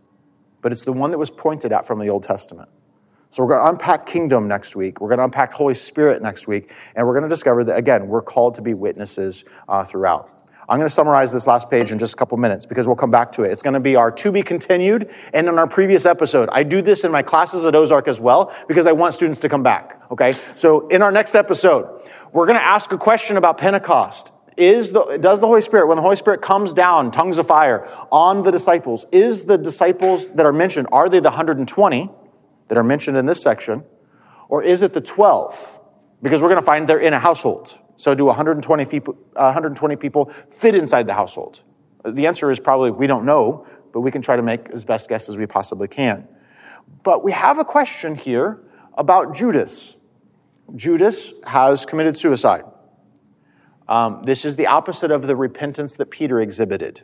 But 0.62 0.72
it's 0.72 0.84
the 0.84 0.92
one 0.92 1.10
that 1.10 1.18
was 1.18 1.30
pointed 1.30 1.72
at 1.72 1.86
from 1.86 1.98
the 1.98 2.08
Old 2.08 2.22
Testament. 2.22 2.70
So 3.34 3.42
we're 3.42 3.48
going 3.48 3.64
to 3.64 3.70
unpack 3.70 4.06
kingdom 4.06 4.46
next 4.46 4.76
week. 4.76 5.00
We're 5.00 5.08
going 5.08 5.18
to 5.18 5.24
unpack 5.24 5.52
Holy 5.52 5.74
Spirit 5.74 6.22
next 6.22 6.46
week. 6.46 6.72
And 6.94 7.04
we're 7.04 7.14
going 7.14 7.24
to 7.24 7.28
discover 7.28 7.64
that, 7.64 7.76
again, 7.76 8.06
we're 8.06 8.22
called 8.22 8.54
to 8.54 8.62
be 8.62 8.74
witnesses 8.74 9.44
uh, 9.68 9.82
throughout. 9.82 10.30
I'm 10.68 10.78
going 10.78 10.88
to 10.88 10.94
summarize 10.94 11.32
this 11.32 11.44
last 11.48 11.68
page 11.68 11.90
in 11.90 11.98
just 11.98 12.14
a 12.14 12.16
couple 12.16 12.38
minutes 12.38 12.64
because 12.64 12.86
we'll 12.86 12.94
come 12.94 13.10
back 13.10 13.32
to 13.32 13.42
it. 13.42 13.50
It's 13.50 13.60
going 13.60 13.74
to 13.74 13.80
be 13.80 13.96
our 13.96 14.12
to 14.12 14.30
be 14.30 14.44
continued 14.44 15.10
and 15.32 15.48
in 15.48 15.58
our 15.58 15.66
previous 15.66 16.06
episode. 16.06 16.48
I 16.52 16.62
do 16.62 16.80
this 16.80 17.02
in 17.02 17.10
my 17.10 17.22
classes 17.22 17.64
at 17.64 17.74
Ozark 17.74 18.06
as 18.06 18.20
well 18.20 18.54
because 18.68 18.86
I 18.86 18.92
want 18.92 19.14
students 19.14 19.40
to 19.40 19.48
come 19.48 19.64
back. 19.64 20.00
Okay. 20.12 20.30
So 20.54 20.86
in 20.86 21.02
our 21.02 21.10
next 21.10 21.34
episode, 21.34 22.08
we're 22.32 22.46
going 22.46 22.58
to 22.58 22.64
ask 22.64 22.92
a 22.92 22.98
question 22.98 23.36
about 23.36 23.58
Pentecost. 23.58 24.32
Is 24.56 24.92
the, 24.92 25.18
does 25.20 25.40
the 25.40 25.48
Holy 25.48 25.60
Spirit, 25.60 25.88
when 25.88 25.96
the 25.96 26.02
Holy 26.02 26.14
Spirit 26.14 26.40
comes 26.40 26.72
down, 26.72 27.10
tongues 27.10 27.38
of 27.38 27.48
fire, 27.48 27.88
on 28.12 28.44
the 28.44 28.52
disciples, 28.52 29.06
is 29.10 29.42
the 29.42 29.58
disciples 29.58 30.28
that 30.34 30.46
are 30.46 30.52
mentioned, 30.52 30.86
are 30.92 31.08
they 31.08 31.18
the 31.18 31.30
120 31.30 32.10
that 32.68 32.78
are 32.78 32.84
mentioned 32.84 33.16
in 33.16 33.26
this 33.26 33.42
section? 33.42 33.84
Or 34.48 34.62
is 34.62 34.82
it 34.82 34.92
the 34.92 35.00
12? 35.00 35.80
Because 36.22 36.42
we're 36.42 36.48
going 36.48 36.60
to 36.60 36.66
find 36.66 36.88
they're 36.88 36.98
in 36.98 37.12
a 37.12 37.18
household. 37.18 37.80
So, 37.96 38.14
do 38.14 38.24
120 38.24 38.84
people, 38.86 39.16
uh, 39.36 39.52
120 39.52 39.96
people 39.96 40.26
fit 40.26 40.74
inside 40.74 41.06
the 41.06 41.14
household? 41.14 41.62
The 42.04 42.26
answer 42.26 42.50
is 42.50 42.58
probably 42.58 42.90
we 42.90 43.06
don't 43.06 43.24
know, 43.24 43.66
but 43.92 44.00
we 44.00 44.10
can 44.10 44.20
try 44.20 44.36
to 44.36 44.42
make 44.42 44.68
as 44.70 44.84
best 44.84 45.08
guess 45.08 45.28
as 45.28 45.38
we 45.38 45.46
possibly 45.46 45.88
can. 45.88 46.26
But 47.02 47.22
we 47.22 47.32
have 47.32 47.58
a 47.58 47.64
question 47.64 48.14
here 48.14 48.62
about 48.94 49.34
Judas. 49.34 49.96
Judas 50.74 51.32
has 51.46 51.86
committed 51.86 52.16
suicide. 52.16 52.64
Um, 53.86 54.22
this 54.24 54.44
is 54.44 54.56
the 54.56 54.66
opposite 54.66 55.10
of 55.10 55.26
the 55.26 55.36
repentance 55.36 55.96
that 55.96 56.10
Peter 56.10 56.40
exhibited. 56.40 57.02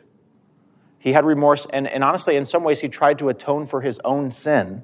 He 0.97 1.13
had 1.13 1.25
remorse, 1.25 1.67
and, 1.71 1.87
and 1.87 2.03
honestly, 2.03 2.35
in 2.35 2.45
some 2.45 2.63
ways, 2.63 2.81
he 2.81 2.87
tried 2.87 3.19
to 3.19 3.29
atone 3.29 3.65
for 3.65 3.81
his 3.81 3.99
own 4.03 4.31
sin 4.31 4.83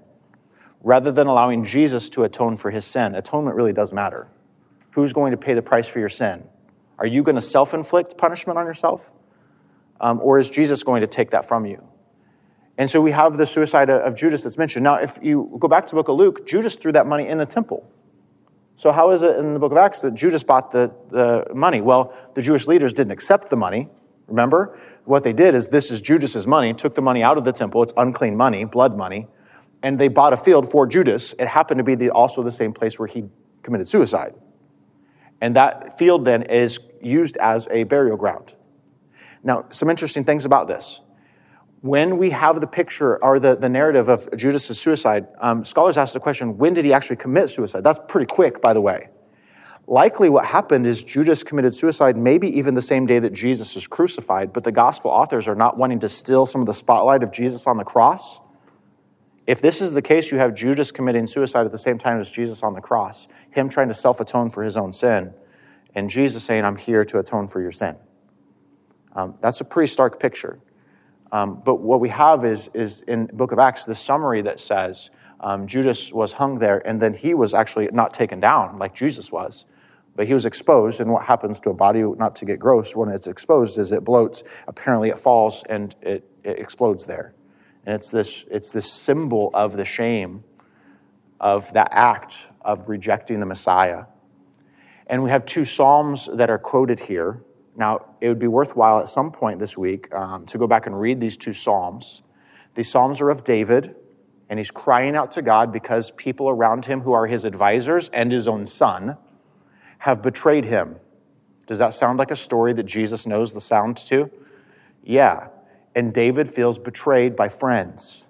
rather 0.88 1.11
than 1.11 1.27
allowing 1.27 1.65
Jesus 1.65 2.09
to 2.09 2.23
atone 2.23 2.55
for 2.55 2.71
his 2.71 2.85
sin. 2.85 3.13
Atonement 3.13 3.57
really 3.57 3.73
does 3.73 3.91
matter. 3.91 4.29
Who's 4.91 5.11
going 5.11 5.31
to 5.31 5.38
pay 5.38 5.53
the 5.53 5.61
price 5.61 5.85
for 5.85 5.99
your 5.99 6.07
sin? 6.07 6.47
Are 6.97 7.05
you 7.05 7.23
going 7.23 7.35
to 7.35 7.41
self 7.41 7.73
inflict 7.73 8.17
punishment 8.17 8.57
on 8.57 8.65
yourself? 8.65 9.11
Um, 9.99 10.21
or 10.23 10.39
is 10.39 10.49
Jesus 10.49 10.85
going 10.85 11.01
to 11.01 11.07
take 11.07 11.31
that 11.31 11.43
from 11.43 11.65
you? 11.65 11.85
And 12.77 12.89
so 12.89 13.01
we 13.01 13.11
have 13.11 13.35
the 13.35 13.45
suicide 13.45 13.89
of 13.89 14.15
Judas 14.15 14.43
that's 14.43 14.57
mentioned. 14.57 14.85
Now, 14.85 14.95
if 14.95 15.19
you 15.21 15.57
go 15.59 15.67
back 15.67 15.88
to 15.88 15.91
the 15.91 16.01
book 16.01 16.07
of 16.07 16.15
Luke, 16.15 16.47
Judas 16.47 16.77
threw 16.77 16.93
that 16.93 17.05
money 17.05 17.27
in 17.27 17.38
the 17.38 17.45
temple. 17.45 17.85
So, 18.77 18.93
how 18.93 19.11
is 19.11 19.23
it 19.23 19.38
in 19.39 19.53
the 19.53 19.59
book 19.59 19.73
of 19.73 19.77
Acts 19.77 19.99
that 20.01 20.13
Judas 20.13 20.43
bought 20.43 20.71
the, 20.71 20.95
the 21.09 21.53
money? 21.53 21.81
Well, 21.81 22.13
the 22.33 22.41
Jewish 22.41 22.65
leaders 22.65 22.93
didn't 22.93 23.11
accept 23.11 23.49
the 23.49 23.57
money. 23.57 23.89
Remember? 24.27 24.79
What 25.03 25.23
they 25.23 25.33
did 25.33 25.53
is 25.53 25.67
this 25.67 25.91
is 25.91 25.99
Judas's 25.99 26.47
money, 26.47 26.73
took 26.73 26.95
the 26.95 27.01
money 27.01 27.23
out 27.23 27.38
of 27.38 27.43
the 27.43 27.51
temple. 27.51 27.83
It's 27.83 27.93
unclean 27.97 28.38
money, 28.38 28.63
blood 28.63 28.95
money. 28.95 29.27
And 29.84 29.99
they 29.99 30.07
bought 30.07 30.34
a 30.34 30.38
field 30.38 30.69
for 30.69 30.88
Judas. 30.88 31.34
It 31.34 31.47
happened 31.47 31.78
to 31.78 31.84
be 31.84 31.95
the, 31.95 32.09
also 32.09 32.43
the 32.43 32.51
same 32.51 32.73
place 32.73 32.97
where 32.97 33.07
he 33.07 33.25
committed 33.61 33.88
suicide. 33.88 34.34
And 35.39 35.55
that 35.55 35.97
field 35.97 36.25
then 36.25 36.43
is 36.43 36.80
used 37.01 37.38
as 37.38 37.67
a 37.69 37.84
burial 37.84 38.17
ground. 38.17 38.55
Now, 39.43 39.65
some 39.69 39.89
interesting 39.89 40.23
things 40.23 40.45
about 40.45 40.67
this. 40.67 41.01
When 41.82 42.17
we 42.17 42.32
have 42.32 42.59
the 42.59 42.67
picture 42.67 43.23
or 43.23 43.39
the, 43.39 43.55
the 43.55 43.69
narrative 43.69 44.09
of 44.09 44.28
Judas's 44.36 44.80
suicide, 44.80 45.28
um, 45.39 45.63
scholars 45.63 45.95
ask 45.95 46.13
the 46.13 46.19
question 46.19 46.57
when 46.57 46.73
did 46.73 46.86
he 46.86 46.91
actually 46.91 47.17
commit 47.17 47.49
suicide? 47.49 47.84
That's 47.84 47.99
pretty 48.07 48.25
quick, 48.25 48.61
by 48.61 48.73
the 48.73 48.82
way. 48.82 49.09
Likely, 49.89 50.30
what 50.30 50.43
happened 50.43 50.86
is 50.86 51.01
Judas 51.01 51.43
committed 51.43 51.73
suicide 51.73 52.17
maybe 52.17 52.49
even 52.57 52.73
the 52.73 52.82
same 52.82 53.05
day 53.05 53.19
that 53.19 53.32
Jesus 53.32 53.73
was 53.75 53.88
crucified, 53.88 54.51
but 54.51 54.65
the 54.65 54.71
gospel 54.71 55.11
authors 55.11 55.47
are 55.47 55.55
not 55.55 55.78
wanting 55.78 55.99
to 55.99 56.09
steal 56.09 56.45
some 56.45 56.59
of 56.59 56.67
the 56.67 56.73
spotlight 56.73 57.23
of 57.23 57.32
Jesus 57.32 57.67
on 57.67 57.78
the 57.78 57.86
cross. 57.86 58.41
If 59.47 59.61
this 59.61 59.81
is 59.81 59.93
the 59.93 60.01
case, 60.01 60.29
you 60.29 60.37
have 60.37 60.53
Judas 60.53 60.91
committing 60.91 61.25
suicide 61.25 61.65
at 61.65 61.71
the 61.71 61.77
same 61.77 61.97
time 61.97 62.19
as 62.19 62.29
Jesus 62.29 62.63
on 62.63 62.73
the 62.73 62.81
cross, 62.81 63.29
him 63.49 63.69
trying 63.69 63.87
to 63.87 63.93
self 63.93 64.19
atone 64.19 64.49
for 64.49 64.61
his 64.61 64.75
own 64.75 64.91
sin, 64.91 65.33
and 65.95 66.09
Jesus 66.09 66.43
saying, 66.43 66.65
I'm 66.65 66.75
here 66.75 67.05
to 67.05 67.19
atone 67.19 67.47
for 67.47 67.61
your 67.61 67.71
sin. 67.71 67.95
Um, 69.13 69.35
that's 69.41 69.61
a 69.61 69.63
pretty 69.63 69.87
stark 69.87 70.19
picture. 70.19 70.59
Um, 71.31 71.61
but 71.63 71.75
what 71.75 72.01
we 72.01 72.09
have 72.09 72.45
is, 72.45 72.69
is 72.73 73.01
in 73.01 73.27
book 73.27 73.51
of 73.51 73.59
Acts, 73.59 73.85
the 73.85 73.95
summary 73.95 74.41
that 74.43 74.59
says 74.59 75.09
um, 75.39 75.65
Judas 75.65 76.13
was 76.13 76.33
hung 76.33 76.59
there, 76.59 76.85
and 76.85 77.01
then 77.01 77.13
he 77.13 77.33
was 77.33 77.53
actually 77.53 77.89
not 77.93 78.13
taken 78.13 78.39
down 78.41 78.77
like 78.77 78.93
Jesus 78.93 79.31
was, 79.31 79.65
but 80.15 80.27
he 80.27 80.33
was 80.33 80.45
exposed. 80.45 80.99
And 80.99 81.11
what 81.11 81.23
happens 81.23 81.59
to 81.61 81.69
a 81.69 81.73
body, 81.73 82.01
not 82.01 82.35
to 82.37 82.45
get 82.45 82.59
gross, 82.59 82.95
when 82.97 83.09
it's 83.09 83.27
exposed 83.27 83.77
is 83.77 83.93
it 83.93 84.03
bloats. 84.03 84.43
Apparently, 84.67 85.09
it 85.09 85.17
falls 85.17 85.63
and 85.69 85.95
it, 86.01 86.29
it 86.43 86.59
explodes 86.59 87.05
there. 87.05 87.33
And 87.88 87.95
it's 87.95 88.11
this, 88.11 88.43
it's 88.51 88.73
this 88.73 88.91
symbol 88.91 89.49
of 89.53 89.77
the 89.77 89.85
shame 89.85 90.43
of 91.39 91.71
that 91.71 91.88
act 91.91 92.51
of 92.59 92.89
rejecting 92.89 93.39
the 93.39 93.45
Messiah. 93.45 94.03
And 95.07 95.23
we 95.23 95.29
have 95.29 95.45
two 95.45 95.63
Psalms 95.63 96.27
that 96.33 96.49
are 96.49 96.57
quoted 96.57 96.99
here. 96.99 97.41
Now, 97.77 98.07
it 98.19 98.27
would 98.27 98.39
be 98.39 98.47
worthwhile 98.47 98.99
at 98.99 99.07
some 99.07 99.31
point 99.31 99.59
this 99.59 99.77
week 99.77 100.13
um, 100.13 100.45
to 100.47 100.57
go 100.57 100.67
back 100.67 100.85
and 100.85 100.99
read 100.99 101.21
these 101.21 101.38
two 101.38 101.53
Psalms. 101.53 102.23
These 102.75 102.91
Psalms 102.91 103.21
are 103.21 103.29
of 103.29 103.45
David, 103.45 103.95
and 104.49 104.59
he's 104.59 104.69
crying 104.69 105.15
out 105.15 105.31
to 105.33 105.41
God 105.41 105.71
because 105.71 106.11
people 106.11 106.49
around 106.49 106.83
him 106.83 106.99
who 106.99 107.13
are 107.13 107.25
his 107.25 107.45
advisors 107.45 108.09
and 108.09 108.33
his 108.33 108.49
own 108.49 108.67
son 108.67 109.15
have 109.99 110.21
betrayed 110.21 110.65
him. 110.65 110.97
Does 111.67 111.77
that 111.77 111.93
sound 111.93 112.19
like 112.19 112.31
a 112.31 112.35
story 112.35 112.73
that 112.73 112.83
Jesus 112.83 113.25
knows 113.25 113.53
the 113.53 113.61
sound 113.61 113.95
to? 114.07 114.29
Yeah 115.05 115.47
and 115.97 116.13
David 116.13 116.47
feels 116.47 116.77
betrayed 116.77 117.35
by 117.35 117.49
friends. 117.49 118.29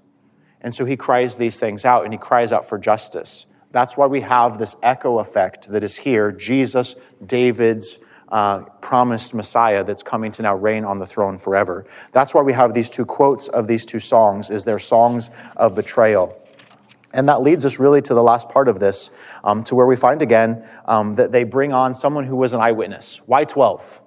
And 0.62 0.74
so 0.74 0.86
he 0.86 0.96
cries 0.96 1.36
these 1.36 1.60
things 1.60 1.84
out 1.84 2.06
and 2.06 2.14
he 2.14 2.18
cries 2.18 2.54
out 2.54 2.66
for 2.66 2.78
justice. 2.78 3.46
That's 3.72 3.98
why 3.98 4.06
we 4.06 4.22
have 4.22 4.58
this 4.58 4.78
echo 4.82 5.20
effect 5.20 5.68
that 5.68 5.84
is 5.84 5.98
here 5.98 6.32
Jesus, 6.32 6.96
David's 7.26 8.00
uh, 8.30 8.62
promised 8.80 9.34
Messiah 9.34 9.84
that's 9.84 10.02
coming 10.02 10.32
to 10.32 10.44
now 10.44 10.56
reign 10.56 10.86
on 10.86 10.98
the 10.98 11.06
throne 11.06 11.38
forever. 11.38 11.86
That's 12.14 12.34
why 12.34 12.42
we 12.42 12.54
have 12.54 12.74
these 12.74 12.90
two 12.90 13.06
quotes 13.06 13.50
of 13.50 13.68
these 13.68 13.86
two 13.86 14.00
songs 14.00 14.50
is 14.50 14.64
their 14.64 14.80
songs 14.80 15.30
of 15.58 15.76
betrayal. 15.76 16.42
And 17.12 17.28
that 17.28 17.42
leads 17.42 17.66
us 17.66 17.80
really 17.80 18.02
to 18.04 18.14
the 18.14 18.24
last 18.24 18.48
part 18.48 18.70
of 18.70 18.80
this, 18.80 19.10
um, 19.44 19.62
to 19.66 19.76
where 19.76 19.86
we 19.86 19.98
find 19.98 20.22
again 20.22 20.66
um, 20.86 21.16
that 21.16 21.34
they 21.34 21.44
bring 21.44 21.74
on 21.74 21.96
someone 21.96 22.24
who 22.26 22.38
was 22.38 22.54
an 22.54 22.62
eyewitness. 22.62 23.24
Why 23.26 23.44
12? 23.44 24.02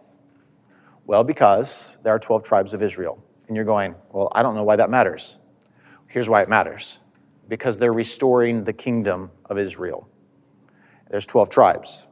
Well, 1.04 1.24
because 1.24 1.98
there 2.02 2.14
are 2.14 2.18
12 2.18 2.42
tribes 2.42 2.72
of 2.72 2.82
Israel. 2.82 3.22
And 3.50 3.56
you're 3.56 3.64
going, 3.64 3.96
well, 4.12 4.28
I 4.30 4.44
don't 4.44 4.54
know 4.54 4.62
why 4.62 4.76
that 4.76 4.90
matters. 4.90 5.40
Here's 6.06 6.28
why 6.28 6.40
it 6.42 6.48
matters 6.48 7.00
because 7.48 7.80
they're 7.80 7.92
restoring 7.92 8.62
the 8.62 8.72
kingdom 8.72 9.32
of 9.46 9.58
Israel. 9.58 10.08
There's 11.10 11.26
12 11.26 11.50
tribes. 11.50 12.06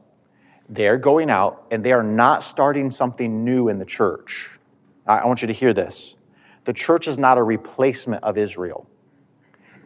They're 0.67 0.97
going 0.97 1.29
out 1.29 1.65
and 1.71 1.81
they 1.81 1.93
are 1.93 2.03
not 2.03 2.43
starting 2.43 2.91
something 2.91 3.45
new 3.45 3.69
in 3.69 3.79
the 3.79 3.85
church. 3.85 4.59
I 5.07 5.25
want 5.25 5.41
you 5.41 5.47
to 5.47 5.53
hear 5.53 5.71
this. 5.73 6.17
The 6.65 6.73
church 6.73 7.07
is 7.07 7.17
not 7.17 7.37
a 7.37 7.43
replacement 7.43 8.21
of 8.25 8.37
Israel, 8.37 8.85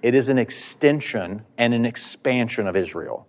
it 0.02 0.16
is 0.16 0.30
an 0.30 0.40
extension 0.40 1.46
and 1.60 1.76
an 1.76 1.86
expansion 1.86 2.68
of 2.68 2.76
Israel. 2.76 3.28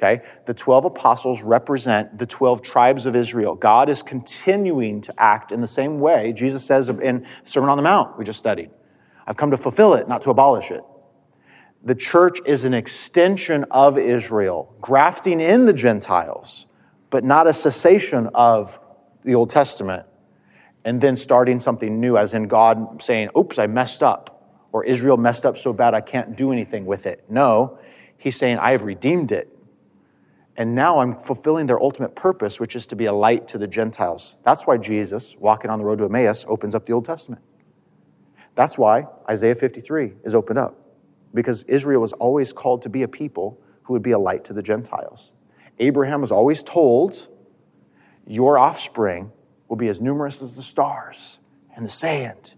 Okay? 0.00 0.22
The 0.46 0.54
12 0.54 0.86
apostles 0.86 1.42
represent 1.42 2.16
the 2.16 2.24
12 2.24 2.62
tribes 2.62 3.04
of 3.04 3.14
Israel. 3.14 3.54
God 3.54 3.90
is 3.90 4.02
continuing 4.02 5.02
to 5.02 5.14
act 5.18 5.52
in 5.52 5.60
the 5.60 5.66
same 5.66 6.00
way 6.00 6.32
Jesus 6.32 6.64
says 6.64 6.88
in 6.88 7.26
Sermon 7.42 7.68
on 7.68 7.76
the 7.76 7.82
Mount 7.82 8.18
we 8.18 8.24
just 8.24 8.38
studied. 8.38 8.70
I've 9.26 9.36
come 9.36 9.50
to 9.50 9.58
fulfill 9.58 9.94
it, 9.94 10.08
not 10.08 10.22
to 10.22 10.30
abolish 10.30 10.70
it. 10.70 10.82
The 11.82 11.94
church 11.94 12.38
is 12.46 12.64
an 12.64 12.74
extension 12.74 13.64
of 13.70 13.96
Israel, 13.98 14.74
grafting 14.80 15.40
in 15.40 15.66
the 15.66 15.72
Gentiles, 15.72 16.66
but 17.10 17.22
not 17.22 17.46
a 17.46 17.52
cessation 17.52 18.28
of 18.34 18.80
the 19.22 19.34
Old 19.34 19.50
Testament, 19.50 20.06
and 20.84 21.00
then 21.00 21.14
starting 21.14 21.60
something 21.60 22.00
new, 22.00 22.16
as 22.16 22.32
in 22.32 22.48
God 22.48 23.02
saying, 23.02 23.30
Oops, 23.36 23.58
I 23.58 23.66
messed 23.66 24.02
up, 24.02 24.66
or 24.72 24.84
Israel 24.84 25.16
messed 25.16 25.44
up 25.44 25.58
so 25.58 25.72
bad 25.72 25.94
I 25.94 26.00
can't 26.00 26.36
do 26.36 26.52
anything 26.52 26.86
with 26.86 27.06
it. 27.06 27.24
No, 27.28 27.78
He's 28.16 28.36
saying, 28.36 28.58
I 28.58 28.72
have 28.72 28.84
redeemed 28.84 29.32
it. 29.32 29.59
And 30.60 30.74
now 30.74 30.98
I'm 30.98 31.18
fulfilling 31.18 31.64
their 31.64 31.80
ultimate 31.80 32.14
purpose, 32.14 32.60
which 32.60 32.76
is 32.76 32.86
to 32.88 32.94
be 32.94 33.06
a 33.06 33.12
light 33.14 33.48
to 33.48 33.56
the 33.56 33.66
Gentiles. 33.66 34.36
That's 34.42 34.66
why 34.66 34.76
Jesus, 34.76 35.34
walking 35.38 35.70
on 35.70 35.78
the 35.78 35.86
road 35.86 35.96
to 36.00 36.04
Emmaus, 36.04 36.44
opens 36.46 36.74
up 36.74 36.84
the 36.84 36.92
Old 36.92 37.06
Testament. 37.06 37.40
That's 38.56 38.76
why 38.76 39.06
Isaiah 39.26 39.54
53 39.54 40.16
is 40.22 40.34
opened 40.34 40.58
up, 40.58 40.76
because 41.32 41.62
Israel 41.62 42.02
was 42.02 42.12
always 42.12 42.52
called 42.52 42.82
to 42.82 42.90
be 42.90 43.04
a 43.04 43.08
people 43.08 43.58
who 43.84 43.94
would 43.94 44.02
be 44.02 44.10
a 44.10 44.18
light 44.18 44.44
to 44.44 44.52
the 44.52 44.62
Gentiles. 44.62 45.32
Abraham 45.78 46.20
was 46.20 46.30
always 46.30 46.62
told, 46.62 47.30
Your 48.26 48.58
offspring 48.58 49.32
will 49.68 49.78
be 49.78 49.88
as 49.88 50.02
numerous 50.02 50.42
as 50.42 50.56
the 50.56 50.62
stars 50.62 51.40
and 51.74 51.86
the 51.86 51.90
sand, 51.90 52.56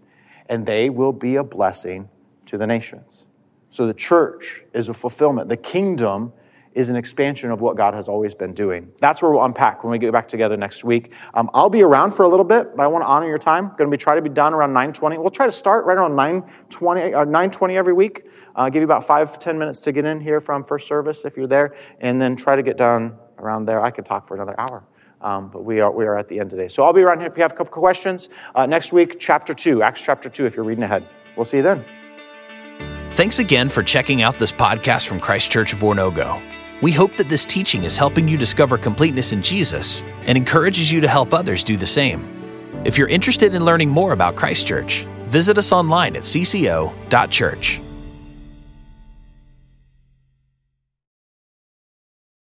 and 0.49 0.65
they 0.65 0.89
will 0.89 1.13
be 1.13 1.37
a 1.37 1.43
blessing 1.45 2.09
to 2.47 2.57
the 2.57 2.67
nations. 2.67 3.27
So 3.69 3.87
the 3.87 3.93
church 3.93 4.65
is 4.73 4.89
a 4.89 4.93
fulfillment. 4.93 5.47
The 5.47 5.55
kingdom 5.55 6.33
is 6.75 6.89
an 6.89 6.95
expansion 6.95 7.51
of 7.51 7.61
what 7.61 7.77
God 7.77 7.93
has 7.93 8.09
always 8.09 8.33
been 8.33 8.53
doing. 8.53 8.91
That's 8.99 9.21
where 9.21 9.31
we'll 9.31 9.43
unpack 9.43 9.83
when 9.83 9.91
we 9.91 9.97
get 9.97 10.11
back 10.11 10.27
together 10.27 10.57
next 10.57 10.83
week. 10.83 11.13
Um, 11.33 11.49
I'll 11.53 11.69
be 11.69 11.83
around 11.83 12.11
for 12.11 12.23
a 12.23 12.27
little 12.27 12.45
bit, 12.45 12.75
but 12.75 12.83
I 12.83 12.87
want 12.87 13.03
to 13.03 13.07
honor 13.07 13.27
your 13.27 13.37
time. 13.37 13.67
Going 13.77 13.89
to 13.89 13.91
be 13.91 13.97
try 13.97 14.15
to 14.15 14.21
be 14.21 14.29
done 14.29 14.53
around 14.53 14.73
9:20. 14.73 15.17
We'll 15.17 15.29
try 15.29 15.45
to 15.45 15.51
start 15.51 15.85
right 15.85 15.97
around 15.97 16.13
9:20 16.13 17.15
or 17.15 17.25
9:20 17.25 17.75
every 17.75 17.93
week. 17.93 18.27
Uh, 18.55 18.69
give 18.69 18.81
you 18.81 18.85
about 18.85 19.05
five 19.05 19.37
ten 19.39 19.57
minutes 19.57 19.79
to 19.81 19.91
get 19.91 20.05
in 20.05 20.19
here 20.19 20.39
from 20.39 20.63
first 20.63 20.87
service 20.87 21.25
if 21.25 21.37
you're 21.37 21.47
there, 21.47 21.75
and 21.99 22.21
then 22.21 22.35
try 22.35 22.55
to 22.55 22.63
get 22.63 22.77
done 22.77 23.17
around 23.39 23.65
there. 23.65 23.81
I 23.81 23.91
could 23.91 24.05
talk 24.05 24.27
for 24.27 24.35
another 24.35 24.59
hour. 24.59 24.83
Um, 25.21 25.49
but 25.49 25.63
we 25.63 25.79
are, 25.79 25.89
we 25.89 26.05
are 26.05 26.17
at 26.17 26.27
the 26.27 26.39
end 26.39 26.49
today. 26.49 26.67
So 26.67 26.83
I'll 26.83 26.91
be 26.91 27.01
around 27.01 27.19
here 27.19 27.29
if 27.29 27.37
you 27.37 27.43
have 27.43 27.53
a 27.53 27.55
couple 27.55 27.71
questions. 27.71 28.27
Uh, 28.53 28.65
next 28.65 28.91
week, 28.91 29.19
chapter 29.19 29.53
2, 29.53 29.81
Acts 29.81 30.01
chapter 30.01 30.27
2, 30.27 30.45
if 30.45 30.57
you're 30.57 30.65
reading 30.65 30.83
ahead. 30.83 31.07
We'll 31.37 31.45
see 31.45 31.57
you 31.57 31.63
then. 31.63 31.85
Thanks 33.11 33.39
again 33.39 33.69
for 33.69 33.83
checking 33.83 34.21
out 34.21 34.37
this 34.37 34.51
podcast 34.51 35.07
from 35.07 35.19
Christ 35.19 35.49
Church 35.49 35.71
of 35.71 35.79
Oronogo. 35.79 36.62
We 36.81 36.91
hope 36.91 37.15
that 37.15 37.29
this 37.29 37.45
teaching 37.45 37.83
is 37.83 37.97
helping 37.97 38.27
you 38.27 38.37
discover 38.37 38.77
completeness 38.77 39.33
in 39.33 39.41
Jesus 39.41 40.03
and 40.25 40.37
encourages 40.37 40.91
you 40.91 41.01
to 41.01 41.07
help 41.07 41.33
others 41.33 41.63
do 41.63 41.77
the 41.77 41.85
same. 41.85 42.27
If 42.85 42.97
you're 42.97 43.07
interested 43.07 43.55
in 43.55 43.63
learning 43.63 43.89
more 43.89 44.11
about 44.11 44.35
Christ 44.35 44.67
Church, 44.67 45.05
visit 45.27 45.57
us 45.57 45.71
online 45.71 46.15
at 46.15 46.23
cco.church. 46.23 47.81